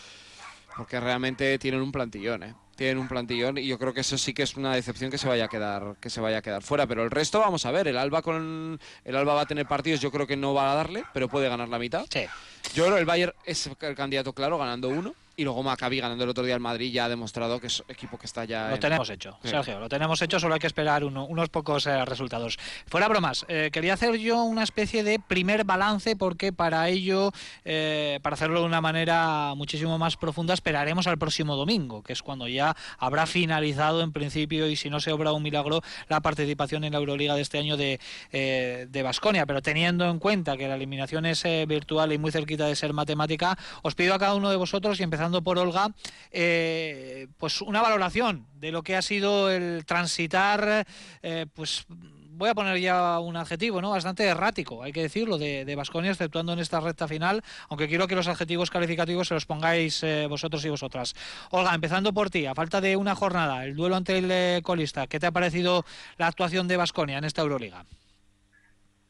porque 0.75 0.99
realmente 0.99 1.57
tienen 1.59 1.81
un 1.81 1.91
plantillón, 1.91 2.43
¿eh? 2.43 2.55
Tienen 2.75 2.97
un 2.97 3.07
plantillón 3.07 3.57
y 3.57 3.67
yo 3.67 3.79
creo 3.79 3.93
que 3.93 4.01
eso 4.01 4.17
sí 4.17 4.33
que 4.33 4.43
es 4.43 4.57
una 4.57 4.75
decepción 4.75 5.09
que 5.09 5.17
se 5.17 5.29
vaya 5.29 5.45
a 5.45 5.47
quedar 5.47 5.95
que 6.01 6.09
se 6.09 6.19
vaya 6.19 6.39
a 6.39 6.41
quedar 6.41 6.61
fuera, 6.61 6.85
pero 6.85 7.03
el 7.03 7.11
resto 7.11 7.39
vamos 7.39 7.65
a 7.65 7.71
ver, 7.71 7.87
el 7.87 7.97
Alba 7.97 8.21
con 8.21 8.77
el 9.05 9.15
Alba 9.15 9.33
va 9.33 9.41
a 9.41 9.45
tener 9.45 9.65
partidos, 9.65 10.01
yo 10.01 10.11
creo 10.11 10.27
que 10.27 10.35
no 10.35 10.53
va 10.53 10.73
a 10.73 10.75
darle, 10.75 11.05
pero 11.13 11.29
puede 11.29 11.47
ganar 11.47 11.69
la 11.69 11.79
mitad. 11.79 12.05
Sí. 12.09 12.25
Yo 12.73 12.83
creo 12.83 12.95
que 12.95 12.99
el 12.99 13.05
Bayern 13.05 13.33
es 13.45 13.69
el 13.79 13.95
candidato 13.95 14.33
claro, 14.33 14.57
ganando 14.57 14.89
uno. 14.89 15.15
Y 15.37 15.43
luego 15.43 15.63
Maccabi 15.63 15.99
ganando 15.99 16.23
el 16.23 16.29
otro 16.29 16.45
día 16.45 16.55
al 16.55 16.61
Madrid 16.61 16.93
ya 16.93 17.05
ha 17.05 17.09
demostrado 17.09 17.59
que 17.59 17.67
es 17.67 17.83
equipo 17.89 18.17
que 18.17 18.25
está 18.25 18.45
ya. 18.45 18.69
Lo 18.69 18.79
tenemos 18.79 19.09
hecho, 19.09 19.37
Sergio, 19.43 19.79
lo 19.79 19.89
tenemos 19.89 20.21
hecho, 20.21 20.39
solo 20.39 20.53
hay 20.53 20.61
que 20.61 20.67
esperar 20.67 21.03
unos 21.03 21.49
pocos 21.49 21.87
eh, 21.87 22.05
resultados. 22.05 22.57
Fuera 22.87 23.09
bromas, 23.09 23.45
eh, 23.49 23.69
quería 23.71 23.95
hacer 23.95 24.15
yo 24.17 24.43
una 24.43 24.63
especie 24.63 25.03
de 25.03 25.19
primer 25.19 25.65
balance 25.65 26.15
porque 26.15 26.53
para 26.53 26.87
ello, 26.87 27.33
eh, 27.65 28.19
para 28.21 28.35
hacerlo 28.35 28.61
de 28.61 28.65
una 28.65 28.79
manera 28.79 29.53
muchísimo 29.55 29.97
más 29.97 30.15
profunda, 30.15 30.53
esperaremos 30.53 31.05
al 31.07 31.17
próximo 31.17 31.57
domingo, 31.57 32.01
que 32.01 32.13
es 32.13 32.21
cuando 32.21 32.47
ya 32.47 32.75
habrá 32.97 33.25
finalizado 33.25 34.01
en 34.01 34.13
principio 34.13 34.67
y 34.67 34.77
si 34.77 34.89
no 34.89 35.01
se 35.01 35.11
obra 35.11 35.33
un 35.33 35.43
milagro 35.43 35.81
la 36.07 36.21
participación 36.21 36.85
en 36.85 36.93
la 36.93 36.99
Euroliga 36.99 37.35
de 37.35 37.41
este 37.41 37.57
año 37.57 37.75
de 37.75 37.99
de 38.31 39.03
Basconia. 39.03 39.45
Pero 39.45 39.61
teniendo 39.61 40.09
en 40.09 40.19
cuenta 40.19 40.57
que 40.57 40.67
la 40.67 40.75
eliminación 40.75 41.25
es 41.25 41.43
virtual 41.67 42.13
y 42.13 42.17
muy 42.17 42.31
cerquita 42.31 42.65
de 42.67 42.75
ser 42.75 42.93
matemática, 42.93 43.57
os 43.81 43.95
pido 43.95 44.13
a 44.13 44.19
cada 44.19 44.35
uno 44.35 44.49
de 44.49 44.55
vosotros 44.55 44.99
y 44.99 45.03
empezar 45.03 45.24
por 45.43 45.57
Olga, 45.57 45.89
eh, 46.31 47.27
pues 47.37 47.61
una 47.61 47.81
valoración 47.81 48.45
de 48.55 48.71
lo 48.71 48.83
que 48.83 48.95
ha 48.95 49.01
sido 49.01 49.49
el 49.49 49.85
transitar, 49.85 50.85
eh, 51.21 51.45
pues 51.53 51.85
voy 51.89 52.49
a 52.49 52.55
poner 52.55 52.77
ya 52.79 53.19
un 53.19 53.37
adjetivo, 53.37 53.81
¿no? 53.81 53.91
Bastante 53.91 54.25
errático, 54.25 54.83
hay 54.83 54.91
que 54.91 55.01
decirlo, 55.01 55.37
de 55.37 55.75
Vasconia, 55.75 56.11
exceptuando 56.11 56.53
en 56.53 56.59
esta 56.59 56.79
recta 56.79 57.07
final, 57.07 57.41
aunque 57.69 57.87
quiero 57.87 58.07
que 58.07 58.15
los 58.15 58.27
adjetivos 58.27 58.69
calificativos 58.69 59.27
se 59.27 59.33
los 59.33 59.45
pongáis 59.45 60.03
eh, 60.03 60.27
vosotros 60.27 60.63
y 60.65 60.69
vosotras. 60.69 61.15
Olga, 61.51 61.73
empezando 61.73 62.13
por 62.13 62.29
ti, 62.29 62.45
a 62.45 62.53
falta 62.53 62.81
de 62.81 62.97
una 62.97 63.15
jornada, 63.15 63.65
el 63.65 63.75
duelo 63.75 63.95
ante 63.95 64.17
el 64.17 64.61
colista, 64.63 65.07
¿qué 65.07 65.19
te 65.19 65.27
ha 65.27 65.31
parecido 65.31 65.85
la 66.17 66.27
actuación 66.27 66.67
de 66.67 66.77
Vasconia 66.77 67.17
en 67.17 67.23
esta 67.23 67.41
Euroliga? 67.41 67.85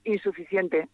Insuficiente 0.03 0.87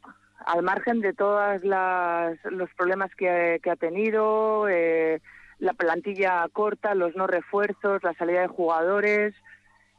al 0.46 0.64
margen 0.64 1.02
de 1.02 1.14
todos 1.14 1.62
los 1.64 2.70
problemas 2.76 3.14
que, 3.16 3.60
ha 3.70 3.76
tenido, 3.76 4.68
eh, 4.70 5.22
la 5.60 5.74
plantilla 5.74 6.48
corta, 6.52 6.96
los 6.96 7.16
no 7.16 7.28
refuerzos, 7.28 8.04
la 8.04 8.14
salida 8.14 8.42
de 8.42 8.48
jugadores, 8.48 9.36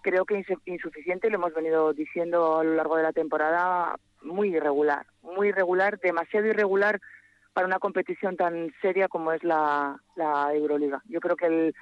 creo 0.02 0.24
que 0.24 0.44
insuficiente, 0.66 1.30
lo 1.30 1.36
hemos 1.36 1.54
venido 1.54 1.92
diciendo 1.92 2.58
a 2.58 2.64
lo 2.64 2.74
largo 2.74 2.96
de 2.96 3.04
la 3.04 3.12
temporada, 3.12 3.96
muy 4.22 4.54
irregular, 4.56 5.06
muy 5.22 5.48
irregular, 5.48 5.98
demasiado 6.00 6.46
irregular 6.46 7.00
para 7.52 7.66
una 7.66 7.78
competición 7.78 8.36
tan 8.36 8.72
seria 8.80 9.08
como 9.08 9.32
es 9.32 9.42
la, 9.44 10.00
Euroliga. 10.52 11.02
Yo 11.08 11.20
creo 11.20 11.36
que 11.36 11.46
el, 11.46 11.74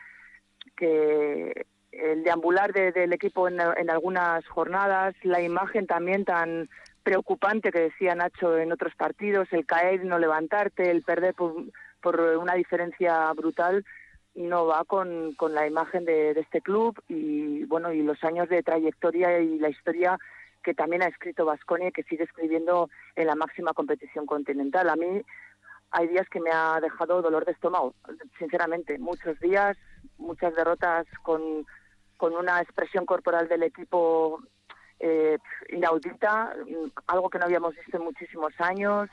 que 0.76 1.66
el 1.92 2.22
deambular 2.22 2.72
del 2.72 3.12
equipo 3.12 3.48
en 3.48 3.90
algunas 3.90 4.46
jornadas, 4.48 5.14
la 5.22 5.40
imagen 5.40 5.86
también 5.86 6.24
tan 6.24 6.68
preocupante 7.02 7.72
que 7.72 7.80
decía 7.80 8.14
Nacho 8.14 8.56
en 8.58 8.72
otros 8.72 8.94
partidos, 8.94 9.48
el 9.52 9.66
caer 9.66 10.04
y 10.04 10.08
no 10.08 10.18
levantarte, 10.18 10.90
el 10.90 11.02
perder 11.02 11.34
por, 11.34 12.20
una 12.38 12.54
diferencia 12.54 13.32
brutal, 13.32 13.84
no 14.34 14.66
va 14.66 14.84
con, 14.84 15.34
con 15.34 15.54
la 15.54 15.66
imagen 15.66 16.04
de, 16.04 16.30
este 16.30 16.60
club 16.60 17.02
y 17.08 17.64
bueno 17.64 17.92
y 17.92 18.02
los 18.02 18.22
años 18.22 18.48
de 18.48 18.62
trayectoria 18.62 19.40
y 19.40 19.58
la 19.58 19.68
historia 19.68 20.18
que 20.62 20.74
también 20.74 21.02
ha 21.02 21.08
escrito 21.08 21.44
Vasconia 21.44 21.88
y 21.88 21.92
que 21.92 22.04
sigue 22.04 22.24
escribiendo 22.24 22.90
en 23.16 23.26
la 23.26 23.34
máxima 23.34 23.72
competición 23.72 24.26
continental. 24.26 24.88
A 24.90 24.96
mí 24.96 25.22
hay 25.90 26.08
días 26.08 26.28
que 26.28 26.40
me 26.40 26.50
ha 26.52 26.78
dejado 26.80 27.22
dolor 27.22 27.44
de 27.44 27.52
estómago, 27.52 27.94
sinceramente, 28.38 28.98
muchos 28.98 29.38
días, 29.40 29.76
muchas 30.18 30.54
derrotas 30.54 31.06
con, 31.22 31.66
con 32.16 32.34
una 32.34 32.60
expresión 32.60 33.06
corporal 33.06 33.48
del 33.48 33.62
equipo 33.62 34.40
eh, 35.00 35.38
inaudita, 35.70 36.54
algo 37.06 37.30
que 37.30 37.38
no 37.38 37.46
habíamos 37.46 37.74
visto 37.74 37.96
en 37.96 38.04
muchísimos 38.04 38.52
años. 38.58 39.08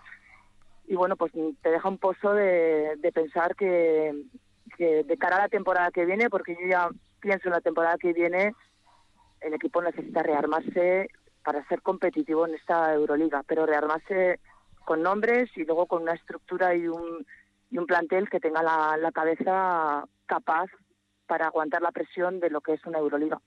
Y 0.86 0.96
bueno, 0.96 1.16
pues 1.16 1.32
te 1.62 1.70
deja 1.70 1.90
un 1.90 1.98
pozo 1.98 2.34
de, 2.34 2.98
pensar 3.14 3.56
que, 3.56 4.14
de 4.78 5.18
cara 5.18 5.38
a 5.38 5.42
la 5.44 5.50
temporada 5.50 5.92
que 5.92 6.06
viene, 6.06 6.30
porque 6.30 6.56
yo 6.60 6.68
ya 6.68 6.90
pienso 7.20 7.48
en 7.48 7.54
la 7.54 7.62
temporada 7.62 7.98
que 7.98 8.14
viene, 8.14 8.54
el 9.42 9.54
equipo 9.54 9.82
necesita 9.82 10.24
rearmarse 10.24 11.10
para 11.44 11.66
ser 11.68 11.82
competitivo 11.82 12.46
en 12.46 12.56
esta 12.56 12.94
Euroliga, 12.94 13.44
pero 13.48 13.66
rearmarse 13.66 14.40
con 14.86 15.02
nombres 15.02 15.50
y 15.56 15.66
luego 15.66 15.86
con 15.86 16.04
una 16.04 16.14
estructura 16.14 16.76
y 16.76 16.88
un, 16.88 17.26
y 17.70 17.78
un 17.78 17.86
plantel 17.86 18.30
que 18.30 18.40
tenga 18.40 18.64
la, 18.64 18.98
la 18.98 19.12
cabeza 19.12 20.06
capaz 20.26 20.70
para 21.26 21.48
aguantar 21.48 21.82
la 21.82 21.92
presión 21.92 22.40
de 22.40 22.50
lo 22.50 22.62
que 22.62 22.74
es 22.74 22.86
una 22.86 23.00
Euroliga. 23.00 23.40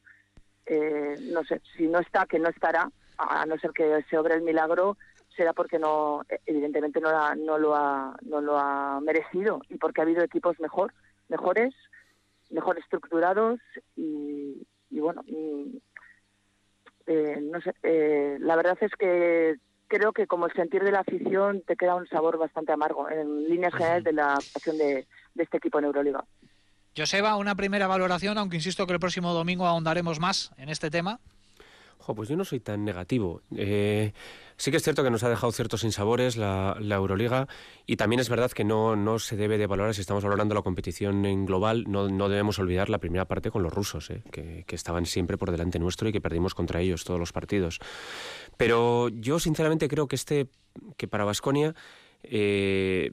Eh, 0.73 1.17
no 1.33 1.43
sé, 1.43 1.61
si 1.77 1.89
no 1.89 1.99
está, 1.99 2.27
que 2.27 2.39
no 2.39 2.49
estará, 2.49 2.89
a 3.19 3.45
no 3.45 3.59
ser 3.59 3.73
que 3.73 4.05
se 4.09 4.17
obre 4.17 4.37
el 4.37 4.43
milagro, 4.43 4.97
será 5.37 5.53
porque 5.53 5.81
no, 5.81 6.23
evidentemente 6.47 7.01
no, 7.01 7.11
no, 7.35 7.59
lo, 7.59 7.75
ha, 7.75 8.17
no 8.23 8.41
lo 8.41 8.57
ha 8.57 9.01
merecido 9.01 9.63
y 9.69 9.79
porque 9.79 10.01
ha 10.01 10.05
habido 10.05 10.23
equipos 10.23 10.61
mejor, 10.61 10.95
mejores, 11.29 11.75
mejor 12.51 12.79
estructurados 12.79 13.59
y, 13.97 14.65
bueno, 14.93 15.25
eh, 17.07 17.41
no 17.43 17.61
sé, 17.63 17.75
eh, 17.83 18.37
la 18.39 18.55
verdad 18.55 18.79
es 18.81 18.93
que 18.93 19.57
creo 19.89 20.13
que 20.13 20.29
como 20.29 20.47
el 20.47 20.53
sentir 20.53 20.85
de 20.85 20.93
la 20.93 21.01
afición 21.01 21.63
te 21.63 21.75
queda 21.75 21.97
un 21.97 22.07
sabor 22.07 22.39
bastante 22.39 22.71
amargo 22.71 23.11
en 23.11 23.49
líneas 23.49 23.75
generales 23.75 24.05
de 24.05 24.13
la 24.13 24.35
actuación 24.35 24.79
de, 24.79 25.09
de 25.35 25.43
este 25.43 25.57
equipo 25.57 25.81
en 25.81 25.87
Euroliga. 25.87 26.25
Joseba, 26.97 27.37
una 27.37 27.55
primera 27.55 27.87
valoración, 27.87 28.39
aunque 28.39 28.57
insisto 28.57 28.87
que 28.87 28.93
el 28.93 29.01
próximo 29.01 29.33
domingo 29.33 29.67
ahondaremos 29.67 30.19
más 30.19 30.53
en 30.57 30.69
este 30.69 30.91
tema. 30.91 31.21
pues 32.17 32.29
yo 32.29 32.37
no 32.37 32.45
soy 32.45 32.59
tan 32.59 32.85
negativo. 32.85 33.43
Eh, 33.57 34.13
sí 34.57 34.73
que 34.73 34.79
es 34.79 34.83
cierto 34.83 35.05
que 35.05 35.11
nos 35.11 35.23
ha 35.23 35.29
dejado 35.29 35.53
ciertos 35.53 35.85
insabores 35.85 36.37
la, 36.37 36.77
Euroliga 36.81 37.47
y 37.87 37.97
también 37.97 38.19
es 38.19 38.29
verdad 38.29 38.51
que 38.51 38.65
no, 38.65 38.97
no 38.97 39.21
se 39.21 39.37
debe 39.37 39.57
de 39.59 39.69
valorar, 39.69 39.95
si 39.95 40.01
estamos 40.01 40.25
valorando 40.25 40.57
la 40.57 40.63
competición 40.63 41.25
en 41.25 41.47
global, 41.47 41.85
no, 41.87 42.09
no 42.09 42.29
debemos 42.29 42.59
olvidar 42.59 42.91
la 42.91 42.99
primera 42.99 43.27
parte 43.27 43.53
con 43.53 43.63
los 43.63 43.73
rusos, 43.73 44.11
eh, 44.11 44.25
que, 44.33 44.65
que, 44.67 44.75
estaban 44.75 45.07
siempre 45.07 45.39
por 45.39 45.53
delante 45.53 45.79
nuestro 45.79 46.09
y 46.09 46.13
que 46.13 46.21
perdimos 46.21 46.55
contra 46.55 46.81
ellos 46.81 47.05
todos 47.05 47.21
los 47.21 47.33
partidos. 47.33 47.79
Pero 48.57 49.09
yo 49.11 49.39
sinceramente 49.39 49.87
creo 49.87 50.09
que 50.09 50.17
este, 50.17 50.49
que 50.97 51.07
para 51.07 51.25
Vasconia... 51.25 51.75
Eh, 52.23 53.13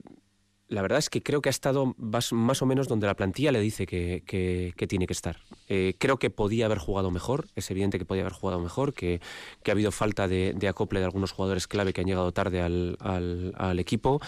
la 0.69 0.81
verdad 0.81 0.99
es 0.99 1.09
que 1.09 1.23
creo 1.23 1.41
que 1.41 1.49
ha 1.49 1.51
estado 1.51 1.95
más, 1.97 2.31
o 2.33 2.65
menos 2.65 2.87
donde 2.87 3.07
la 3.07 3.15
plantilla 3.15 3.51
le 3.51 3.59
dice 3.61 3.85
que, 3.85 4.73
tiene 4.87 5.07
que 5.07 5.13
estar. 5.13 5.37
Eh, 5.69 5.95
creo 5.97 6.17
que 6.17 6.29
podía 6.29 6.65
haber 6.65 6.77
jugado 6.77 7.09
mejor, 7.09 7.47
es 7.55 7.71
evidente 7.71 7.97
que 7.97 8.05
podía 8.05 8.23
haber 8.23 8.33
jugado 8.33 8.59
mejor, 8.59 8.93
que, 8.93 9.21
ha 9.65 9.71
habido 9.71 9.91
falta 9.91 10.27
de, 10.27 10.55
acople 10.67 10.99
de 10.99 11.05
algunos 11.05 11.31
jugadores 11.31 11.67
clave 11.67 11.93
que 11.93 12.01
han 12.01 12.07
llegado 12.07 12.31
tarde 12.31 12.61
al 12.61 13.79
equipo. 13.79 14.19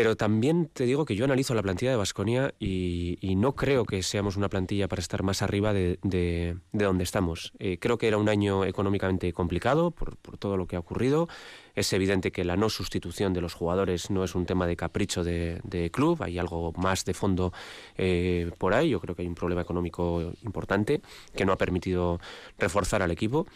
Pero 0.00 0.16
también 0.16 0.70
te 0.72 0.84
digo 0.84 1.04
que 1.04 1.14
yo 1.14 1.26
analizo 1.26 1.52
la 1.52 1.60
plantilla 1.60 1.90
de 1.90 1.98
Basconia 1.98 2.54
y, 2.58 3.18
no 3.36 3.54
creo 3.54 3.84
que 3.84 4.02
seamos 4.02 4.38
una 4.38 4.48
plantilla 4.48 4.88
para 4.88 5.00
estar 5.00 5.22
más 5.22 5.42
arriba 5.42 5.74
de, 5.74 5.98
de, 6.02 6.56
donde 6.72 7.04
estamos. 7.04 7.52
Eh, 7.58 7.76
creo 7.78 7.98
que 7.98 8.08
era 8.08 8.16
un 8.16 8.30
año 8.30 8.64
económicamente 8.64 9.30
complicado 9.34 9.90
por, 9.90 10.16
todo 10.38 10.56
lo 10.56 10.66
que 10.66 10.76
ha 10.76 10.78
ocurrido. 10.78 11.28
Es 11.74 11.92
evidente 11.92 12.32
que 12.32 12.44
la 12.44 12.56
no 12.56 12.70
sustitución 12.70 13.34
de 13.34 13.42
los 13.42 13.52
jugadores 13.52 14.10
no 14.10 14.24
es 14.24 14.34
un 14.34 14.46
tema 14.46 14.66
de 14.66 14.74
capricho 14.74 15.22
de, 15.22 15.90
club, 15.92 16.22
hay 16.22 16.38
algo 16.38 16.72
más 16.78 17.04
de 17.04 17.12
fondo 17.12 17.52
eh, 17.98 18.50
por 18.56 18.72
ahí. 18.72 18.88
Yo 18.88 19.00
creo 19.00 19.14
que 19.14 19.20
hay 19.20 19.28
un 19.28 19.34
problema 19.34 19.60
económico 19.60 20.32
importante 20.42 21.02
que 21.36 21.44
no 21.44 21.52
ha 21.52 21.58
permitido 21.58 22.20
reforzar 22.58 23.02
al 23.02 23.10
equipo. 23.10 23.46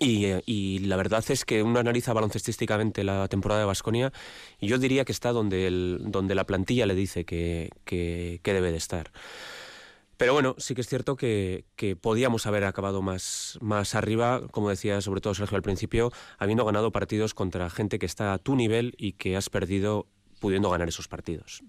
Y, 0.00 0.80
la 0.80 0.96
verdad 0.96 1.24
es 1.28 1.44
que 1.44 1.62
uno 1.62 1.78
analiza 1.78 2.12
baloncestísticamente 2.12 3.04
la 3.04 3.28
temporada 3.28 3.60
de 3.60 3.66
Basconia 3.66 4.12
y 4.60 4.66
yo 4.66 4.78
diría 4.78 5.04
que 5.04 5.12
está 5.12 5.32
donde, 5.32 5.68
el, 5.68 5.98
donde 6.06 6.34
la 6.34 6.44
plantilla 6.44 6.86
le 6.86 6.94
dice 6.94 7.24
que, 7.24 7.70
que, 7.84 8.40
debe 8.42 8.72
de 8.72 8.76
estar. 8.78 9.12
Pero 10.16 10.32
bueno, 10.32 10.56
sí 10.58 10.74
que 10.74 10.80
es 10.80 10.88
cierto 10.88 11.16
que, 11.16 11.64
que, 11.76 11.96
podíamos 11.96 12.46
haber 12.46 12.64
acabado 12.64 13.02
más, 13.02 13.58
más 13.60 13.94
arriba, 13.94 14.46
como 14.50 14.70
decía 14.70 15.00
sobre 15.00 15.20
todo 15.20 15.34
Sergio 15.34 15.56
al 15.56 15.62
principio, 15.62 16.12
habiendo 16.38 16.64
ganado 16.64 16.90
partidos 16.92 17.34
contra 17.34 17.70
gente 17.70 17.98
que 17.98 18.06
está 18.06 18.32
a 18.32 18.38
tu 18.38 18.56
nivel 18.56 18.94
y 18.96 19.12
que 19.12 19.36
has 19.36 19.48
perdido 19.48 20.06
pudiendo 20.40 20.70
ganar 20.70 20.88
esos 20.88 21.08
partidos. 21.08 21.62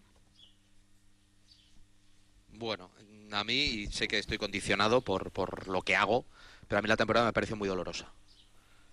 Bueno, 2.49 2.89
a 3.31 3.43
mí 3.43 3.87
sé 3.91 4.07
que 4.07 4.17
estoy 4.17 4.37
condicionado 4.37 5.01
por, 5.01 5.31
por 5.31 5.67
lo 5.67 5.81
que 5.81 5.95
hago, 5.95 6.25
pero 6.67 6.79
a 6.79 6.81
mí 6.81 6.87
la 6.87 6.97
temporada 6.97 7.27
me 7.27 7.33
parece 7.33 7.55
muy 7.55 7.67
dolorosa. 7.67 8.11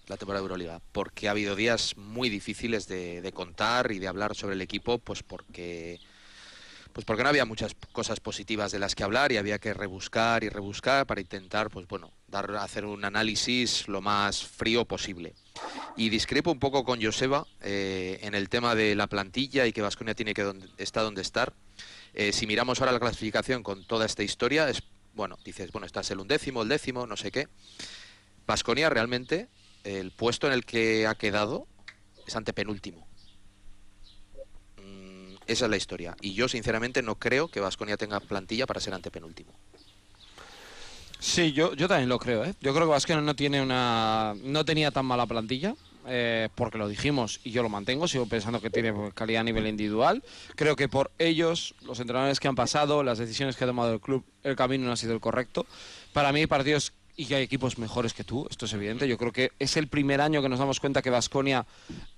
La 0.09 0.17
temporada 0.17 0.41
de 0.41 0.45
Euroliga. 0.45 0.81
Porque 0.93 1.29
ha 1.29 1.31
habido 1.31 1.55
días 1.55 1.97
muy 1.97 2.29
difíciles 2.29 2.89
de, 2.89 3.31
contar 3.35 3.93
y 3.93 3.99
de 3.99 4.09
hablar 4.09 4.35
sobre 4.35 4.55
el 4.55 4.61
equipo, 4.61 4.99
pues 4.99 5.23
porque. 5.23 6.01
Pues 6.93 7.07
porque 7.07 7.23
no 7.23 7.31
había 7.31 7.47
muchas 7.47 7.75
cosas 7.93 8.21
positivas 8.21 8.71
de 8.71 8.79
las 8.79 8.95
que 8.95 9.03
hablar 9.03 9.33
y 9.33 9.39
había 9.39 9.59
que 9.59 9.73
rebuscar 9.73 10.45
y 10.45 10.51
rebuscar 10.51 11.07
para 11.07 11.23
intentar, 11.23 11.71
pues 11.71 11.87
bueno, 11.89 12.13
dar, 12.29 12.55
hacer 12.57 12.85
un 12.85 13.03
análisis 13.07 13.89
lo 13.89 14.03
más 14.03 14.45
frío 14.45 14.85
posible. 14.85 15.33
Y 15.97 16.11
discrepo 16.11 16.53
un 16.53 16.59
poco 16.59 16.85
con 16.85 17.03
Joseba 17.03 17.47
eh, 17.63 18.19
en 18.21 18.35
el 18.35 18.51
tema 18.51 18.75
de 18.75 18.95
la 18.95 19.07
plantilla 19.07 19.67
y 19.67 19.73
que 19.73 19.81
Vasconia 19.81 20.15
tiene 20.15 20.35
que 20.35 20.43
donde, 20.43 20.69
está 20.77 21.01
donde 21.01 21.23
estar. 21.23 21.55
Eh, 22.13 22.33
si 22.33 22.47
miramos 22.47 22.81
ahora 22.81 22.93
la 22.93 23.01
clasificación 23.01 23.63
con 23.63 23.87
toda 23.87 24.05
esta 24.05 24.23
historia, 24.23 24.69
es 24.69 24.83
bueno, 25.15 25.39
dices, 25.45 25.71
bueno, 25.73 25.87
estás 25.87 26.11
el 26.11 26.21
undécimo, 26.21 26.63
el 26.63 26.69
décimo, 26.69 27.07
no 27.07 27.17
sé 27.17 27.31
qué. 27.31 27.49
Vasconia 28.47 28.91
realmente, 28.91 29.49
el 29.85 30.11
puesto 30.11 30.47
en 30.47 30.53
el 30.53 30.65
que 30.65 31.07
ha 31.07 31.15
quedado 31.15 31.67
es 32.27 32.37
antepenúltimo. 32.37 33.07
Mm, 34.79 35.35
Esa 35.47 35.65
es 35.67 35.71
la 35.71 35.77
historia. 35.77 36.17
Y 36.21 36.35
yo, 36.35 36.49
sinceramente, 36.49 37.03
no 37.03 37.17
creo 37.17 37.49
que 37.49 37.61
Vasconia 37.61 37.97
tenga 37.97 38.21
plantilla 38.21 38.67
para 38.67 38.81
ser 38.81 38.95
antepenúltimo. 38.95 39.53
Sí, 41.19 41.53
yo, 41.53 41.75
yo 41.75 41.87
también 41.87 42.09
lo 42.09 42.19
creo. 42.19 42.45
¿eh? 42.45 42.55
Yo 42.61 42.73
creo 42.75 42.87
que 42.87 42.93
Vasconia 42.93 43.23
no 43.23 43.37
tiene 43.37 43.63
una, 43.63 44.35
no 44.43 44.65
tenía 44.65 44.91
tan 44.91 45.07
mala 45.07 45.27
plantilla. 45.27 45.77
Eh, 46.07 46.49
porque 46.55 46.79
lo 46.79 46.89
dijimos 46.89 47.41
y 47.45 47.53
yo 47.53 47.63
lo 47.63 47.69
mantengo, 47.69 48.09
sigo 48.09 48.27
pensando 48.27 48.61
que 48.61 48.71
tiene 48.71 48.93
calidad 49.15 49.43
a 49.43 49.45
nivel 49.45 49.67
individual. 49.67 50.23
Creo 50.57 50.77
que 50.77 50.89
por 50.89 51.13
ellos, 51.19 51.75
los 51.83 52.01
entrenadores 52.01 52.41
que 52.41 52.49
han 52.49 52.57
pasado, 52.57 53.03
las 53.03 53.19
decisiones 53.19 53.57
que 53.57 53.65
ha 53.65 53.67
tomado 53.67 53.93
el 53.93 54.01
club, 54.01 54.25
el 54.43 54.57
camino 54.57 54.87
no 54.87 54.93
ha 54.93 54.97
sido 54.97 55.15
el 55.15 55.21
correcto. 55.21 55.67
Para 56.13 56.33
mí 56.33 56.41
hay 56.41 56.47
partidos 56.47 56.93
y 57.15 57.27
que 57.27 57.35
hay 57.35 57.43
equipos 57.43 57.79
mejores 57.79 58.15
que 58.15 58.25
tú, 58.25 58.47
esto 58.51 58.65
es 58.65 58.73
evidente. 58.73 59.07
Yo 59.07 59.19
creo 59.19 59.33
que 59.33 59.53
es 59.59 59.77
el 59.77 59.87
primer 59.87 60.21
año 60.21 60.41
que 60.41 60.49
nos 60.49 60.59
damos 60.59 60.81
cuenta 60.81 61.03
que 61.03 61.11
Vasconia, 61.11 61.67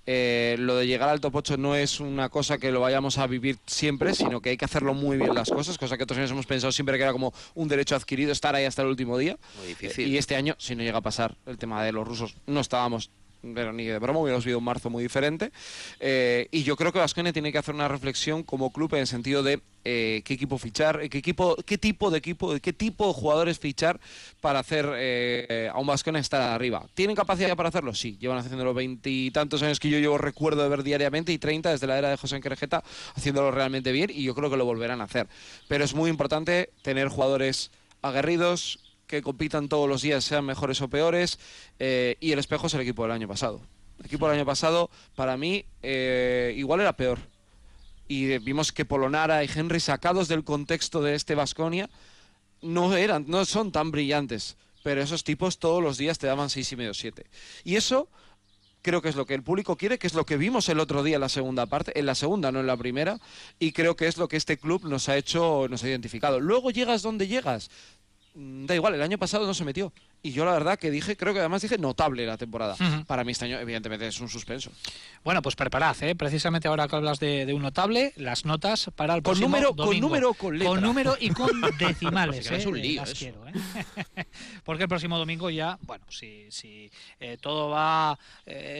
eh, 0.05 0.55
lo 0.57 0.77
de 0.77 0.87
llegar 0.87 1.09
al 1.09 1.19
top 1.19 1.35
8 1.35 1.57
no 1.57 1.75
es 1.75 1.99
una 1.99 2.29
cosa 2.29 2.57
que 2.57 2.71
lo 2.71 2.79
vayamos 2.79 3.17
a 3.17 3.27
vivir 3.27 3.57
siempre, 3.65 4.13
sino 4.13 4.41
que 4.41 4.51
hay 4.51 4.57
que 4.57 4.65
hacerlo 4.65 4.93
muy 4.93 5.17
bien 5.17 5.35
las 5.35 5.49
cosas, 5.49 5.77
cosa 5.77 5.97
que 5.97 6.03
otros 6.03 6.17
años 6.17 6.31
hemos 6.31 6.45
pensado 6.45 6.71
siempre 6.71 6.97
que 6.97 7.03
era 7.03 7.11
como 7.11 7.33
un 7.55 7.67
derecho 7.67 7.95
adquirido 7.95 8.31
estar 8.31 8.55
ahí 8.55 8.65
hasta 8.65 8.83
el 8.83 8.87
último 8.87 9.17
día. 9.17 9.37
Muy 9.57 9.67
difícil. 9.67 10.07
y 10.07 10.17
este 10.17 10.35
año, 10.35 10.55
si 10.59 10.75
no 10.75 10.83
llega 10.83 10.99
a 10.99 11.01
pasar 11.01 11.35
el 11.45 11.57
tema 11.57 11.83
de 11.83 11.91
los 11.91 12.07
rusos, 12.07 12.35
no 12.47 12.61
estábamos 12.61 13.11
pero 13.53 13.73
de 13.73 13.99
broma, 13.99 14.19
hubiéramos 14.19 14.45
vivido 14.45 14.59
un 14.59 14.65
marzo 14.65 14.89
muy 14.89 15.03
diferente. 15.03 15.51
Eh, 15.99 16.47
y 16.51 16.63
yo 16.63 16.75
creo 16.75 16.91
que 16.91 16.99
Vasconia 16.99 17.33
tiene 17.33 17.51
que 17.51 17.57
hacer 17.57 17.75
una 17.75 17.87
reflexión 17.87 18.43
como 18.43 18.71
club 18.71 18.93
en 18.93 19.01
el 19.01 19.07
sentido 19.07 19.43
de 19.43 19.61
eh, 19.83 20.23
qué 20.25 20.33
equipo 20.33 20.57
fichar, 20.57 21.07
qué 21.09 21.17
equipo, 21.17 21.55
qué 21.65 21.77
tipo 21.77 22.09
de 22.09 22.17
equipo, 22.17 22.55
qué 22.59 22.73
tipo 22.73 23.07
de 23.07 23.13
jugadores 23.13 23.59
fichar 23.59 23.99
para 24.41 24.59
hacer 24.59 24.89
eh, 24.95 25.69
a 25.71 25.79
un 25.79 25.87
Vasconia 25.87 26.21
estar 26.21 26.41
arriba. 26.41 26.85
¿Tienen 26.93 27.15
capacidad 27.15 27.55
para 27.55 27.69
hacerlo? 27.69 27.93
Sí, 27.93 28.17
llevan 28.19 28.39
haciendo 28.39 28.65
los 28.65 28.75
veintitantos 28.75 29.61
años 29.61 29.79
que 29.79 29.89
yo 29.89 29.99
llevo 29.99 30.17
recuerdo 30.17 30.63
de 30.63 30.69
ver 30.69 30.83
diariamente 30.83 31.31
y 31.31 31.37
30 31.37 31.71
desde 31.71 31.87
la 31.87 31.97
era 31.97 32.09
de 32.09 32.17
José 32.17 32.37
Enquerejeta 32.37 32.83
haciéndolo 33.15 33.51
realmente 33.51 33.91
bien 33.91 34.09
y 34.09 34.23
yo 34.23 34.33
creo 34.33 34.49
que 34.49 34.57
lo 34.57 34.65
volverán 34.65 35.01
a 35.01 35.05
hacer. 35.05 35.27
Pero 35.67 35.83
es 35.83 35.93
muy 35.93 36.09
importante 36.09 36.71
tener 36.81 37.07
jugadores 37.09 37.71
aguerridos, 38.01 38.79
que 39.07 39.21
compitan 39.21 39.69
todos 39.69 39.87
los 39.87 40.01
días, 40.01 40.23
sean 40.23 40.45
mejores 40.45 40.81
o 40.81 40.89
peores, 40.89 41.39
eh, 41.79 42.17
y 42.19 42.31
el 42.31 42.39
espejo 42.39 42.67
es 42.67 42.73
el 42.73 42.81
equipo 42.81 43.03
del 43.03 43.11
año 43.11 43.27
pasado. 43.27 43.61
El 43.99 44.05
equipo 44.05 44.27
del 44.27 44.37
año 44.37 44.45
pasado, 44.45 44.89
para 45.15 45.37
mí, 45.37 45.65
eh, 45.81 46.53
igual 46.57 46.81
era 46.81 46.93
peor. 46.93 47.19
Y 48.07 48.37
vimos 48.39 48.71
que 48.71 48.85
Polonara 48.85 49.43
y 49.43 49.49
Henry, 49.53 49.79
sacados 49.79 50.27
del 50.27 50.43
contexto 50.43 51.01
de 51.01 51.15
este 51.15 51.33
Vasconia, 51.35 51.89
no 52.61 52.95
eran, 52.95 53.25
no 53.27 53.45
son 53.45 53.71
tan 53.71 53.91
brillantes. 53.91 54.57
Pero 54.83 55.01
esos 55.01 55.23
tipos 55.23 55.57
todos 55.57 55.81
los 55.81 55.97
días 55.97 56.19
te 56.19 56.27
daban 56.27 56.49
seis 56.49 56.71
y 56.71 56.75
medio, 56.75 56.93
siete. 56.93 57.25
Y 57.63 57.75
eso 57.75 58.07
creo 58.85 59.01
que 59.01 59.09
es 59.09 59.15
lo 59.15 59.25
que 59.25 59.33
el 59.33 59.41
público 59.41 59.77
quiere, 59.77 59.97
que 59.97 60.05
es 60.05 60.13
lo 60.13 60.27
que 60.27 60.37
vimos 60.37 60.69
el 60.69 60.79
otro 60.79 61.01
día 61.01 61.15
en 61.15 61.21
la 61.21 61.29
segunda 61.29 61.65
parte, 61.65 61.97
en 61.97 62.05
la 62.05 62.13
segunda, 62.13 62.51
no 62.51 62.59
en 62.59 62.67
la 62.67 62.77
primera, 62.77 63.19
y 63.57 63.71
creo 63.71 63.95
que 63.95 64.05
es 64.05 64.17
lo 64.17 64.27
que 64.27 64.37
este 64.37 64.57
club 64.57 64.85
nos 64.85 65.09
ha 65.09 65.17
hecho, 65.17 65.65
nos 65.71 65.83
ha 65.83 65.89
identificado. 65.89 66.39
Luego 66.39 66.69
llegas 66.69 67.01
donde 67.01 67.27
llegas, 67.27 67.71
da 68.35 68.75
igual, 68.75 68.93
el 68.95 69.01
año 69.01 69.17
pasado 69.17 69.47
no 69.47 69.53
se 69.53 69.63
metió. 69.63 69.93
Y 70.21 70.31
yo 70.31 70.43
la 70.43 70.53
verdad 70.53 70.77
que 70.79 70.89
dije, 70.89 71.15
creo 71.15 71.33
que 71.33 71.39
además 71.39 71.61
dije 71.61 71.77
notable 71.77 72.25
la 72.25 72.35
temporada. 72.35 72.75
Para 73.05 73.23
mí 73.23 73.31
este 73.31 73.45
año 73.45 73.59
evidentemente 73.59 74.07
es 74.07 74.19
un 74.19 74.27
suspenso. 74.27 74.71
Bueno, 75.23 75.41
pues 75.41 75.55
preparad, 75.55 75.95
¿eh? 76.01 76.15
precisamente 76.15 76.67
ahora 76.67 76.87
que 76.87 76.95
hablas 76.95 77.19
de, 77.19 77.51
un 77.53 77.61
notable, 77.61 78.11
las 78.15 78.43
notas 78.43 78.89
para 78.95 79.13
el 79.13 79.21
con 79.21 79.39
número, 79.39 79.75
Con 79.75 79.99
número, 79.99 80.33
con 80.33 80.57
Con 80.57 80.81
número 80.81 81.15
y 81.19 81.29
con 81.29 81.61
decimales. 81.79 82.49
es 82.49 82.65
un 82.65 82.77
¿eh? 82.77 82.81
lío 82.81 83.03
¿eh? 83.03 83.33
Porque 84.63 84.83
el 84.83 84.89
próximo 84.89 85.17
domingo 85.17 85.49
ya, 85.51 85.77
bueno, 85.83 86.03
si, 86.09 86.47
si 86.49 86.91
todo 87.41 87.69
va 87.69 88.17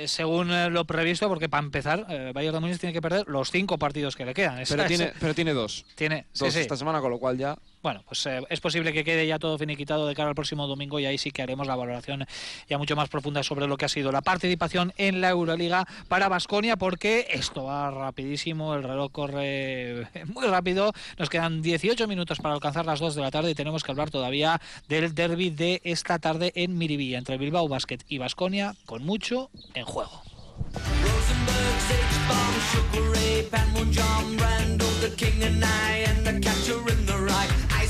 según 0.07 0.73
lo 0.73 0.85
previsto, 0.85 1.29
porque 1.29 1.47
para 1.47 1.63
empezar, 1.63 2.33
Bayern 2.33 2.55
de 2.55 2.59
Múnich 2.59 2.79
tiene 2.79 2.93
que 2.93 3.01
perder 3.01 3.27
los 3.27 3.51
cinco 3.51 3.77
partidos 3.77 4.15
que 4.15 4.25
le 4.25 4.33
quedan. 4.33 4.63
Pero, 4.67 4.85
tiene, 4.85 5.13
pero 5.19 5.35
tiene 5.35 5.53
dos. 5.53 5.85
Tiene 5.95 6.25
dos 6.33 6.55
esta 6.55 6.75
semana, 6.75 6.99
con 7.01 7.11
lo 7.11 7.19
cual 7.19 7.37
ya... 7.37 7.55
Bueno, 7.85 8.01
pues 8.07 8.27
es 8.49 8.61
posible 8.61 8.91
que 8.93 9.03
quede 9.03 9.27
ya 9.27 9.37
todo 9.37 9.59
finiquitado 9.59 10.07
de 10.07 10.15
cara 10.15 10.29
al 10.29 10.33
próximo 10.33 10.65
domingo 10.65 10.99
y 10.99 11.05
ahí 11.05 11.19
sí 11.19 11.29
que 11.29 11.43
haremos 11.43 11.67
la 11.67 11.75
valoración 11.75 12.25
ya 12.67 12.79
mucho 12.79 12.95
más 12.95 13.09
profunda 13.09 13.43
sobre 13.43 13.67
lo 13.67 13.77
que 13.77 13.85
ha 13.85 13.89
sido 13.89 14.11
la 14.11 14.23
participación 14.23 14.91
en 14.97 15.21
la 15.21 15.29
Euroliga 15.29 15.85
para 16.07 16.27
Basconia, 16.27 16.77
porque 16.77 17.27
esto 17.29 17.65
va 17.65 17.91
rapidísimo, 17.91 18.73
el 18.73 18.81
reloj 18.81 19.11
corre 19.11 20.07
muy 20.33 20.47
rápido, 20.47 20.93
nos 21.19 21.29
quedan 21.29 21.61
18 21.61 22.07
minutos 22.07 22.39
para 22.39 22.55
alcanzar 22.55 22.87
las 22.87 22.99
2 22.99 23.13
de 23.13 23.21
la 23.21 23.29
tarde 23.29 23.51
y 23.51 23.53
tenemos 23.53 23.83
que 23.83 23.91
hablar 23.91 24.09
todavía 24.09 24.59
del 24.87 25.13
derby 25.13 25.51
de 25.51 25.79
esta 25.83 26.17
tarde 26.17 26.53
en 26.55 26.75
Miribilla 26.79 27.19
entre 27.19 27.37
Bilbao 27.37 27.67
Basket 27.67 27.99
y 28.07 28.17
Basconia, 28.17 28.73
con 28.87 29.05
mucho 29.05 29.51
en 29.75 29.85
juego. 29.85 30.23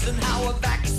and 0.08 0.24
how 0.24 0.50
a 0.50 0.54
vaccine 0.60 0.95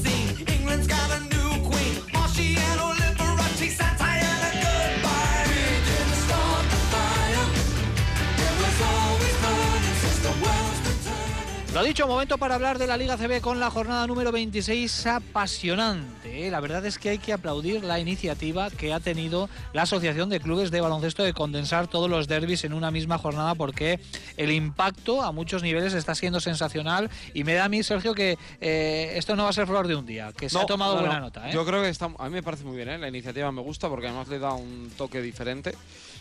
Lo 11.77 11.85
dicho, 11.85 12.07
momento 12.07 12.39
para 12.39 12.55
hablar 12.55 12.79
de 12.79 12.87
la 12.87 12.97
Liga 12.97 13.19
CB 13.19 13.43
con 13.43 13.61
la 13.61 13.69
jornada 13.69 14.07
número 14.07 14.33
26 14.33 15.09
apasionante. 15.09 16.47
¿eh? 16.47 16.51
La 16.51 16.61
verdad 16.61 16.87
es 16.87 16.99
que 16.99 17.11
hay 17.11 17.19
que 17.19 17.35
aplaudir 17.35 17.85
la 17.85 18.01
iniciativa 18.01 18.71
que 18.71 18.95
ha 18.95 19.01
tenido 19.01 19.51
la 19.75 19.83
Asociación 19.83 20.31
de 20.31 20.41
Clubes 20.41 20.71
de 20.71 20.81
Baloncesto 20.81 21.23
de 21.23 21.35
condensar 21.35 21.87
todos 21.87 22.09
los 22.09 22.29
derbis 22.29 22.65
en 22.65 22.73
una 22.73 22.91
misma 22.91 23.19
jornada 23.19 23.55
porque 23.55 24.01
el 24.39 24.53
impacto 24.53 25.21
a 25.21 25.33
muchos 25.33 25.63
niveles 25.63 25.93
está 25.93 26.15
siendo 26.15 26.41
sensacional 26.41 27.11
y 27.35 27.45
me 27.45 27.53
da 27.53 27.67
a 27.67 27.69
mí, 27.69 27.83
Sergio, 27.83 28.15
que 28.15 28.39
eh, 28.63 29.13
esto 29.17 29.37
no 29.37 29.43
va 29.43 29.51
a 29.51 29.53
ser 29.53 29.67
flor 29.67 29.87
de 29.87 29.97
un 29.97 30.07
día, 30.07 30.33
que 30.33 30.49
se 30.49 30.59
ha 30.59 30.65
tomado 30.65 30.99
buena 30.99 31.21
nota. 31.21 31.51
¿eh? 31.51 31.53
Yo 31.53 31.67
creo 31.67 31.83
que 31.83 31.91
está, 31.91 32.07
a 32.07 32.25
mí 32.25 32.31
me 32.31 32.43
parece 32.43 32.65
muy 32.65 32.77
bien, 32.79 32.99
la 32.99 33.09
iniciativa 33.09 33.53
me 33.53 33.61
gusta 33.61 33.91
porque 33.91 34.07
además 34.07 34.29
le 34.29 34.39
da 34.39 34.55
un 34.55 34.91
toque 34.97 35.21
diferente. 35.21 35.75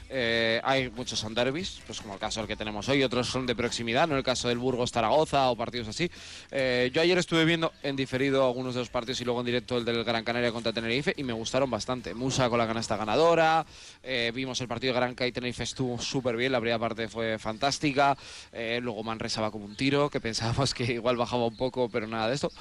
Eh, 0.10 0.62
hay 0.64 0.90
muchos 0.90 1.20
son 1.20 1.34
derbis, 1.34 1.82
pues 1.86 2.02
como 2.02 2.14
el 2.14 2.20
caso 2.20 2.40
del 2.40 2.48
que 2.48 2.56
tenemos 2.56 2.88
hoy, 2.90 3.04
otros 3.04 3.28
son 3.28 3.46
de 3.46 3.56
proximidad, 3.56 4.08
no 4.08 4.16
el 4.16 4.24
caso 4.24 4.48
del 4.48 4.58
Burgos 4.58 4.92
Zaragoza 4.92 5.50
o 5.50 5.56
partidos 5.56 5.88
así. 5.88 6.10
Eh, 6.52 6.92
yo 6.94 7.02
ayer 7.02 7.18
estuve 7.18 7.46
viendo 7.46 7.74
en 7.84 7.96
diferido 7.96 8.46
algunos 8.46 8.76
de 8.76 8.82
los 8.82 8.90
partidos 8.90 9.22
y 9.22 9.26
luego 9.26 9.40
en 9.40 9.48
directo 9.48 9.78
el 9.78 9.86
del 9.86 10.04
Gran 10.04 10.24
Canaria 10.24 10.52
contra 10.52 10.74
Tenerife 10.74 11.14
y 11.18 11.24
me 11.24 11.34
gustaron 11.34 11.70
bastante. 11.70 12.14
Musa 12.14 12.50
con 12.50 12.60
la 12.60 12.68
canasta 12.68 12.98
ganadora, 12.98 13.66
eh, 14.04 14.32
vimos 14.34 14.62
el 14.62 14.68
partido 14.68 14.94
de 14.94 15.00
Gran 15.00 15.16
Canaria 15.16 15.30
y 15.30 15.32
Tenerife 15.32 15.64
estuvo 15.64 16.00
súper 16.00 16.36
bien, 16.36 16.52
la 16.52 16.60
primera 16.60 16.80
parte 16.80 17.08
fue 17.08 17.40
fantástica, 17.40 18.18
luego 18.82 19.04
Manresa 19.04 19.42
va 19.42 19.52
como 19.52 19.66
un 19.66 19.76
tiro, 19.76 20.10
que 20.10 20.20
pensábamos 20.22 20.74
que 20.74 20.84
igual 20.94 21.18
bajaba 21.18 21.46
un 21.46 21.58
poco, 21.58 21.90
pero 21.90 22.08
nada 22.08 22.28
de 22.30 22.36
esto. 22.36 22.52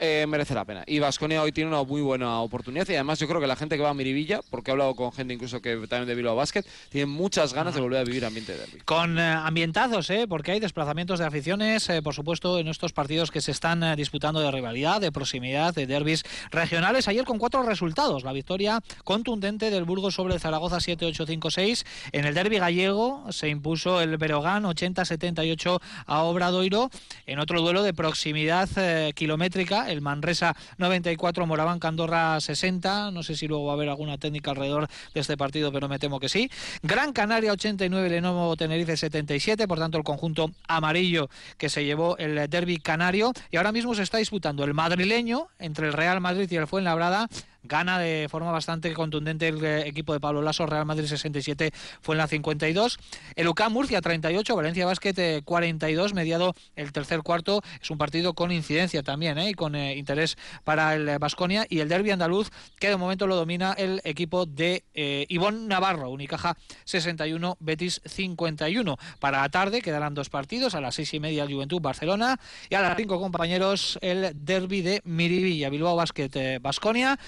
merece 0.00 0.54
la 0.54 0.64
pena. 0.64 0.82
Y 0.86 0.98
Vasconia 0.98 1.42
hoy 1.42 1.52
tiene 1.52 1.70
una 1.70 1.82
muy 1.82 2.00
buena 2.00 2.40
oportunidad 2.40 2.88
y 2.88 2.94
además 2.94 3.18
yo 3.18 3.28
creo 3.28 3.40
que 3.40 3.46
la 3.46 3.56
gente 3.56 3.76
que 3.76 3.82
va 3.82 3.90
a 3.90 3.94
Miribilla, 3.94 4.40
porque 4.50 4.70
he 4.70 4.72
hablado 4.72 4.94
con 4.94 5.12
gente 5.12 5.34
incluso 5.34 5.60
que 5.60 5.76
también 5.86 6.06
de 6.06 6.14
Bilbao 6.14 6.36
Basket, 6.36 6.64
tienen 6.88 7.10
muchas 7.10 7.54
ganas 7.54 7.74
de 7.74 7.80
volver 7.80 8.00
a 8.00 8.04
vivir 8.04 8.24
ambiente 8.24 8.52
de 8.52 8.58
derby. 8.58 8.80
Con 8.84 9.18
eh, 9.18 9.22
ambientazos, 9.22 10.10
¿eh? 10.10 10.26
porque 10.28 10.52
hay 10.52 10.60
desplazamientos 10.60 11.18
de 11.18 11.26
aficiones, 11.26 11.88
eh, 11.88 12.02
por 12.02 12.14
supuesto, 12.14 12.58
en 12.58 12.68
estos 12.68 12.92
partidos 12.92 13.30
que 13.30 13.40
se 13.40 13.50
están 13.50 13.82
eh, 13.82 13.96
disputando 13.96 14.40
de 14.40 14.50
rivalidad, 14.50 15.00
de 15.00 15.12
proximidad, 15.12 15.74
de 15.74 15.86
derbis 15.86 16.24
regionales. 16.50 17.08
Ayer 17.08 17.24
con 17.24 17.38
cuatro 17.38 17.62
resultados. 17.62 18.24
La 18.24 18.32
victoria 18.32 18.80
contundente 19.04 19.70
del 19.70 19.84
Burgos 19.84 20.14
sobre 20.14 20.34
el 20.34 20.40
Zaragoza 20.40 20.76
7-8-5-6. 20.78 21.84
En 22.12 22.24
el 22.24 22.34
derby 22.34 22.58
gallego 22.58 23.24
se 23.30 23.48
impuso 23.48 24.00
el 24.00 24.16
Berogán 24.16 24.64
80-78 24.64 25.80
a 26.06 26.22
Obradoiro. 26.22 26.90
En 27.26 27.38
otro 27.38 27.60
duelo 27.60 27.82
de 27.82 27.94
proximidad 27.94 28.68
kilométrica, 29.14 29.90
el 29.90 30.00
Manresa 30.00 30.56
94, 30.78 31.46
Moraván 31.46 31.78
Candorra 31.78 32.40
60. 32.40 33.10
No 33.10 33.22
sé 33.22 33.36
si 33.36 33.48
luego 33.48 33.66
va 33.66 33.72
a 33.72 33.74
haber 33.74 33.88
alguna 33.88 34.18
técnica 34.18 34.50
alrededor 34.50 34.88
de 35.14 35.20
este 35.20 35.36
partido, 35.36 35.72
pero 35.72 35.88
me 35.88 35.98
temo 35.98 36.20
que 36.20 36.28
sí. 36.28 36.50
Gran 36.82 37.12
Canaria 37.12 37.52
89, 37.52 38.08
Lenovo 38.08 38.56
Tenerife 38.56 38.96
77, 38.96 39.68
por 39.68 39.78
tanto 39.78 39.98
el 39.98 40.04
conjunto 40.04 40.50
amarillo 40.68 41.28
que 41.58 41.68
se 41.68 41.84
llevó 41.84 42.16
el 42.18 42.48
derby 42.48 42.78
canario. 42.78 43.32
Y 43.50 43.56
ahora 43.56 43.72
mismo 43.72 43.94
se 43.94 44.02
está 44.02 44.18
disputando 44.18 44.64
el 44.64 44.74
madrileño 44.74 45.48
entre 45.58 45.86
el 45.86 45.92
Real 45.92 46.20
Madrid 46.20 46.50
y 46.50 46.56
el 46.56 46.66
Fuenlabrada 46.66 47.28
Gana 47.64 48.00
de 48.00 48.26
forma 48.28 48.50
bastante 48.50 48.92
contundente 48.92 49.46
el 49.46 49.64
eh, 49.64 49.86
equipo 49.86 50.12
de 50.12 50.18
Pablo 50.18 50.42
Lasso, 50.42 50.66
Real 50.66 50.84
Madrid 50.84 51.06
67, 51.06 51.70
fue 52.00 52.16
en 52.16 52.18
la 52.18 52.26
52. 52.26 52.98
El 53.36 53.46
UCAM 53.46 53.72
Murcia 53.72 54.00
38, 54.00 54.56
Valencia 54.56 54.84
Basket 54.84 55.42
42, 55.44 56.10
eh, 56.10 56.14
mediado 56.14 56.54
el 56.74 56.90
tercer 56.90 57.22
cuarto. 57.22 57.62
Es 57.80 57.88
un 57.90 57.98
partido 57.98 58.34
con 58.34 58.50
incidencia 58.50 59.04
también 59.04 59.38
¿eh? 59.38 59.50
y 59.50 59.54
con 59.54 59.76
interés 59.76 60.36
para 60.64 60.94
el 60.94 61.18
Vasconia. 61.20 61.64
Y 61.68 61.78
el 61.78 61.88
derby 61.88 62.10
andaluz, 62.10 62.50
que 62.80 62.88
de 62.88 62.96
momento 62.96 63.28
lo 63.28 63.36
domina 63.36 63.74
el 63.74 64.00
equipo 64.02 64.44
de 64.44 64.82
Ivón 65.28 65.68
Navarro, 65.68 66.10
Unicaja 66.10 66.56
61, 66.84 67.58
Betis 67.60 68.00
51. 68.04 68.96
Para 69.20 69.40
la 69.40 69.48
tarde 69.50 69.82
quedarán 69.82 70.14
dos 70.14 70.30
partidos, 70.30 70.74
a 70.74 70.80
las 70.80 70.96
seis 70.96 71.14
y 71.14 71.20
media 71.20 71.44
el 71.44 71.52
Juventud 71.52 71.80
Barcelona 71.80 72.40
y 72.68 72.74
a 72.74 72.80
las 72.80 72.96
cinco 72.96 73.20
compañeros 73.20 73.98
el 74.02 74.32
derby 74.34 74.82
de 74.82 75.00
Miribilla, 75.04 75.70
Bilbao 75.70 75.94
Basket 75.94 76.58
Vasconia. 76.60 77.18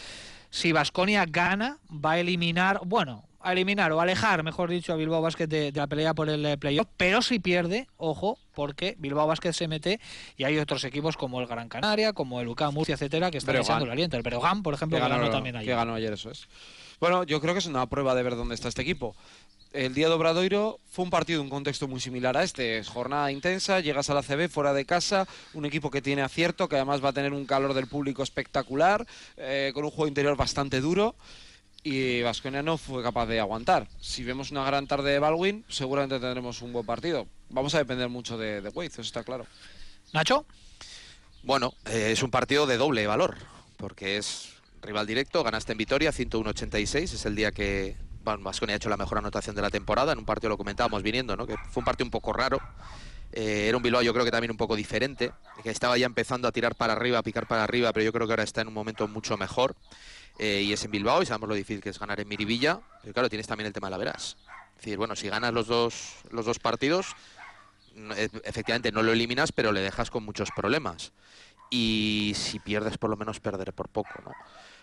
Si 0.54 0.70
Vasconia 0.70 1.26
gana, 1.26 1.78
va 1.90 2.12
a 2.12 2.20
eliminar, 2.20 2.78
bueno, 2.84 3.24
a 3.40 3.50
eliminar 3.50 3.90
o 3.90 4.00
alejar, 4.00 4.44
mejor 4.44 4.70
dicho, 4.70 4.92
a 4.92 4.96
Bilbao 4.96 5.20
Basket 5.20 5.48
de, 5.48 5.72
la 5.72 5.88
pelea 5.88 6.14
por 6.14 6.28
el 6.30 6.46
eh, 6.46 6.56
playoff, 6.56 6.86
pero 6.96 7.22
si 7.22 7.40
pierde, 7.40 7.88
ojo, 7.96 8.38
porque 8.54 8.94
Bilbao 9.00 9.26
Basket 9.26 9.52
se 9.52 9.66
mete 9.66 9.98
y 10.36 10.44
hay 10.44 10.56
otros 10.58 10.84
equipos 10.84 11.16
como 11.16 11.40
el 11.40 11.48
Gran 11.48 11.68
Canaria, 11.68 12.12
como 12.12 12.40
el 12.40 12.46
UCAM 12.46 12.72
Murcia, 12.72 12.94
etcétera, 12.94 13.32
que 13.32 13.38
están 13.38 13.56
echando 13.56 13.84
el 13.84 13.90
aliento. 13.90 14.16
El 14.16 14.22
Breogán, 14.22 14.62
por 14.62 14.74
ejemplo, 14.74 15.00
ganó, 15.00 15.28
también 15.28 15.56
ayer. 15.56 15.72
Que 15.72 15.74
ganó 15.74 15.94
ayer, 15.94 16.12
eso 16.12 16.30
es. 16.30 16.46
Bueno, 17.00 17.24
yo 17.24 17.40
creo 17.40 17.52
que 17.52 17.58
es 17.58 17.66
una 17.66 17.88
prueba 17.88 18.14
de 18.14 18.22
ver 18.22 18.36
dónde 18.36 18.54
está 18.54 18.68
este 18.68 18.82
equipo. 18.82 19.16
El 19.74 19.92
día 19.92 20.06
de 20.06 20.14
Obradoiro 20.14 20.78
fue 20.88 21.04
un 21.04 21.10
partido 21.10 21.40
en 21.40 21.46
un 21.46 21.50
contexto 21.50 21.88
muy 21.88 21.98
similar 21.98 22.36
a 22.36 22.44
este. 22.44 22.78
Es 22.78 22.88
jornada 22.88 23.32
intensa, 23.32 23.80
llegas 23.80 24.08
a 24.08 24.14
la 24.14 24.22
CB 24.22 24.48
fuera 24.48 24.72
de 24.72 24.84
casa, 24.84 25.26
un 25.52 25.64
equipo 25.64 25.90
que 25.90 26.00
tiene 26.00 26.22
acierto, 26.22 26.68
que 26.68 26.76
además 26.76 27.04
va 27.04 27.08
a 27.08 27.12
tener 27.12 27.32
un 27.32 27.44
calor 27.44 27.74
del 27.74 27.88
público 27.88 28.22
espectacular, 28.22 29.04
eh, 29.36 29.72
con 29.74 29.82
un 29.84 29.90
juego 29.90 30.06
interior 30.06 30.36
bastante 30.36 30.80
duro 30.80 31.16
y 31.82 32.22
Vasconia 32.22 32.62
no 32.62 32.78
fue 32.78 33.02
capaz 33.02 33.26
de 33.26 33.40
aguantar. 33.40 33.88
Si 34.00 34.22
vemos 34.22 34.52
una 34.52 34.64
gran 34.64 34.86
tarde 34.86 35.10
de 35.10 35.18
Baldwin, 35.18 35.64
seguramente 35.68 36.20
tendremos 36.20 36.62
un 36.62 36.72
buen 36.72 36.86
partido. 36.86 37.26
Vamos 37.50 37.74
a 37.74 37.78
depender 37.78 38.08
mucho 38.08 38.38
de, 38.38 38.60
de 38.60 38.68
Wade, 38.68 38.90
eso 38.92 39.02
está 39.02 39.24
claro. 39.24 39.44
Nacho. 40.12 40.46
Bueno, 41.42 41.74
eh, 41.86 42.10
es 42.12 42.22
un 42.22 42.30
partido 42.30 42.68
de 42.68 42.76
doble 42.76 43.08
valor, 43.08 43.38
porque 43.76 44.18
es 44.18 44.50
rival 44.82 45.08
directo, 45.08 45.42
ganaste 45.42 45.72
en 45.72 45.78
Vitoria, 45.78 46.12
101-86, 46.12 47.02
es 47.02 47.26
el 47.26 47.34
día 47.34 47.50
que 47.50 47.96
Vasconia 48.24 48.74
ha 48.74 48.76
hecho 48.76 48.88
la 48.88 48.96
mejor 48.96 49.18
anotación 49.18 49.54
de 49.54 49.62
la 49.62 49.70
temporada, 49.70 50.12
en 50.12 50.18
un 50.18 50.24
partido 50.24 50.50
lo 50.50 50.56
comentábamos 50.56 51.02
viniendo, 51.02 51.36
¿no? 51.36 51.46
que 51.46 51.56
fue 51.70 51.80
un 51.80 51.84
partido 51.84 52.06
un 52.06 52.10
poco 52.10 52.32
raro, 52.32 52.60
eh, 53.32 53.66
era 53.68 53.76
un 53.76 53.82
Bilbao 53.82 54.00
yo 54.02 54.12
creo 54.12 54.24
que 54.24 54.30
también 54.30 54.52
un 54.52 54.56
poco 54.56 54.76
diferente, 54.76 55.32
que 55.62 55.70
estaba 55.70 55.98
ya 55.98 56.06
empezando 56.06 56.46
a 56.46 56.52
tirar 56.52 56.76
para 56.76 56.92
arriba, 56.92 57.18
a 57.18 57.22
picar 57.22 57.46
para 57.46 57.64
arriba, 57.64 57.92
pero 57.92 58.04
yo 58.04 58.12
creo 58.12 58.26
que 58.26 58.32
ahora 58.32 58.44
está 58.44 58.60
en 58.60 58.68
un 58.68 58.74
momento 58.74 59.08
mucho 59.08 59.36
mejor. 59.36 59.74
Eh, 60.38 60.62
y 60.62 60.72
es 60.72 60.84
en 60.84 60.90
Bilbao 60.90 61.22
y 61.22 61.26
sabemos 61.26 61.48
lo 61.48 61.54
difícil 61.54 61.80
que 61.80 61.90
es 61.90 61.98
ganar 61.98 62.18
en 62.20 62.28
Miribilla, 62.28 62.80
pero 63.02 63.12
claro, 63.12 63.28
tienes 63.28 63.46
también 63.46 63.66
el 63.66 63.72
tema 63.72 63.88
de 63.88 63.92
la 63.92 63.98
veras. 63.98 64.36
Es 64.70 64.84
decir, 64.84 64.98
bueno, 64.98 65.14
si 65.14 65.28
ganas 65.28 65.52
los 65.52 65.66
dos, 65.66 66.16
los 66.30 66.44
dos 66.44 66.58
partidos, 66.58 67.14
e, 68.16 68.28
efectivamente 68.44 68.90
no 68.90 69.02
lo 69.02 69.12
eliminas, 69.12 69.52
pero 69.52 69.72
le 69.72 69.80
dejas 69.80 70.10
con 70.10 70.24
muchos 70.24 70.50
problemas. 70.50 71.12
Y 71.70 72.32
si 72.36 72.58
pierdes, 72.58 72.98
por 72.98 73.10
lo 73.10 73.16
menos 73.16 73.40
perder 73.40 73.72
por 73.72 73.88
poco, 73.88 74.10
¿no? 74.24 74.32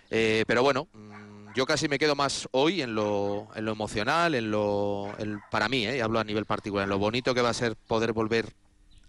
Eh, 0.10 0.44
pero 0.48 0.64
bueno, 0.64 0.88
mm, 0.94 1.41
yo 1.56 1.66
casi 1.66 1.88
me 1.88 2.00
quedo 2.00 2.16
más 2.16 2.48
hoy 2.52 2.82
en 2.82 2.96
lo, 2.96 3.48
en 3.56 3.66
lo 3.66 3.72
emocional, 3.72 4.36
en 4.36 4.52
lo, 4.52 5.14
para 5.50 5.70
mí, 5.70 5.86
eh, 5.86 6.02
hablo 6.02 6.20
a 6.20 6.24
nivel 6.24 6.46
particular, 6.46 6.84
en 6.84 6.90
lo 6.90 7.00
bonito 7.00 7.34
que 7.34 7.42
va 7.42 7.50
a 7.50 7.54
ser 7.54 7.76
poder 7.76 8.14
volver 8.14 8.54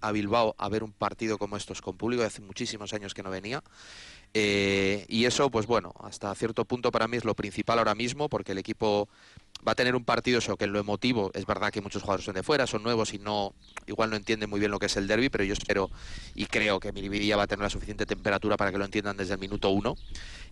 a 0.00 0.12
Bilbao 0.12 0.54
a 0.58 0.68
ver 0.68 0.82
un 0.82 0.92
partido 0.92 1.38
como 1.38 1.56
estos 1.56 1.80
con 1.80 1.96
público, 1.96 2.24
hace 2.24 2.42
muchísimos 2.42 2.92
años 2.92 3.14
que 3.14 3.22
no 3.22 3.30
venía. 3.30 3.62
Eh, 4.34 5.04
y 5.08 5.26
eso, 5.26 5.50
pues 5.50 5.66
bueno, 5.66 5.92
hasta 6.00 6.34
cierto 6.34 6.64
punto 6.64 6.90
para 6.90 7.06
mí 7.06 7.16
es 7.16 7.24
lo 7.24 7.34
principal 7.34 7.78
ahora 7.78 7.94
mismo, 7.94 8.28
porque 8.28 8.52
el 8.52 8.58
equipo 8.58 9.08
va 9.66 9.72
a 9.72 9.74
tener 9.74 9.94
un 9.94 10.04
partido 10.04 10.38
eso 10.38 10.56
que 10.56 10.64
en 10.64 10.72
lo 10.72 10.80
emotivo 10.80 11.30
es 11.34 11.46
verdad 11.46 11.70
que 11.70 11.80
muchos 11.80 12.02
jugadores 12.02 12.24
son 12.24 12.34
de 12.34 12.42
fuera, 12.42 12.66
son 12.66 12.82
nuevos 12.82 13.14
y 13.14 13.18
no 13.18 13.54
igual 13.86 14.10
no 14.10 14.16
entienden 14.16 14.50
muy 14.50 14.60
bien 14.60 14.70
lo 14.70 14.78
que 14.78 14.86
es 14.86 14.96
el 14.96 15.06
derby, 15.06 15.28
pero 15.28 15.44
yo 15.44 15.52
espero 15.52 15.90
y 16.34 16.46
creo 16.46 16.80
que 16.80 16.92
Miribilla 16.92 17.36
va 17.36 17.44
a 17.44 17.46
tener 17.46 17.62
la 17.62 17.70
suficiente 17.70 18.06
temperatura 18.06 18.56
para 18.56 18.72
que 18.72 18.78
lo 18.78 18.84
entiendan 18.84 19.16
desde 19.16 19.34
el 19.34 19.40
minuto 19.40 19.70
uno 19.70 19.96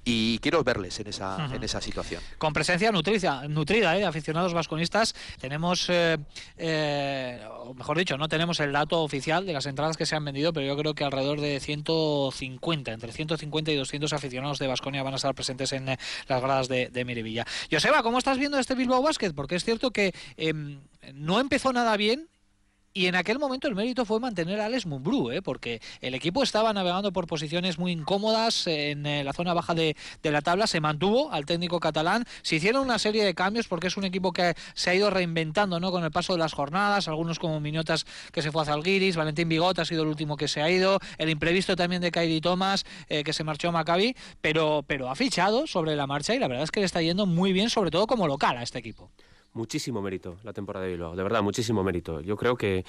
y 0.04 0.38
quiero 0.38 0.64
verles 0.64 0.98
en 1.00 1.08
esa, 1.08 1.50
en 1.52 1.62
esa 1.62 1.80
situación. 1.80 2.22
Con 2.38 2.52
presencia 2.52 2.90
nutrida, 2.90 3.46
nutrida 3.48 3.98
¿eh? 3.98 4.04
aficionados 4.04 4.54
vasconistas, 4.54 5.14
tenemos, 5.38 5.86
eh, 5.90 6.16
eh, 6.56 7.40
o 7.50 7.74
mejor 7.74 7.98
dicho, 7.98 8.16
no 8.16 8.28
tenemos 8.28 8.60
el 8.60 8.72
dato 8.72 9.02
oficial 9.02 9.44
de 9.44 9.52
las 9.52 9.66
entradas 9.66 9.96
que 9.96 10.06
se 10.06 10.16
han 10.16 10.24
vendido, 10.24 10.52
pero 10.52 10.66
yo 10.66 10.76
creo 10.76 10.94
que 10.94 11.04
alrededor 11.04 11.40
de 11.40 11.60
150, 11.60 12.92
entre 12.92 13.12
150 13.12 13.70
y 13.72 13.76
200 13.76 14.12
aficionados 14.12 14.58
de 14.58 14.68
Vasconia 14.68 15.02
van 15.02 15.12
a 15.12 15.16
estar 15.16 15.34
presentes 15.34 15.72
en 15.72 15.86
las 15.86 16.42
gradas 16.42 16.68
de, 16.68 16.88
de 16.88 17.04
Miribilla. 17.04 17.46
Joseba, 17.70 18.02
¿cómo 18.02 18.18
estás 18.18 18.38
viendo 18.38 18.58
este 18.58 18.74
Bilbao 18.74 18.99
Basket? 19.02 19.32
Porque 19.32 19.56
es 19.56 19.64
cierto 19.64 19.90
que 19.90 20.14
em, 20.36 20.80
no 21.14 21.40
empezó 21.40 21.72
nada 21.72 21.96
bien 21.96 22.28
y 22.92 23.06
en 23.06 23.14
aquel 23.14 23.38
momento 23.38 23.68
el 23.68 23.76
mérito 23.76 24.04
fue 24.04 24.18
mantener 24.18 24.60
a 24.60 24.66
Alex 24.66 24.84
Mumbrú, 24.86 25.30
¿eh? 25.30 25.42
porque 25.42 25.80
el 26.00 26.14
equipo 26.14 26.42
estaba 26.42 26.72
navegando 26.72 27.12
por 27.12 27.26
posiciones 27.28 27.78
muy 27.78 27.92
incómodas 27.92 28.66
en 28.66 29.06
eh, 29.06 29.22
la 29.22 29.32
zona 29.32 29.54
baja 29.54 29.74
de, 29.74 29.96
la 30.24 30.42
tabla, 30.42 30.66
se 30.66 30.80
mantuvo 30.80 31.32
al 31.32 31.46
técnico 31.46 31.78
catalán, 31.78 32.24
se 32.42 32.56
hicieron 32.56 32.82
una 32.82 32.98
serie 32.98 33.24
de 33.24 33.34
cambios 33.34 33.68
porque 33.68 33.86
es 33.86 33.96
un 33.96 34.04
equipo 34.04 34.32
que 34.32 34.54
se 34.74 34.90
ha 34.90 34.94
ido 34.94 35.08
reinventando 35.10 35.78
¿no? 35.78 35.92
con 35.92 36.02
el 36.02 36.10
paso 36.10 36.32
de 36.32 36.40
las 36.40 36.52
jornadas, 36.52 37.06
algunos 37.06 37.38
como 37.38 37.60
Miñotas 37.60 38.06
que 38.32 38.42
se 38.42 38.50
fue 38.50 38.62
a 38.62 38.64
Zalguiris, 38.64 39.16
Valentín 39.16 39.48
Bigot 39.48 39.78
ha 39.78 39.84
sido 39.84 40.02
el 40.02 40.08
último 40.08 40.36
que 40.36 40.48
se 40.48 40.60
ha 40.60 40.70
ido, 40.70 40.98
el 41.18 41.30
imprevisto 41.30 41.76
también 41.76 42.02
de 42.02 42.10
Kairi 42.10 42.40
Thomas 42.40 42.84
eh, 43.08 43.22
que 43.22 43.32
se 43.32 43.44
marchó 43.44 43.68
a 43.68 43.72
Maccabi, 43.72 44.16
pero, 44.40 44.84
pero 44.86 45.10
ha 45.10 45.14
fichado 45.14 45.68
sobre 45.68 45.94
la 45.94 46.08
marcha 46.08 46.34
y 46.34 46.40
la 46.40 46.48
verdad 46.48 46.64
es 46.64 46.70
que 46.72 46.80
le 46.80 46.86
está 46.86 47.00
yendo 47.00 47.26
muy 47.26 47.52
bien, 47.52 47.70
sobre 47.70 47.90
todo 47.90 48.08
como 48.08 48.26
local 48.26 48.56
a 48.56 48.62
este 48.62 48.80
equipo 48.80 49.10
muchísimo 49.52 50.02
mérito 50.02 50.36
la 50.44 50.52
temporada 50.52 50.86
de 50.86 50.92
Bilbao, 50.92 51.16
de 51.16 51.22
verdad, 51.22 51.42
muchísimo 51.42 51.82
mérito. 51.82 52.20
Yo 52.20 52.36
creo 52.36 52.56
que 52.56 52.84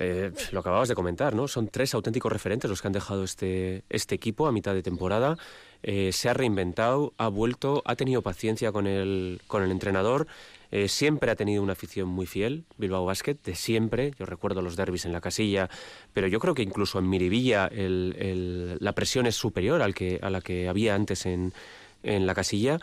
eh, 0.00 0.30
lo 0.52 0.60
acababas 0.60 0.88
de 0.88 0.94
comentar, 0.94 1.34
¿no? 1.34 1.48
Son 1.48 1.66
tres 1.68 1.92
auténticos 1.92 2.32
referentes 2.32 2.70
los 2.70 2.80
que 2.80 2.86
han 2.86 2.92
dejado 2.92 3.24
este, 3.24 3.82
este 3.90 4.14
equipo 4.14 4.46
a 4.46 4.52
mitad 4.52 4.72
de 4.72 4.82
temporada. 4.82 5.36
Eh, 5.82 6.12
se 6.12 6.28
ha 6.28 6.34
reinventado, 6.34 7.14
ha 7.18 7.26
vuelto, 7.26 7.82
ha 7.84 7.96
tenido 7.96 8.22
paciencia 8.22 8.70
con 8.70 8.86
el, 8.86 9.40
con 9.48 9.64
el 9.64 9.72
entrenador. 9.72 10.28
Eh, 10.70 10.86
siempre 10.86 11.32
ha 11.32 11.34
tenido 11.34 11.64
una 11.64 11.72
afición 11.72 12.08
muy 12.08 12.26
fiel, 12.26 12.64
Bilbao 12.76 13.04
Basket, 13.06 13.38
de 13.42 13.56
siempre. 13.56 14.12
Yo 14.18 14.24
recuerdo 14.24 14.62
los 14.62 14.76
derbis 14.76 15.04
en 15.04 15.12
la 15.12 15.20
casilla, 15.20 15.68
pero 16.12 16.28
yo 16.28 16.38
creo 16.38 16.54
que 16.54 16.62
incluso 16.62 17.00
en 17.00 17.08
Miribilla 17.08 17.68
la 17.72 18.92
presión 18.92 19.26
es 19.26 19.34
superior 19.34 19.82
a 19.82 20.30
la 20.30 20.40
que 20.40 20.68
había 20.68 20.94
antes 20.94 21.26
en, 21.26 21.52
en 22.04 22.26
la 22.26 22.34
casilla. 22.34 22.78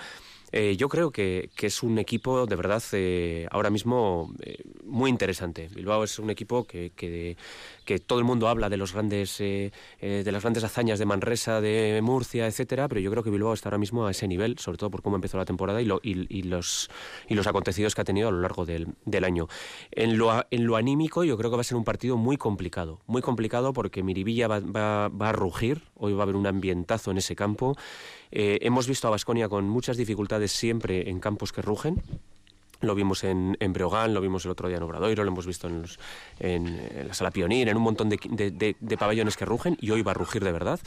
Eh, 0.58 0.78
yo 0.78 0.88
creo 0.88 1.12
que, 1.12 1.50
es 1.62 1.84
un 1.84 1.98
equipo 1.98 2.46
de 2.46 2.56
verdad 2.56 2.82
eh, 2.94 3.46
ahora 3.52 3.70
mismo 3.70 4.34
eh, 4.40 4.64
muy 4.86 5.10
interesante. 5.10 5.68
Bilbao 5.76 6.06
es 6.06 6.18
un 6.18 6.30
equipo 6.30 6.64
que, 6.64 6.94
que, 6.96 8.00
todo 8.00 8.20
el 8.20 8.26
mundo 8.26 8.48
habla 8.48 8.70
de 8.70 8.78
los 8.78 8.94
grandes 8.94 9.38
de 9.38 10.32
las 10.32 10.42
grandes 10.44 10.64
hazañas 10.64 10.98
de 10.98 11.06
Manresa, 11.06 11.60
de 11.60 12.00
Murcia, 12.02 12.48
etcétera, 12.48 12.88
pero 12.88 13.02
yo 13.02 13.12
creo 13.12 13.22
que 13.22 13.32
Bilbao 13.32 13.54
está 13.54 13.68
ahora 13.68 13.80
mismo 13.80 14.08
a 14.08 14.12
ese 14.12 14.30
nivel, 14.30 14.58
sobre 14.58 14.78
todo 14.78 14.90
por 14.90 15.02
cómo 15.02 15.18
empezó 15.18 15.38
la 15.38 15.44
temporada 15.44 15.82
y, 15.82 15.90
y, 16.04 16.44
los 16.44 16.90
y 17.28 17.36
los 17.36 17.48
acontecidos 17.48 17.94
que 17.94 18.02
ha 18.02 18.06
tenido 18.06 18.30
a 18.30 18.32
lo 18.32 18.40
largo 18.40 18.66
del, 18.66 18.96
año. 19.26 19.50
En 19.92 20.18
lo, 20.18 20.46
en 20.52 20.66
lo 20.66 20.78
anímico, 20.78 21.26
yo 21.26 21.38
creo 21.38 21.50
que 21.52 21.58
va 21.58 21.62
a 21.62 21.66
ser 21.66 21.78
un 21.78 21.84
partido 21.84 22.16
muy 22.16 22.38
complicado, 22.38 23.02
muy 23.08 23.22
complicado 23.22 23.74
porque 23.74 24.04
Miribilla 24.04 24.48
va, 24.48 24.62
va, 24.62 25.10
va 25.10 25.30
a 25.30 25.34
rugir, 25.34 25.82
hoy 25.96 26.14
va 26.14 26.22
a 26.22 26.24
haber 26.24 26.38
un 26.38 26.48
ambientazo 26.48 27.12
en 27.12 27.18
ese 27.18 27.36
campo. 27.36 27.76
Eh, 28.32 28.60
hemos 28.62 28.88
visto 28.88 29.08
a 29.08 29.12
Basconia 29.12 29.50
con 29.50 29.68
muchas 29.70 29.98
dificultades 29.98 30.52
siempre 30.52 31.10
en 31.10 31.20
campos 31.20 31.52
que 31.52 31.62
rugen. 31.62 32.02
Lo 32.82 32.94
vimos 32.94 33.24
en, 33.24 33.56
Breogán, 33.70 34.14
lo 34.14 34.22
vimos 34.22 34.46
el 34.46 34.52
otro 34.52 34.68
día 34.68 34.78
en 34.78 34.84
Obradoiro, 34.84 35.24
lo 35.24 35.32
hemos 35.32 35.48
visto 35.48 35.68
en, 35.68 35.86
en, 36.40 37.08
la 37.08 37.14
Sala 37.14 37.32
Pionir, 37.32 37.70
en 37.70 37.78
un 37.78 37.84
montón 37.84 38.10
de, 38.10 38.18
de, 38.18 38.98
pabellones 38.98 39.38
que 39.38 39.46
rugen 39.46 39.78
y 39.80 39.92
hoy 39.92 40.02
va 40.02 40.12
a 40.12 40.14
rugir 40.14 40.44
de 40.44 40.52
verdad. 40.52 40.80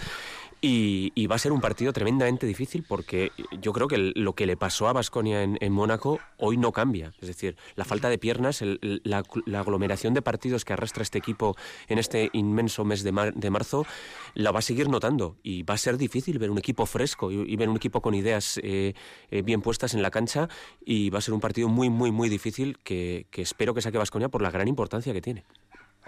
Y, 0.61 1.27
va 1.29 1.37
a 1.37 1.39
ser 1.39 1.53
un 1.53 1.61
partido 1.61 1.93
tremendamente 1.93 2.47
difícil 2.47 2.83
porque 2.83 3.31
yo 3.61 3.73
creo 3.73 3.87
que 3.87 3.99
lo 3.99 4.35
que 4.35 4.47
le 4.47 4.57
pasó 4.57 4.89
a 4.89 4.93
Basconia 4.93 5.43
en, 5.43 5.73
Mónaco 5.73 6.19
hoy 6.37 6.57
no 6.57 6.73
cambia. 6.73 7.13
Es 7.21 7.29
decir, 7.29 7.57
la 7.77 7.85
falta 7.85 8.09
de 8.09 8.19
piernas, 8.19 8.63
la, 8.63 9.23
aglomeración 9.55 10.15
de 10.15 10.23
partidos 10.23 10.65
que 10.65 10.73
arrastra 10.73 11.03
este 11.03 11.19
equipo 11.19 11.57
en 11.87 11.99
este 11.99 12.31
inmenso 12.33 12.85
mes 12.85 13.05
de, 13.05 13.13
marzo, 13.13 13.87
la 14.35 14.51
va 14.51 14.59
a 14.59 14.63
seguir 14.63 14.89
notando. 14.89 15.37
Y 15.43 15.63
va 15.63 15.75
a 15.75 15.79
ser 15.79 15.97
difícil 15.97 16.39
ver 16.39 16.51
un 16.51 16.59
equipo 16.59 16.87
fresco 16.87 17.31
y, 17.31 17.55
ver 17.57 17.69
un 17.69 17.77
equipo 17.77 18.01
con 18.01 18.15
ideas 18.15 18.59
eh, 18.65 18.95
eh, 19.31 19.43
bien 19.43 19.61
puestas 19.61 19.95
en 19.95 20.03
la 20.03 20.11
cancha. 20.11 20.49
Y 20.85 21.11
va 21.11 21.19
a 21.19 21.23
ser 21.23 21.35
un 21.35 21.41
partido 21.41 21.69
muy, 21.69 21.89
muy, 21.89 22.11
muy 22.11 22.29
difícil 22.29 22.79
que, 22.83 23.27
que 23.31 23.43
espero 23.43 23.75
que 23.75 23.83
saque 23.83 23.99
Basconia 23.99 24.29
por 24.29 24.43
la 24.43 24.51
gran 24.51 24.67
importancia 24.67 25.13
que 25.13 25.21
tiene. 25.21 25.45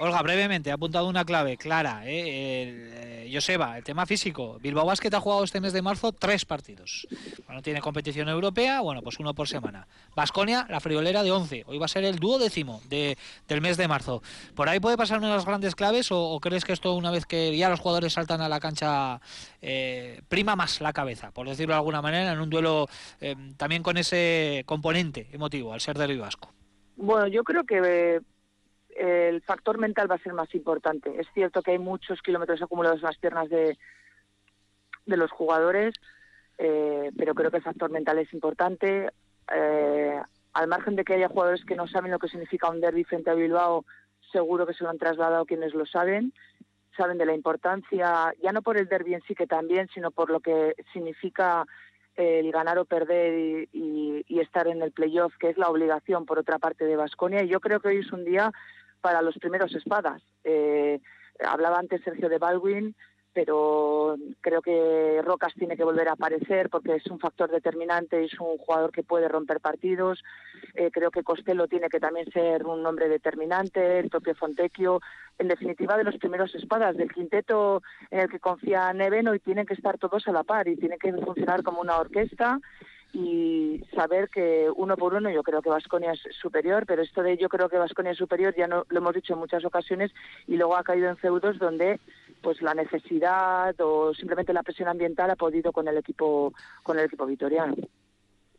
Olga, 0.01 0.22
brevemente, 0.22 0.70
ha 0.70 0.74
apuntado 0.74 1.07
una 1.09 1.26
clave 1.26 1.59
clara. 1.59 2.07
¿eh? 2.07 2.62
El, 2.62 2.90
eh, 2.90 3.30
Joseba, 3.30 3.76
el 3.76 3.84
tema 3.84 4.07
físico. 4.07 4.59
Bilbao 4.59 4.86
Basket 4.86 5.12
ha 5.12 5.20
jugado 5.20 5.44
este 5.44 5.61
mes 5.61 5.74
de 5.74 5.82
marzo 5.82 6.12
tres 6.12 6.46
partidos. 6.46 7.07
No 7.51 7.61
tiene 7.61 7.82
competición 7.82 8.30
europea, 8.30 8.80
bueno, 8.80 9.03
pues 9.03 9.20
uno 9.20 9.34
por 9.34 9.46
semana. 9.46 9.86
Basconia, 10.16 10.66
la 10.70 10.80
friolera 10.80 11.22
de 11.22 11.30
11. 11.30 11.64
Hoy 11.66 11.76
va 11.76 11.84
a 11.84 11.88
ser 11.88 12.05
el 12.05 12.18
duodécimo 12.18 12.80
de, 12.88 13.18
del 13.46 13.61
mes 13.61 13.76
de 13.76 13.88
marzo. 13.88 14.22
¿Por 14.55 14.70
ahí 14.70 14.80
puede 14.80 14.96
pasar 14.96 15.18
una 15.18 15.28
de 15.28 15.34
las 15.34 15.44
grandes 15.44 15.74
claves 15.74 16.09
o, 16.11 16.40
crees 16.40 16.64
que 16.64 16.72
esto, 16.72 16.94
una 16.94 17.11
vez 17.11 17.26
que 17.26 17.55
ya 17.55 17.68
los 17.68 17.80
jugadores 17.80 18.14
saltan 18.14 18.40
a 18.40 18.48
la 18.48 18.59
cancha, 18.59 19.20
eh, 19.61 20.22
prima 20.30 20.57
más 20.57 20.80
la 20.80 20.94
cabeza, 20.94 21.30
por 21.30 21.46
decirlo 21.46 21.74
de 21.74 21.78
alguna 21.78 22.01
manera, 22.01 22.32
en 22.32 22.40
un 22.40 22.48
duelo 22.48 22.88
eh, 23.20 23.36
también 23.59 23.82
con 23.82 23.98
ese 23.98 24.62
componente 24.64 25.28
emotivo, 25.30 25.74
al 25.74 25.82
ser 25.82 25.98
de 25.98 26.16
Vasco? 26.16 26.55
Bueno, 26.96 27.26
yo 27.26 27.44
creo 27.44 27.64
que 27.64 28.20
el 29.01 29.40
factor 29.40 29.78
mental 29.78 30.11
va 30.11 30.16
a 30.16 30.22
ser 30.22 30.34
más 30.34 30.55
importante. 30.55 31.18
Es 31.18 31.26
cierto 31.32 31.62
que 31.62 31.70
hay 31.70 31.78
muchos 31.78 32.20
kilómetros 32.20 32.61
acumulados 32.61 32.98
en 32.98 33.07
las 33.07 33.16
piernas 33.16 33.48
de, 33.48 33.78
de 35.07 35.16
los 35.16 35.30
jugadores, 35.30 35.94
eh, 36.59 37.11
pero 37.16 37.34
creo 37.34 37.51
que 37.51 37.57
el 37.57 37.62
factor 37.62 37.90
mental 37.90 38.18
es 38.18 38.30
importante. 38.34 39.09
Eh, 39.55 40.20
al 40.53 40.68
margen 40.68 40.96
de 40.96 41.05
que 41.05 41.14
haya 41.14 41.28
jugadores 41.28 41.64
que 41.64 41.76
no 41.76 41.86
saben 41.86 42.11
lo 42.11 42.18
que 42.18 42.28
significa 42.28 42.68
un 42.68 42.82
derby 42.82 43.05
frente 43.05 43.30
a 43.30 43.34
Bilbao, 43.34 43.86
seguro 44.32 44.66
que 44.66 44.74
se 44.74 44.84
lo 44.84 44.90
han 44.90 44.98
trasladado 44.98 45.46
quienes 45.46 45.72
lo 45.72 45.86
saben. 45.86 46.34
Saben 46.94 47.16
de 47.16 47.24
la 47.24 47.34
importancia, 47.34 48.34
ya 48.42 48.53
no 48.53 48.61
por 48.61 48.76
el 48.76 48.88
derby 48.88 49.14
en 49.14 49.22
sí 49.22 49.34
que 49.34 49.46
también, 49.46 49.88
sino 49.94 50.11
por 50.11 50.28
lo 50.28 50.40
que 50.40 50.74
significa 50.92 51.64
el 52.16 52.53
ganar 52.53 52.78
o 52.78 52.84
perder 52.84 53.68
y, 53.72 54.40
estar 54.40 54.66
en 54.68 54.82
el 54.82 54.90
playoff, 54.92 55.36
que 55.38 55.51
es 55.51 55.59
la 55.59 55.68
obligación 55.68 56.26
por 56.26 56.38
otra 56.38 56.59
parte 56.59 56.84
de 56.84 56.96
Vasconia. 56.96 57.42
Y 57.42 57.48
yo 57.48 57.61
creo 57.61 57.80
que 57.80 57.88
hoy 57.88 57.98
es 57.98 58.12
un 58.12 58.24
día 58.24 58.53
para 59.01 59.22
los 59.22 59.36
primeros 59.38 59.74
espadas. 59.74 60.22
Eh, 60.44 61.01
hablaba 61.44 61.78
antes 61.78 62.03
Sergio 62.03 62.28
de 62.28 62.38
Baldwin, 62.38 62.94
pero 63.32 64.16
creo 64.40 64.61
que 64.61 65.22
Rocas 65.24 65.55
tiene 65.55 65.76
que 65.76 65.84
volver 65.84 66.09
a 66.09 66.12
aparecer 66.12 66.68
porque 66.68 66.96
es 66.96 67.07
un 67.07 67.20
factor 67.20 67.51
determinante, 67.51 68.24
es 68.24 68.38
un 68.40 68.59
jugador 68.59 68.90
que 68.90 69.05
puede 69.05 69.28
romper 69.28 69.61
partidos. 69.61 70.22
Eh, 70.74 70.90
creo 70.92 71.11
que 71.11 71.22
Costello 71.22 71.68
tiene 71.68 71.88
que 71.88 72.01
también 72.01 72.30
ser 72.32 72.66
un 72.66 72.84
hombre 72.84 73.09
determinante, 73.09 74.01
el 74.01 74.11
propio 74.11 74.34
Fontecchio. 74.34 75.01
En 75.38 75.48
definitiva, 75.48 75.96
de 75.96 76.05
los 76.05 76.16
primeros 76.16 76.55
espadas 76.55 76.96
del 76.96 77.12
quinteto 77.12 77.82
en 78.11 78.20
el 78.20 78.30
que 78.30 78.40
confía 78.40 78.92
Neven, 78.92 79.28
hoy 79.28 79.38
tienen 79.38 79.66
que 79.66 79.74
estar 79.74 79.96
todos 79.96 80.26
a 80.26 80.32
la 80.32 80.42
par 80.42 80.66
y 80.66 80.76
tienen 80.76 80.98
que 80.98 81.12
funcionar 81.12 81.62
como 81.62 81.80
una 81.80 81.98
orquesta 81.98 82.59
y 83.12 83.84
saber 83.94 84.28
que 84.28 84.70
uno 84.74 84.96
por 84.96 85.14
uno 85.14 85.30
yo 85.30 85.42
creo 85.42 85.62
que 85.62 85.70
Vasconia 85.70 86.12
es 86.12 86.20
superior, 86.40 86.84
pero 86.86 87.02
esto 87.02 87.22
de 87.22 87.36
yo 87.36 87.48
creo 87.48 87.68
que 87.68 87.78
Vasconia 87.78 88.12
es 88.12 88.18
superior 88.18 88.54
ya 88.56 88.66
no 88.66 88.84
lo 88.88 88.98
hemos 88.98 89.14
dicho 89.14 89.32
en 89.32 89.40
muchas 89.40 89.64
ocasiones 89.64 90.12
y 90.46 90.56
luego 90.56 90.76
ha 90.76 90.84
caído 90.84 91.08
en 91.08 91.16
feudos 91.16 91.58
donde 91.58 91.98
pues 92.40 92.62
la 92.62 92.74
necesidad 92.74 93.74
o 93.80 94.14
simplemente 94.14 94.52
la 94.52 94.62
presión 94.62 94.88
ambiental 94.88 95.30
ha 95.30 95.36
podido 95.36 95.72
con 95.72 95.88
el 95.88 95.96
equipo 95.98 96.52
con 96.82 96.98
el 96.98 97.06
equipo 97.06 97.26
vitoriano. 97.26 97.74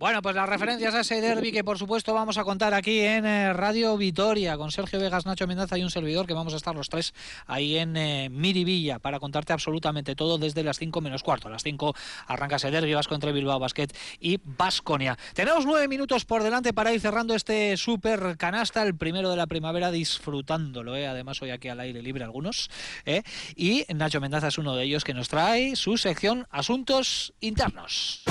Bueno, 0.01 0.23
pues 0.23 0.35
las 0.35 0.49
referencias 0.49 0.95
a 0.95 1.01
ese 1.01 1.21
derby 1.21 1.51
que 1.51 1.63
por 1.63 1.77
supuesto 1.77 2.11
vamos 2.15 2.39
a 2.39 2.43
contar 2.43 2.73
aquí 2.73 3.01
en 3.01 3.23
eh, 3.23 3.53
Radio 3.53 3.95
Vitoria 3.97 4.57
con 4.57 4.71
Sergio 4.71 4.99
Vegas, 4.99 5.27
Nacho 5.27 5.45
Mendaza 5.45 5.77
y 5.77 5.83
un 5.83 5.91
servidor 5.91 6.25
que 6.25 6.33
vamos 6.33 6.55
a 6.55 6.57
estar 6.57 6.73
los 6.73 6.89
tres 6.89 7.13
ahí 7.45 7.77
en 7.77 7.95
eh, 7.95 8.27
Miribilla 8.31 8.97
para 8.97 9.19
contarte 9.19 9.53
absolutamente 9.53 10.15
todo 10.15 10.39
desde 10.39 10.63
las 10.63 10.79
5 10.79 11.01
menos 11.01 11.21
cuarto. 11.21 11.49
A 11.49 11.51
las 11.51 11.61
5 11.61 11.93
arranca 12.25 12.55
ese 12.55 12.71
derby 12.71 12.95
Vasco 12.95 13.13
entre 13.13 13.31
Bilbao 13.31 13.59
Basket 13.59 13.89
y 14.19 14.39
Basconia. 14.43 15.19
Tenemos 15.35 15.67
nueve 15.67 15.87
minutos 15.87 16.25
por 16.25 16.41
delante 16.41 16.73
para 16.73 16.91
ir 16.91 16.99
cerrando 16.99 17.35
este 17.35 17.77
super 17.77 18.37
canasta, 18.37 18.81
el 18.81 18.95
primero 18.95 19.29
de 19.29 19.35
la 19.35 19.45
primavera, 19.45 19.91
disfrutándolo. 19.91 20.95
¿eh? 20.95 21.05
Además, 21.05 21.39
hoy 21.43 21.51
aquí 21.51 21.67
al 21.67 21.79
aire 21.79 22.01
libre 22.01 22.23
algunos. 22.23 22.71
¿eh? 23.05 23.21
Y 23.55 23.85
Nacho 23.93 24.19
Mendaza 24.19 24.47
es 24.47 24.57
uno 24.57 24.75
de 24.75 24.83
ellos 24.83 25.03
que 25.03 25.13
nos 25.13 25.29
trae 25.29 25.75
su 25.75 25.95
sección 25.97 26.47
Asuntos 26.49 27.35
Internos. 27.39 28.23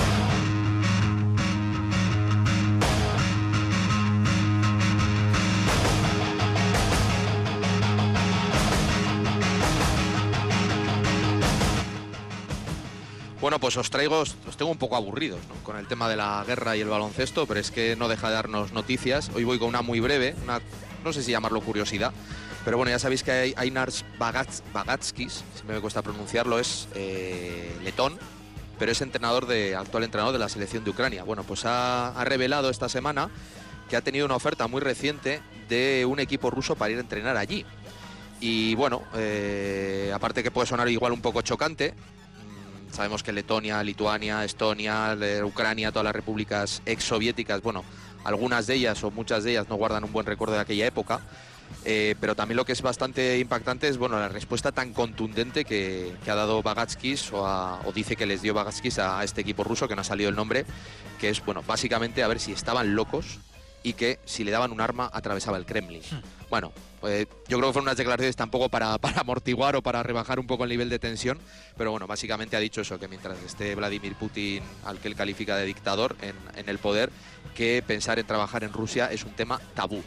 Bueno, 13.41 13.57
pues 13.57 13.75
os 13.75 13.89
traigo, 13.89 14.19
os 14.19 14.55
tengo 14.55 14.69
un 14.69 14.77
poco 14.77 14.95
aburridos 14.95 15.39
con 15.63 15.75
el 15.75 15.87
tema 15.87 16.07
de 16.07 16.15
la 16.15 16.43
guerra 16.45 16.77
y 16.77 16.81
el 16.81 16.87
baloncesto, 16.87 17.47
pero 17.47 17.59
es 17.59 17.71
que 17.71 17.95
no 17.95 18.07
deja 18.07 18.27
de 18.27 18.35
darnos 18.35 18.71
noticias. 18.71 19.31
Hoy 19.33 19.45
voy 19.45 19.57
con 19.57 19.67
una 19.67 19.81
muy 19.81 19.99
breve, 19.99 20.35
una, 20.43 20.61
no 21.03 21.11
sé 21.11 21.23
si 21.23 21.31
llamarlo 21.31 21.59
curiosidad, 21.61 22.13
pero 22.63 22.77
bueno, 22.77 22.91
ya 22.91 22.99
sabéis 22.99 23.23
que 23.23 23.55
Einars 23.57 24.05
Bagatskis, 24.19 25.43
si 25.55 25.63
me 25.67 25.79
cuesta 25.79 26.03
pronunciarlo, 26.03 26.59
es 26.59 26.87
eh, 26.93 27.75
letón, 27.83 28.19
pero 28.77 28.91
es 28.91 29.01
entrenador 29.01 29.47
de, 29.47 29.75
actual 29.75 30.03
entrenador 30.03 30.33
de 30.33 30.39
la 30.39 30.47
selección 30.47 30.83
de 30.83 30.91
Ucrania. 30.91 31.23
Bueno, 31.23 31.43
pues 31.43 31.63
ha, 31.65 32.13
revelado 32.23 32.69
esta 32.69 32.89
semana 32.89 33.31
que 33.89 33.95
ha 33.95 34.01
tenido 34.01 34.27
una 34.27 34.35
oferta 34.35 34.67
muy 34.67 34.81
reciente 34.81 35.41
de 35.67 36.05
un 36.05 36.19
equipo 36.19 36.51
ruso 36.51 36.75
para 36.75 36.91
ir 36.91 36.97
a 36.99 37.01
entrenar 37.01 37.37
allí. 37.37 37.65
Y 38.39 38.75
bueno, 38.75 39.01
eh, 39.15 40.11
aparte 40.13 40.43
que 40.43 40.51
puede 40.51 40.67
sonar 40.67 40.87
igual 40.89 41.11
un 41.11 41.21
poco 41.21 41.41
chocante, 41.41 41.95
Sabemos 42.91 43.23
que 43.23 43.31
Letonia, 43.31 43.83
Lituania, 43.83 44.43
Estonia, 44.43 45.17
Ucrania, 45.43 45.91
todas 45.91 46.03
las 46.03 46.15
repúblicas 46.15 46.81
exsoviéticas, 46.85 47.61
bueno, 47.61 47.83
algunas 48.23 48.67
de 48.67 48.75
ellas 48.75 49.03
o 49.03 49.11
muchas 49.11 49.43
de 49.43 49.51
ellas 49.51 49.69
no 49.69 49.75
guardan 49.75 50.03
un 50.03 50.11
buen 50.11 50.25
recuerdo 50.25 50.55
de 50.55 50.61
aquella 50.61 50.85
época. 50.85 51.21
Eh, 51.85 52.15
pero 52.19 52.35
también 52.35 52.57
lo 52.57 52.65
que 52.65 52.73
es 52.73 52.81
bastante 52.81 53.39
impactante 53.39 53.87
es 53.87 53.97
bueno 53.97 54.19
la 54.19 54.27
respuesta 54.27 54.71
tan 54.71 54.93
contundente 54.93 55.65
que, 55.65 56.13
ha 56.27 56.35
dado 56.35 56.61
Bagatskis 56.61 57.31
o, 57.33 57.91
dice 57.95 58.15
que 58.15 58.25
les 58.25 58.41
dio 58.41 58.53
Bagatskis 58.53 58.99
a, 58.99 59.23
este 59.23 59.41
equipo 59.41 59.63
ruso 59.63 59.87
que 59.87 59.95
no 59.95 60.01
ha 60.01 60.03
salido 60.03 60.29
el 60.29 60.35
nombre, 60.35 60.65
que 61.19 61.29
es 61.29 61.43
bueno 61.43 61.63
básicamente 61.65 62.23
a 62.23 62.27
ver 62.27 62.39
si 62.39 62.51
estaban 62.51 62.93
locos 62.93 63.39
y 63.83 63.93
que 63.93 64.19
si 64.25 64.43
le 64.43 64.51
daban 64.51 64.71
un 64.71 64.81
arma 64.81 65.09
atravesaba 65.11 65.57
el 65.57 65.65
Kremlin. 65.65 66.01
Hmm. 66.01 66.21
Bueno, 66.49 66.71
pues 66.99 67.27
yo 67.47 67.57
creo 67.57 67.69
que 67.69 67.73
fueron 67.73 67.85
unas 67.85 67.97
declaraciones 67.97 68.35
tampoco 68.35 68.69
para, 68.69 68.97
para 68.99 69.21
amortiguar 69.21 69.75
o 69.75 69.81
para 69.81 70.03
rebajar 70.03 70.39
un 70.39 70.47
poco 70.47 70.63
el 70.63 70.69
nivel 70.69 70.89
de 70.89 70.99
tensión, 70.99 71.39
pero 71.77 71.91
bueno, 71.91 72.07
básicamente 72.07 72.55
ha 72.55 72.59
dicho 72.59 72.81
eso, 72.81 72.99
que 72.99 73.07
mientras 73.07 73.41
esté 73.43 73.75
Vladimir 73.75 74.15
Putin, 74.15 74.63
al 74.85 74.99
que 74.99 75.07
él 75.07 75.15
califica 75.15 75.55
de 75.55 75.65
dictador, 75.65 76.15
en, 76.21 76.35
en 76.55 76.69
el 76.69 76.77
poder, 76.77 77.11
que 77.55 77.83
pensar 77.85 78.19
en 78.19 78.27
trabajar 78.27 78.63
en 78.63 78.73
Rusia 78.73 79.11
es 79.11 79.23
un 79.23 79.31
tema 79.31 79.59
tabú. 79.75 80.03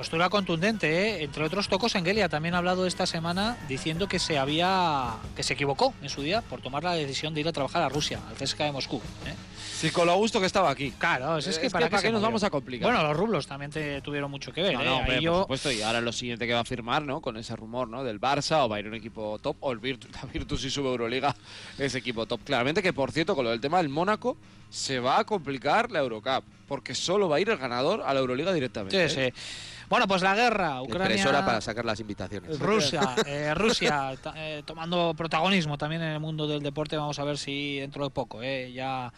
Postura 0.00 0.30
contundente, 0.30 0.88
¿eh? 0.88 1.24
entre 1.24 1.44
otros 1.44 1.68
tocos 1.68 1.94
Engelia 1.94 2.30
también 2.30 2.54
ha 2.54 2.58
hablado 2.58 2.86
esta 2.86 3.04
semana 3.04 3.58
diciendo 3.68 4.08
que 4.08 4.18
se 4.18 4.38
había 4.38 5.16
que 5.36 5.42
se 5.42 5.52
equivocó 5.52 5.92
en 6.00 6.08
su 6.08 6.22
día 6.22 6.40
por 6.40 6.62
tomar 6.62 6.82
la 6.82 6.94
decisión 6.94 7.34
de 7.34 7.42
ir 7.42 7.48
a 7.48 7.52
trabajar 7.52 7.82
a 7.82 7.90
Rusia, 7.90 8.18
al 8.26 8.34
CSKA 8.34 8.64
de 8.64 8.72
Moscú. 8.72 8.96
¿eh? 9.26 9.34
Sí, 9.58 9.90
con 9.90 10.06
lo 10.06 10.16
gusto 10.16 10.40
que 10.40 10.46
estaba 10.46 10.70
aquí. 10.70 10.90
Claro, 10.92 11.36
es, 11.36 11.58
que 11.58 11.68
para, 11.68 11.90
qué 11.90 12.10
nos 12.10 12.22
vamos 12.22 12.42
a 12.44 12.48
complicar. 12.48 12.90
Bueno, 12.90 13.06
los 13.06 13.14
rublos 13.14 13.46
también 13.46 13.70
tuvieron 14.02 14.30
mucho 14.30 14.54
que 14.54 14.62
ver. 14.62 14.72
No, 14.72 15.00
¿eh? 15.02 15.20
por 15.22 15.40
supuesto, 15.42 15.70
y 15.70 15.82
ahora 15.82 16.00
lo 16.00 16.12
siguiente 16.12 16.46
que 16.46 16.54
va 16.54 16.60
a 16.60 16.64
firmar, 16.64 17.02
¿no? 17.02 17.20
Con 17.20 17.36
ese 17.36 17.54
rumor, 17.54 17.86
¿no? 17.86 18.02
Del 18.02 18.18
Barça 18.18 18.64
o 18.64 18.70
va 18.70 18.76
a 18.76 18.80
ir 18.80 18.88
un 18.88 18.94
equipo 18.94 19.38
top 19.38 19.58
o 19.60 19.70
el 19.70 19.80
Virtus, 19.80 20.10
la 20.22 20.22
Virtus 20.32 20.64
y 20.64 20.70
sube 20.70 20.88
Euroliga, 20.88 21.36
ese 21.76 21.98
equipo 21.98 22.24
top. 22.24 22.40
Claramente 22.42 22.82
que, 22.82 22.94
por 22.94 23.12
cierto, 23.12 23.36
con 23.36 23.44
lo 23.44 23.50
del 23.50 23.60
tema 23.60 23.76
del 23.76 23.90
Mónaco, 23.90 24.38
se 24.70 25.00
va 25.00 25.18
a 25.18 25.24
complicar 25.24 25.90
la 25.90 25.98
Eurocup, 25.98 26.44
porque 26.66 26.94
solo 26.94 27.28
va 27.28 27.36
a 27.36 27.40
ir 27.40 27.50
el 27.50 27.58
ganador 27.58 28.02
a 28.06 28.14
la 28.14 28.20
Euroliga 28.20 28.52
directamente. 28.52 29.08
Sí, 29.08 29.14
sí. 29.14 29.32
Bueno, 29.90 30.06
pues 30.06 30.22
la 30.22 30.36
guerra, 30.36 30.80
Ucrania. 30.82 31.44
para 31.44 31.60
sacar 31.60 31.84
las 31.84 31.98
invitaciones. 31.98 32.60
Rusia, 32.60 33.16
eh, 33.26 33.52
Rusia 33.54 34.16
eh, 34.36 34.62
tomando 34.64 35.14
protagonismo 35.14 35.76
también 35.76 36.00
en 36.02 36.12
el 36.12 36.20
mundo 36.20 36.46
del 36.46 36.62
deporte. 36.62 36.96
Vamos 36.96 37.18
a 37.18 37.24
ver 37.24 37.36
si 37.36 37.80
dentro 37.80 38.04
de 38.04 38.10
poco 38.10 38.40
eh, 38.40 38.72
ya 38.72 39.12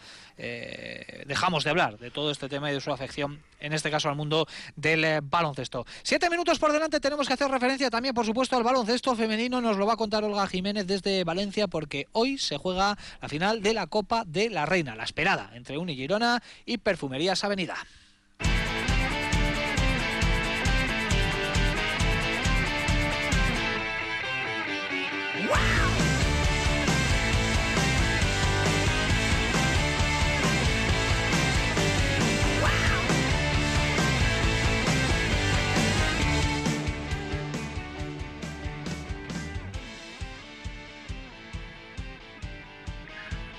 dejamos 1.27 1.63
de 1.63 1.69
hablar 1.69 1.99
de 1.99 2.09
todo 2.09 2.31
este 2.31 2.49
tema 2.49 2.71
y 2.71 2.73
de 2.73 2.81
su 2.81 2.91
afección, 2.91 3.39
en 3.59 3.71
este 3.71 3.91
caso 3.91 4.09
al 4.09 4.15
mundo 4.15 4.47
del 4.75 5.21
baloncesto. 5.21 5.85
Siete 6.01 6.27
minutos 6.27 6.57
por 6.57 6.73
delante 6.73 6.99
tenemos 6.99 7.27
que 7.27 7.35
hacer 7.35 7.51
referencia 7.51 7.91
también, 7.91 8.15
por 8.15 8.25
supuesto, 8.25 8.57
al 8.57 8.63
baloncesto 8.63 9.15
femenino. 9.15 9.61
Nos 9.61 9.77
lo 9.77 9.85
va 9.85 9.93
a 9.93 9.97
contar 9.97 10.23
Olga 10.23 10.47
Jiménez 10.47 10.87
desde 10.87 11.23
Valencia 11.23 11.67
porque 11.67 12.07
hoy 12.13 12.39
se 12.39 12.57
juega 12.57 12.97
la 13.21 13.29
final 13.29 13.61
de 13.61 13.75
la 13.75 13.85
Copa 13.85 14.23
de 14.25 14.49
la 14.49 14.65
Reina, 14.65 14.95
la 14.95 15.03
esperada 15.03 15.42
entre 15.53 15.77
Uni 15.77 15.95
Girona 15.95 16.41
y 16.65 16.77
Perfumerías 16.77 17.43
Avenida. 17.43 17.75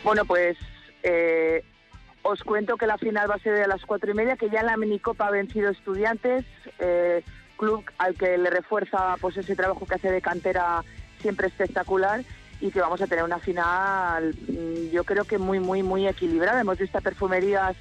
Bueno, 0.05 0.27
pues 0.27 0.59
eh, 1.03 1.65
os 2.25 2.43
cuento 2.43 2.79
que 2.79 2.87
la 2.87 2.97
final 2.97 3.31
va 3.31 3.35
a 3.35 3.39
ser 3.39 3.63
a 3.63 3.69
las 3.69 3.85
cuatro 3.85 4.11
y 4.11 4.15
media, 4.15 4.37
que 4.37 4.49
ya 4.49 4.61
en 4.61 4.67
la 4.67 4.79
minicopa 4.79 5.27
ha 5.27 5.31
vencido 5.31 5.71
estudiantes, 5.71 6.45
eh, 6.79 7.23
club 7.59 7.85
al 7.99 8.15
que 8.15 8.39
le 8.39 8.49
refuerza 8.49 9.17
pues 9.21 9.37
ese 9.37 9.55
trabajo 9.55 9.87
que 9.87 9.95
hace 9.95 10.11
de 10.11 10.23
cantera 10.23 10.83
siempre 11.21 11.49
espectacular 11.49 12.25
y 12.61 12.71
que 12.71 12.81
vamos 12.81 13.03
a 13.03 13.07
tener 13.07 13.25
una 13.25 13.39
final 13.39 14.35
mm, 14.49 14.91
yo 14.91 15.05
creo 15.05 15.25
que 15.25 15.37
muy 15.37 15.61
muy 15.61 15.83
muy 15.83 16.09
equilibrada. 16.09 16.63
Hemos 16.63 16.79
visto 16.79 16.97
a 16.97 17.03
perfumerías 17.03 17.77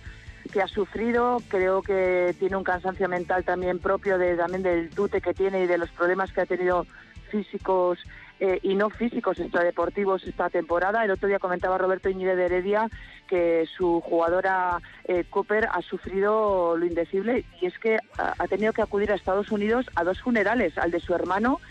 que 0.52 0.62
ha 0.62 0.68
sufrido, 0.68 1.42
creo 1.48 1.82
que 1.82 2.36
tiene 2.38 2.58
un 2.58 2.66
cansancio 2.66 3.08
mental 3.08 3.46
también 3.46 3.80
propio 3.80 4.18
de 4.18 4.36
también 4.36 4.62
del 4.62 4.90
tute 4.90 5.22
que 5.22 5.34
tiene 5.34 5.64
y 5.64 5.68
de 5.68 5.78
los 5.78 5.90
problemas 5.92 6.34
que 6.34 6.42
ha 6.42 6.46
tenido 6.46 6.86
físicos 7.32 7.98
eh, 8.46 8.60
y 8.62 8.76
no 8.76 8.90
físicos 8.90 9.40
extradeportivos 9.40 10.26
esta 10.26 10.50
temporada. 10.50 11.06
El 11.06 11.12
otro 11.12 11.30
día 11.30 11.40
comentaba 11.40 11.78
Roberto 11.78 12.10
Iñide 12.10 12.36
de 12.36 12.48
Heredia 12.48 12.90
que 13.26 13.66
su 13.78 14.02
jugadora 14.02 14.82
eh, 15.06 15.24
Cooper 15.30 15.70
ha 15.72 15.82
sufrido 15.82 16.76
lo 16.76 16.86
indecible 16.86 17.46
y 17.62 17.68
es 17.68 17.80
que 17.80 18.00
ha 18.18 18.48
tenido 18.50 18.74
que 18.74 18.82
acudir 18.82 19.14
a 19.14 19.16
Estados 19.16 19.50
Unidos 19.50 19.86
a 19.96 20.04
dos 20.04 20.22
funerales, 20.22 20.78
al 20.78 20.92
de 20.92 21.00
su 21.00 21.16
hermano 21.16 21.62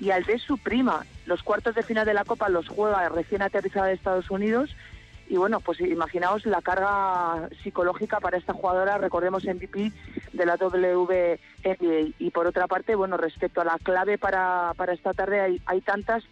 y 0.00 0.10
al 0.10 0.24
de 0.24 0.38
su 0.38 0.56
prima. 0.56 1.04
Los 1.26 1.42
cuartos 1.42 1.74
de 1.74 1.82
final 1.82 2.06
de 2.06 2.14
la 2.14 2.24
Copa 2.24 2.48
los 2.48 2.66
juega 2.66 3.06
recién 3.10 3.42
aterrizada 3.42 3.88
de 3.88 3.92
Estados 3.92 4.30
Unidos 4.30 4.74
y 5.28 5.36
bueno, 5.36 5.60
pues 5.60 5.80
imaginaos 5.80 6.44
la 6.46 6.60
carga 6.60 7.48
psicológica 7.62 8.20
para 8.20 8.36
esta 8.36 8.52
jugadora, 8.52 8.98
recordemos 8.98 9.44
MVP 9.44 9.92
de 10.32 10.46
la 10.46 10.56
WNBA. 10.56 11.38
Y 12.18 12.30
por 12.30 12.46
otra 12.46 12.66
parte, 12.66 12.94
bueno, 12.94 13.16
respecto 13.16 13.60
a 13.60 13.64
la 13.64 13.78
clave 13.82 14.18
para, 14.18 14.72
para 14.76 14.92
esta 14.92 15.14
tarde, 15.14 15.40
hay, 15.40 15.62
hay 15.66 15.80
tantas, 15.80 16.24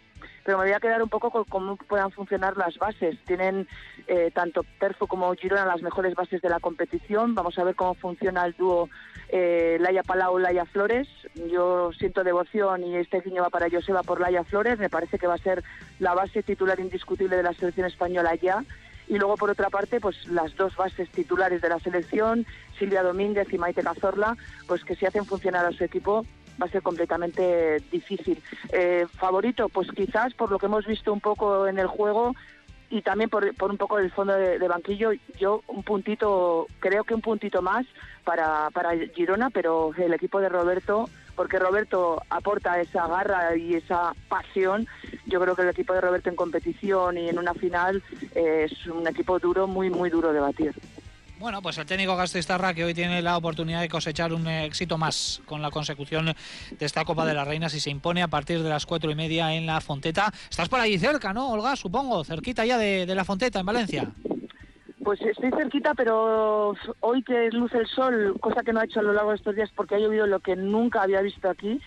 pero 0.43 0.57
me 0.57 0.65
voy 0.65 0.73
a 0.73 0.79
quedar 0.79 1.01
un 1.01 1.09
poco 1.09 1.31
con 1.31 1.43
cómo 1.45 1.75
puedan 1.75 2.11
funcionar 2.11 2.57
las 2.57 2.77
bases. 2.77 3.17
Tienen 3.25 3.67
eh, 4.07 4.31
tanto 4.33 4.63
Perfo 4.79 5.07
como 5.07 5.33
Girona 5.33 5.65
las 5.65 5.81
mejores 5.81 6.15
bases 6.15 6.41
de 6.41 6.49
la 6.49 6.59
competición. 6.59 7.35
Vamos 7.35 7.57
a 7.57 7.63
ver 7.63 7.75
cómo 7.75 7.93
funciona 7.93 8.45
el 8.45 8.53
dúo 8.53 8.89
eh, 9.29 9.77
Laia 9.79 10.03
Palau, 10.03 10.39
Laia 10.39 10.65
Flores. 10.65 11.07
Yo 11.51 11.91
siento 11.93 12.23
devoción 12.23 12.83
y 12.83 12.95
este 12.95 13.21
guiño 13.21 13.43
va 13.43 13.49
para 13.49 13.69
Joseba 13.69 14.03
por 14.03 14.19
Laia 14.19 14.43
Flores. 14.43 14.79
Me 14.79 14.89
parece 14.89 15.19
que 15.19 15.27
va 15.27 15.35
a 15.35 15.39
ser 15.39 15.63
la 15.99 16.13
base 16.13 16.43
titular 16.43 16.79
indiscutible 16.79 17.37
de 17.37 17.43
la 17.43 17.53
selección 17.53 17.85
española 17.85 18.35
ya. 18.35 18.63
Y 19.07 19.17
luego, 19.17 19.35
por 19.35 19.49
otra 19.49 19.69
parte, 19.69 19.99
pues 19.99 20.25
las 20.27 20.55
dos 20.55 20.75
bases 20.77 21.09
titulares 21.09 21.61
de 21.61 21.67
la 21.69 21.79
selección, 21.79 22.45
Silvia 22.79 23.03
Domínguez 23.03 23.51
y 23.51 23.57
Maite 23.57 23.83
Cazorla, 23.83 24.37
pues 24.67 24.85
que 24.85 24.95
si 24.95 25.05
hacen 25.05 25.25
funcionar 25.25 25.65
a 25.65 25.71
su 25.71 25.83
equipo 25.83 26.25
va 26.61 26.65
a 26.65 26.69
ser 26.69 26.81
completamente 26.81 27.81
difícil. 27.91 28.41
Eh, 28.71 29.05
favorito, 29.13 29.69
pues 29.69 29.89
quizás 29.91 30.33
por 30.33 30.51
lo 30.51 30.59
que 30.59 30.67
hemos 30.67 30.85
visto 30.85 31.11
un 31.11 31.21
poco 31.21 31.67
en 31.67 31.79
el 31.79 31.87
juego 31.87 32.35
y 32.89 33.01
también 33.01 33.29
por, 33.29 33.55
por 33.55 33.71
un 33.71 33.77
poco 33.77 33.97
del 33.97 34.11
fondo 34.11 34.33
de, 34.33 34.67
banquillo, 34.67 35.11
yo 35.39 35.63
un 35.67 35.81
puntito, 35.81 36.67
creo 36.79 37.05
que 37.05 37.15
un 37.15 37.21
puntito 37.21 37.61
más 37.61 37.85
para, 38.25 38.69
para 38.71 38.91
Girona, 39.15 39.49
pero 39.49 39.93
el 39.97 40.13
equipo 40.13 40.41
de 40.41 40.49
Roberto 40.49 41.09
porque 41.35 41.57
Roberto 41.57 42.21
aporta 42.29 42.79
esa 42.79 43.07
garra 43.07 43.55
y 43.55 43.75
esa 43.75 44.13
pasión. 44.29 44.87
Yo 45.25 45.39
creo 45.39 45.55
que 45.55 45.63
el 45.63 45.69
equipo 45.69 45.93
de 45.93 46.01
Roberto 46.01 46.29
en 46.29 46.35
competición 46.35 47.17
y 47.17 47.29
en 47.29 47.39
una 47.39 47.53
final 47.53 48.03
eh, 48.35 48.67
es 48.69 48.87
un 48.87 49.07
equipo 49.07 49.39
duro, 49.39 49.65
muy, 49.65 49.89
muy 49.89 50.09
duro 50.09 50.33
de 50.33 50.39
batir. 50.39 50.73
Bueno, 51.41 51.59
pues 51.63 51.75
el 51.79 51.87
técnico 51.87 52.15
Gasteiztarra 52.15 52.71
que 52.75 52.85
hoy 52.85 52.93
tiene 52.93 53.19
la 53.19 53.35
oportunidad 53.35 53.81
de 53.81 53.89
cosechar 53.89 54.31
un 54.31 54.47
éxito 54.47 54.99
más 54.99 55.41
con 55.47 55.59
la 55.59 55.71
consecución 55.71 56.27
de 56.27 56.85
esta 56.85 57.03
Copa 57.03 57.25
de 57.25 57.33
las 57.33 57.47
Reinas 57.47 57.73
y 57.73 57.79
se 57.79 57.89
impone 57.89 58.21
a 58.21 58.27
partir 58.27 58.61
de 58.61 58.69
las 58.69 58.85
cuatro 58.85 59.09
y 59.09 59.15
media 59.15 59.55
en 59.55 59.65
la 59.65 59.81
Fonteta. 59.81 60.31
Estás 60.47 60.69
por 60.69 60.79
ahí 60.79 60.99
cerca, 60.99 61.33
¿no, 61.33 61.49
Olga? 61.49 61.75
Supongo, 61.75 62.23
cerquita 62.23 62.63
ya 62.63 62.77
de, 62.77 63.07
la 63.07 63.25
Fonteta, 63.25 63.59
en 63.59 63.65
Valencia. 63.65 64.11
Pues 65.03 65.19
estoy 65.19 65.49
cerquita, 65.49 65.95
pero 65.95 66.75
hoy 66.99 67.23
que 67.23 67.49
luce 67.49 67.79
el 67.79 67.87
sol, 67.87 68.37
cosa 68.39 68.61
que 68.61 68.71
no 68.71 68.79
ha 68.79 68.85
hecho 68.85 68.99
a 68.99 69.03
lo 69.03 69.11
largo 69.11 69.31
de 69.31 69.37
estos 69.37 69.55
días 69.55 69.71
porque 69.75 69.95
ha 69.95 69.99
llovido 69.99 70.27
lo 70.27 70.41
que 70.41 70.55
nunca 70.55 71.01
había 71.01 71.21
visto 71.21 71.49
aquí, 71.49 71.81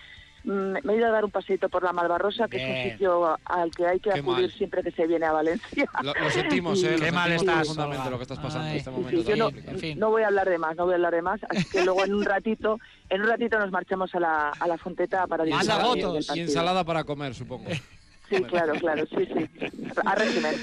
me 0.44 0.92
he 0.92 0.96
ido 0.96 1.06
a 1.06 1.10
dar 1.10 1.24
un 1.24 1.30
paseito 1.30 1.68
por 1.68 1.82
la 1.82 1.92
Malvarrosa, 1.92 2.48
que 2.48 2.58
es 2.58 2.62
Bien. 2.64 2.84
un 2.86 2.92
sitio 2.92 3.38
al 3.44 3.70
que 3.70 3.86
hay 3.86 3.98
que 4.00 4.10
Qué 4.10 4.18
acudir 4.20 4.48
mal. 4.48 4.50
siempre 4.52 4.82
que 4.82 4.90
se 4.90 5.06
viene 5.06 5.26
a 5.26 5.32
Valencia. 5.32 5.88
Lo, 6.02 6.12
lo 6.14 6.30
sentimos, 6.30 6.82
¿eh? 6.84 6.96
Qué 6.98 7.06
lo 7.06 7.12
mal 7.12 7.32
estás, 7.32 7.56
profundamente 7.60 8.10
lo 8.10 8.16
que 8.18 8.22
estás 8.22 8.38
pasando 8.38 8.66
Ay. 8.66 8.70
en 8.72 8.76
este 8.78 8.90
Sí, 8.90 8.96
momento. 8.96 9.22
sí, 9.22 9.28
yo 9.28 9.36
no, 9.36 9.48
en 9.48 9.78
fin. 9.78 9.98
no 9.98 10.10
voy 10.10 10.22
a 10.22 10.26
hablar 10.26 10.48
de 10.48 10.58
más, 10.58 10.76
no 10.76 10.84
voy 10.84 10.92
a 10.92 10.96
hablar 10.96 11.14
de 11.14 11.22
más, 11.22 11.40
así 11.48 11.64
que 11.64 11.84
luego 11.84 12.04
en 12.04 12.14
un 12.14 12.24
ratito, 12.24 12.78
en 13.08 13.22
un 13.22 13.28
ratito 13.28 13.58
nos 13.58 13.70
marchamos 13.70 14.14
a 14.14 14.20
la, 14.20 14.48
a 14.50 14.66
la 14.68 14.76
Fonteta 14.78 15.26
para 15.26 15.44
disfrutar 15.44 16.36
Y 16.36 16.40
ensalada 16.40 16.84
para 16.84 17.04
comer, 17.04 17.34
supongo. 17.34 17.70
Sí, 18.28 18.42
claro, 18.44 18.72
claro, 18.74 19.04
sí, 19.06 19.26
sí. 19.26 19.68
A 20.04 20.14
régimen. 20.14 20.54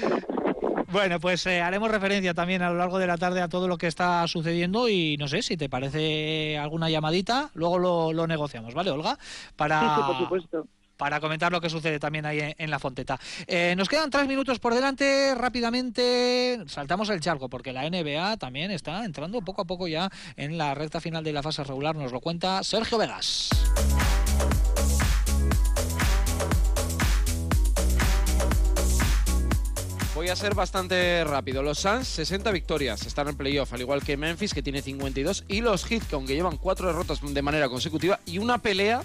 Bueno, 0.92 1.18
pues 1.20 1.46
eh, 1.46 1.62
haremos 1.62 1.90
referencia 1.90 2.34
también 2.34 2.60
a 2.60 2.68
lo 2.68 2.76
largo 2.76 2.98
de 2.98 3.06
la 3.06 3.16
tarde 3.16 3.40
a 3.40 3.48
todo 3.48 3.66
lo 3.66 3.78
que 3.78 3.86
está 3.86 4.28
sucediendo 4.28 4.90
y 4.90 5.16
no 5.16 5.26
sé 5.26 5.40
si 5.40 5.56
te 5.56 5.70
parece 5.70 6.58
alguna 6.58 6.90
llamadita, 6.90 7.50
luego 7.54 7.78
lo, 7.78 8.12
lo 8.12 8.26
negociamos, 8.26 8.74
¿vale, 8.74 8.90
Olga? 8.90 9.18
Para, 9.56 9.80
Sí, 9.80 9.86
sí, 9.96 10.02
por 10.06 10.18
supuesto. 10.18 10.66
para 10.98 11.18
comentar 11.18 11.50
lo 11.50 11.62
que 11.62 11.70
sucede 11.70 11.98
también 11.98 12.26
ahí 12.26 12.40
en, 12.40 12.54
en 12.58 12.70
la 12.70 12.78
Fonteta. 12.78 13.18
Eh, 13.46 13.74
nos 13.74 13.88
quedan 13.88 14.10
tres 14.10 14.28
minutos 14.28 14.58
por 14.58 14.74
delante, 14.74 15.34
rápidamente 15.34 16.62
saltamos 16.66 17.08
el 17.08 17.20
charco 17.20 17.48
porque 17.48 17.72
la 17.72 17.88
NBA 17.88 18.36
también 18.36 18.70
está 18.70 19.06
entrando 19.06 19.40
poco 19.40 19.62
a 19.62 19.64
poco 19.64 19.88
ya 19.88 20.10
en 20.36 20.58
la 20.58 20.74
recta 20.74 21.00
final 21.00 21.24
de 21.24 21.32
la 21.32 21.42
fase 21.42 21.64
regular, 21.64 21.96
nos 21.96 22.12
lo 22.12 22.20
cuenta 22.20 22.62
Sergio 22.62 22.98
Vegas. 22.98 23.48
Voy 30.22 30.28
a 30.28 30.36
ser 30.36 30.54
bastante 30.54 31.24
rápido. 31.24 31.64
Los 31.64 31.80
Suns, 31.80 32.06
60 32.06 32.52
victorias, 32.52 33.04
están 33.06 33.26
en 33.26 33.36
playoff, 33.36 33.72
al 33.72 33.80
igual 33.80 34.04
que 34.04 34.16
Memphis, 34.16 34.54
que 34.54 34.62
tiene 34.62 34.80
52, 34.80 35.42
y 35.48 35.62
los 35.62 35.84
Heat, 35.84 36.04
que 36.04 36.14
aunque 36.14 36.36
llevan 36.36 36.58
cuatro 36.58 36.86
derrotas 36.86 37.18
de 37.20 37.42
manera 37.42 37.68
consecutiva 37.68 38.20
y 38.24 38.38
una 38.38 38.58
pelea, 38.58 39.02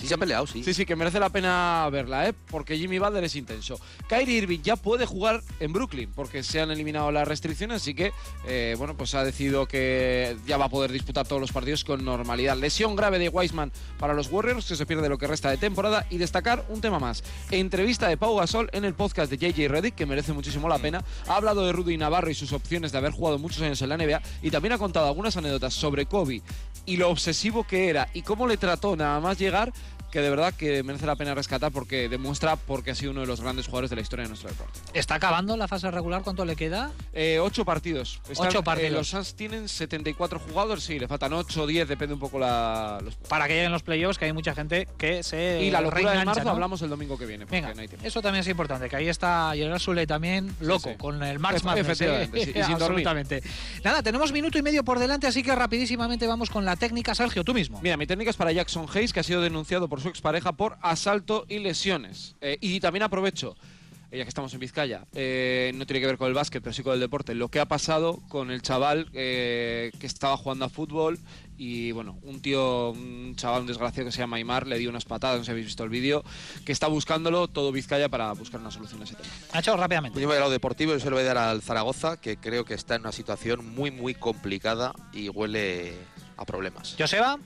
Sí, 0.00 0.06
se 0.06 0.14
han 0.14 0.20
peleado, 0.20 0.46
sí. 0.46 0.64
sí, 0.64 0.72
sí, 0.72 0.86
que 0.86 0.96
merece 0.96 1.20
la 1.20 1.28
pena 1.28 1.86
verla, 1.92 2.26
¿eh? 2.26 2.34
porque 2.50 2.78
Jimmy 2.78 2.98
Butler 2.98 3.22
es 3.24 3.36
intenso. 3.36 3.78
Kyrie 4.08 4.38
Irving 4.38 4.60
ya 4.62 4.76
puede 4.76 5.04
jugar 5.04 5.42
en 5.60 5.72
Brooklyn, 5.74 6.10
porque 6.14 6.42
se 6.42 6.60
han 6.60 6.70
eliminado 6.70 7.12
las 7.12 7.28
restricciones, 7.28 7.82
así 7.82 7.94
que, 7.94 8.12
eh, 8.46 8.74
bueno, 8.78 8.96
pues 8.96 9.14
ha 9.14 9.24
decidido 9.24 9.66
que 9.66 10.36
ya 10.46 10.56
va 10.56 10.66
a 10.66 10.68
poder 10.70 10.90
disputar 10.90 11.26
todos 11.26 11.40
los 11.40 11.52
partidos 11.52 11.84
con 11.84 12.02
normalidad. 12.02 12.56
Lesión 12.56 12.96
grave 12.96 13.18
de 13.18 13.28
Wiseman 13.28 13.72
para 13.98 14.14
los 14.14 14.32
Warriors, 14.32 14.66
que 14.66 14.76
se 14.76 14.86
pierde 14.86 15.08
lo 15.08 15.18
que 15.18 15.26
resta 15.26 15.50
de 15.50 15.58
temporada, 15.58 16.06
y 16.08 16.16
destacar 16.16 16.64
un 16.70 16.80
tema 16.80 16.98
más. 16.98 17.22
Entrevista 17.50 18.08
de 18.08 18.16
Pau 18.16 18.36
Gasol 18.36 18.70
en 18.72 18.86
el 18.86 18.94
podcast 18.94 19.30
de 19.30 19.36
JJ 19.36 19.68
Reddick, 19.68 19.94
que 19.94 20.06
merece 20.06 20.32
muchísimo 20.32 20.66
la 20.66 20.78
pena. 20.78 21.04
Ha 21.28 21.36
hablado 21.36 21.66
de 21.66 21.72
Rudy 21.72 21.98
Navarro 21.98 22.30
y 22.30 22.34
sus 22.34 22.52
opciones 22.52 22.90
de 22.92 22.98
haber 22.98 23.12
jugado 23.12 23.38
muchos 23.38 23.60
años 23.60 23.82
en 23.82 23.90
la 23.90 23.98
NBA, 23.98 24.22
y 24.40 24.50
también 24.50 24.72
ha 24.72 24.78
contado 24.78 25.08
algunas 25.08 25.36
anécdotas 25.36 25.74
sobre 25.74 26.06
Kobe 26.06 26.42
y 26.86 26.96
lo 26.96 27.10
obsesivo 27.10 27.64
que 27.64 27.88
era 27.88 28.08
y 28.14 28.22
cómo 28.22 28.46
le 28.46 28.56
trató 28.56 28.96
nada 28.96 29.20
más 29.20 29.38
llegar 29.38 29.72
que 30.10 30.20
de 30.20 30.30
verdad 30.30 30.52
que 30.54 30.82
merece 30.82 31.06
la 31.06 31.16
pena 31.16 31.34
rescatar 31.34 31.70
porque 31.72 32.08
demuestra 32.08 32.56
porque 32.56 32.90
ha 32.90 32.94
sido 32.94 33.12
uno 33.12 33.20
de 33.20 33.26
los 33.26 33.40
grandes 33.40 33.66
jugadores 33.66 33.90
de 33.90 33.96
la 33.96 34.02
historia 34.02 34.24
de 34.24 34.28
nuestro 34.30 34.48
deporte. 34.50 34.80
¿Está 34.94 35.14
acabando 35.16 35.56
la 35.56 35.68
fase 35.68 35.90
regular? 35.90 36.22
¿Cuánto 36.22 36.44
le 36.44 36.56
queda? 36.56 36.90
Eh, 37.12 37.38
ocho 37.40 37.64
partidos. 37.64 38.20
Ocho 38.36 38.62
partidos. 38.62 38.90
eh, 38.90 38.94
los 38.94 39.08
Suns 39.08 39.34
tienen 39.34 39.68
74 39.68 40.38
jugadores, 40.38 40.84
sí, 40.84 40.98
le 40.98 41.08
faltan 41.08 41.32
8 41.32 41.62
o 41.62 41.66
10, 41.66 41.88
depende 41.88 42.14
un 42.14 42.20
poco 42.20 42.38
la... 42.38 42.98
los- 43.02 43.14
Para 43.16 43.46
que 43.46 43.54
lleguen 43.54 43.72
los 43.72 43.82
playoffs, 43.82 44.18
que 44.18 44.24
hay 44.26 44.32
mucha 44.32 44.54
gente 44.54 44.88
que 44.98 45.22
se 45.22 45.62
y 45.62 45.70
la 45.70 45.80
locura 45.80 46.12
de 46.12 46.24
marzo 46.24 46.44
¿no? 46.44 46.50
hablamos 46.50 46.82
el 46.82 46.88
domingo 46.90 47.16
que 47.18 47.26
viene. 47.26 47.44
Venga, 47.44 47.72
no 47.74 47.80
hay 47.80 47.88
tiempo. 47.88 48.06
eso 48.06 48.20
también 48.22 48.40
es 48.40 48.48
importante, 48.48 48.88
que 48.88 48.96
ahí 48.96 49.08
está 49.08 49.52
Gerard 49.54 49.78
Sule 49.80 50.06
también 50.06 50.54
loco 50.60 50.90
sí. 50.90 50.96
con 50.96 51.22
el 51.22 51.38
Efe- 51.38 51.62
Madness. 51.62 51.64
¿eh? 51.76 51.80
efectivamente, 51.80 52.44
sí, 52.44 52.50
y 52.50 52.52
sin 52.64 52.78
dormir. 52.78 53.06
Absolutamente. 53.06 53.42
Nada, 53.84 54.02
tenemos 54.02 54.32
minuto 54.32 54.58
y 54.58 54.62
medio 54.62 54.84
por 54.84 54.98
delante, 54.98 55.26
así 55.26 55.42
que 55.42 55.54
rapidísimamente 55.54 56.26
vamos 56.26 56.50
con 56.50 56.64
la 56.64 56.76
técnica. 56.76 57.14
Sergio, 57.14 57.44
tú 57.44 57.54
mismo. 57.54 57.80
Mira, 57.82 57.96
mi 57.96 58.06
técnica 58.06 58.30
es 58.30 58.36
para 58.36 58.52
Jackson 58.52 58.86
Hayes, 58.92 59.12
que 59.12 59.20
ha 59.20 59.22
sido 59.22 59.40
denunciado 59.40 59.88
por 59.88 59.99
su 60.00 60.08
expareja 60.08 60.52
por 60.52 60.78
asalto 60.82 61.46
y 61.48 61.58
lesiones. 61.58 62.36
Eh, 62.40 62.58
y 62.60 62.80
también 62.80 63.02
aprovecho, 63.02 63.56
eh, 64.10 64.18
ya 64.18 64.24
que 64.24 64.28
estamos 64.28 64.52
en 64.54 64.60
Vizcaya, 64.60 65.06
eh, 65.12 65.70
no 65.76 65.86
tiene 65.86 66.00
que 66.00 66.06
ver 66.06 66.18
con 66.18 66.26
el 66.26 66.34
básquet, 66.34 66.62
pero 66.62 66.72
sí 66.72 66.82
con 66.82 66.94
el 66.94 67.00
deporte, 67.00 67.34
lo 67.34 67.48
que 67.48 67.60
ha 67.60 67.66
pasado 67.66 68.18
con 68.28 68.50
el 68.50 68.60
chaval 68.60 69.08
eh, 69.12 69.92
que 70.00 70.06
estaba 70.06 70.36
jugando 70.36 70.64
a 70.64 70.68
fútbol 70.68 71.18
y, 71.56 71.92
bueno, 71.92 72.18
un 72.22 72.42
tío, 72.42 72.90
un 72.90 73.34
chaval, 73.36 73.60
un 73.60 73.66
desgraciado 73.68 74.06
que 74.06 74.12
se 74.12 74.18
llama 74.18 74.38
Aymar, 74.38 74.66
le 74.66 74.78
dio 74.78 74.90
unas 74.90 75.04
patadas, 75.04 75.38
no 75.38 75.42
sé 75.44 75.46
si 75.46 75.50
habéis 75.52 75.66
visto 75.66 75.84
el 75.84 75.90
vídeo, 75.90 76.24
que 76.64 76.72
está 76.72 76.88
buscándolo 76.88 77.46
todo 77.46 77.70
Vizcaya 77.70 78.08
para 78.08 78.32
buscar 78.32 78.60
una 78.60 78.72
solución 78.72 79.00
a 79.00 79.04
ese 79.04 79.14
tema. 79.14 79.28
Nacho, 79.54 79.76
rápidamente. 79.76 80.20
Yo 80.20 80.26
voy 80.26 80.34
al 80.34 80.40
lado 80.40 80.52
deportivo 80.52 80.96
y 80.96 81.00
se 81.00 81.08
lo 81.08 81.14
voy 81.16 81.24
a 81.24 81.34
dar 81.34 81.38
al 81.38 81.62
Zaragoza, 81.62 82.20
que 82.20 82.36
creo 82.36 82.64
que 82.64 82.74
está 82.74 82.96
en 82.96 83.02
una 83.02 83.12
situación 83.12 83.64
muy, 83.74 83.92
muy 83.92 84.14
complicada 84.14 84.92
y 85.12 85.28
huele 85.28 85.94
a 86.36 86.44
problemas. 86.44 86.96
Joseba, 86.98 87.38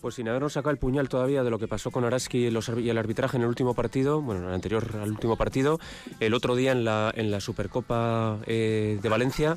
Pues 0.00 0.14
sin 0.14 0.28
habernos 0.28 0.52
sacado 0.52 0.70
el 0.70 0.78
puñal 0.78 1.08
todavía 1.08 1.42
de 1.42 1.50
lo 1.50 1.58
que 1.58 1.68
pasó 1.68 1.90
con 1.90 2.04
Araski 2.04 2.48
y, 2.48 2.88
el 2.88 2.98
arbitraje 2.98 3.36
en 3.36 3.42
el 3.42 3.48
último 3.48 3.74
partido, 3.74 4.20
bueno, 4.20 4.42
en 4.42 4.48
el 4.48 4.54
anterior 4.54 4.84
al 5.02 5.10
último 5.10 5.36
partido, 5.36 5.80
el 6.20 6.34
otro 6.34 6.54
día 6.54 6.72
en 6.72 6.84
la, 6.84 7.12
en 7.14 7.30
la 7.30 7.40
Supercopa 7.40 8.38
eh, 8.46 8.98
de 9.02 9.08
Valencia, 9.08 9.56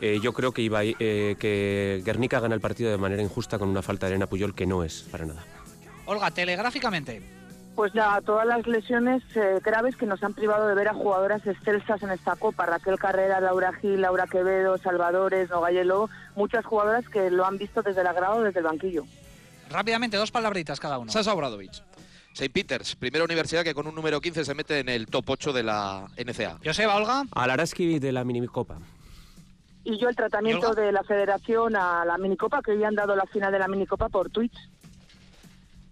eh, 0.00 0.18
yo 0.22 0.32
creo 0.32 0.52
que, 0.52 0.62
iba, 0.62 0.84
eh, 0.84 1.36
que 1.38 2.02
Guernica 2.04 2.40
gana 2.40 2.54
el 2.54 2.60
partido 2.60 2.90
de 2.90 2.98
manera 2.98 3.22
injusta 3.22 3.58
con 3.58 3.68
una 3.68 3.82
falta 3.82 4.06
de 4.06 4.12
Elena 4.12 4.26
Puyol 4.26 4.54
que 4.54 4.66
no 4.66 4.84
es 4.84 5.02
para 5.10 5.24
nada. 5.24 5.42
Olga, 6.04 6.30
telegráficamente. 6.30 7.22
Pues 7.74 7.94
nada, 7.94 8.22
todas 8.22 8.46
las 8.46 8.66
lesiones 8.66 9.22
eh, 9.34 9.60
graves 9.62 9.96
que 9.96 10.06
nos 10.06 10.22
han 10.22 10.32
privado 10.32 10.66
de 10.66 10.74
ver 10.74 10.88
a 10.88 10.94
jugadoras 10.94 11.46
excelsas 11.46 12.02
en 12.02 12.10
esta 12.10 12.34
Copa. 12.36 12.64
Raquel 12.64 12.98
Carrera, 12.98 13.38
Laura 13.40 13.72
Gil, 13.74 14.00
Laura 14.00 14.26
Quevedo, 14.26 14.78
Salvadores, 14.78 15.50
Nogayelo, 15.50 16.08
muchas 16.36 16.64
jugadoras 16.64 17.06
que 17.08 17.30
lo 17.30 17.44
han 17.44 17.58
visto 17.58 17.82
desde 17.82 18.02
la 18.02 18.14
grada 18.14 18.36
o 18.36 18.42
desde 18.42 18.60
el 18.60 18.64
banquillo. 18.64 19.04
Rápidamente, 19.70 20.16
dos 20.16 20.30
palabritas 20.30 20.80
cada 20.80 20.98
uno. 20.98 21.10
Sasa 21.10 21.32
Obradovic. 21.32 21.72
St. 22.32 22.50
Peters, 22.50 22.96
primera 22.96 23.24
universidad 23.24 23.64
que 23.64 23.72
con 23.72 23.86
un 23.86 23.94
número 23.94 24.20
15 24.20 24.44
se 24.44 24.54
mete 24.54 24.80
en 24.80 24.90
el 24.90 25.06
top 25.06 25.30
8 25.30 25.52
de 25.54 25.62
la 25.62 26.06
NCA. 26.18 26.58
Joseba, 26.62 26.96
Olga. 26.96 27.24
Al 27.32 27.50
Araski 27.50 27.98
de 27.98 28.12
la 28.12 28.24
minicopa. 28.24 28.78
Y 29.84 29.98
yo 29.98 30.08
el 30.08 30.16
tratamiento 30.16 30.74
de 30.74 30.92
la 30.92 31.02
federación 31.04 31.76
a 31.76 32.04
la 32.04 32.18
minicopa, 32.18 32.60
que 32.60 32.72
hoy 32.72 32.84
han 32.84 32.94
dado 32.94 33.16
la 33.16 33.24
final 33.24 33.52
de 33.52 33.58
la 33.58 33.68
minicopa 33.68 34.08
por 34.10 34.28
Twitch. 34.28 34.52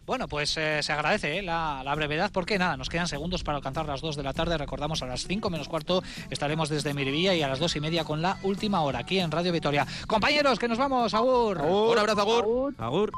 Bueno, 0.04 0.28
pues 0.28 0.54
eh, 0.58 0.82
se 0.82 0.92
agradece 0.92 1.38
eh, 1.38 1.42
la, 1.42 1.80
la 1.82 1.94
brevedad 1.94 2.30
porque 2.30 2.58
nada, 2.58 2.76
nos 2.76 2.90
quedan 2.90 3.08
segundos 3.08 3.42
para 3.42 3.56
alcanzar 3.56 3.86
las 3.86 4.02
2 4.02 4.16
de 4.16 4.22
la 4.22 4.34
tarde. 4.34 4.58
Recordamos 4.58 5.02
a 5.02 5.06
las 5.06 5.26
5 5.26 5.48
menos 5.48 5.68
cuarto 5.68 6.02
estaremos 6.28 6.68
desde 6.68 6.92
Miribilla 6.92 7.34
y 7.34 7.42
a 7.42 7.48
las 7.48 7.58
2 7.58 7.76
y 7.76 7.80
media 7.80 8.04
con 8.04 8.20
la 8.20 8.36
última 8.42 8.82
hora 8.82 8.98
aquí 8.98 9.18
en 9.18 9.30
Radio 9.30 9.50
Vitoria. 9.52 9.86
Compañeros, 10.06 10.58
que 10.58 10.68
nos 10.68 10.76
vamos, 10.76 11.14
Agur. 11.14 11.58
Un 11.58 11.98
abrazo, 11.98 12.20
Agur. 12.20 12.44
Agur. 12.44 12.74
Agur. 12.76 13.12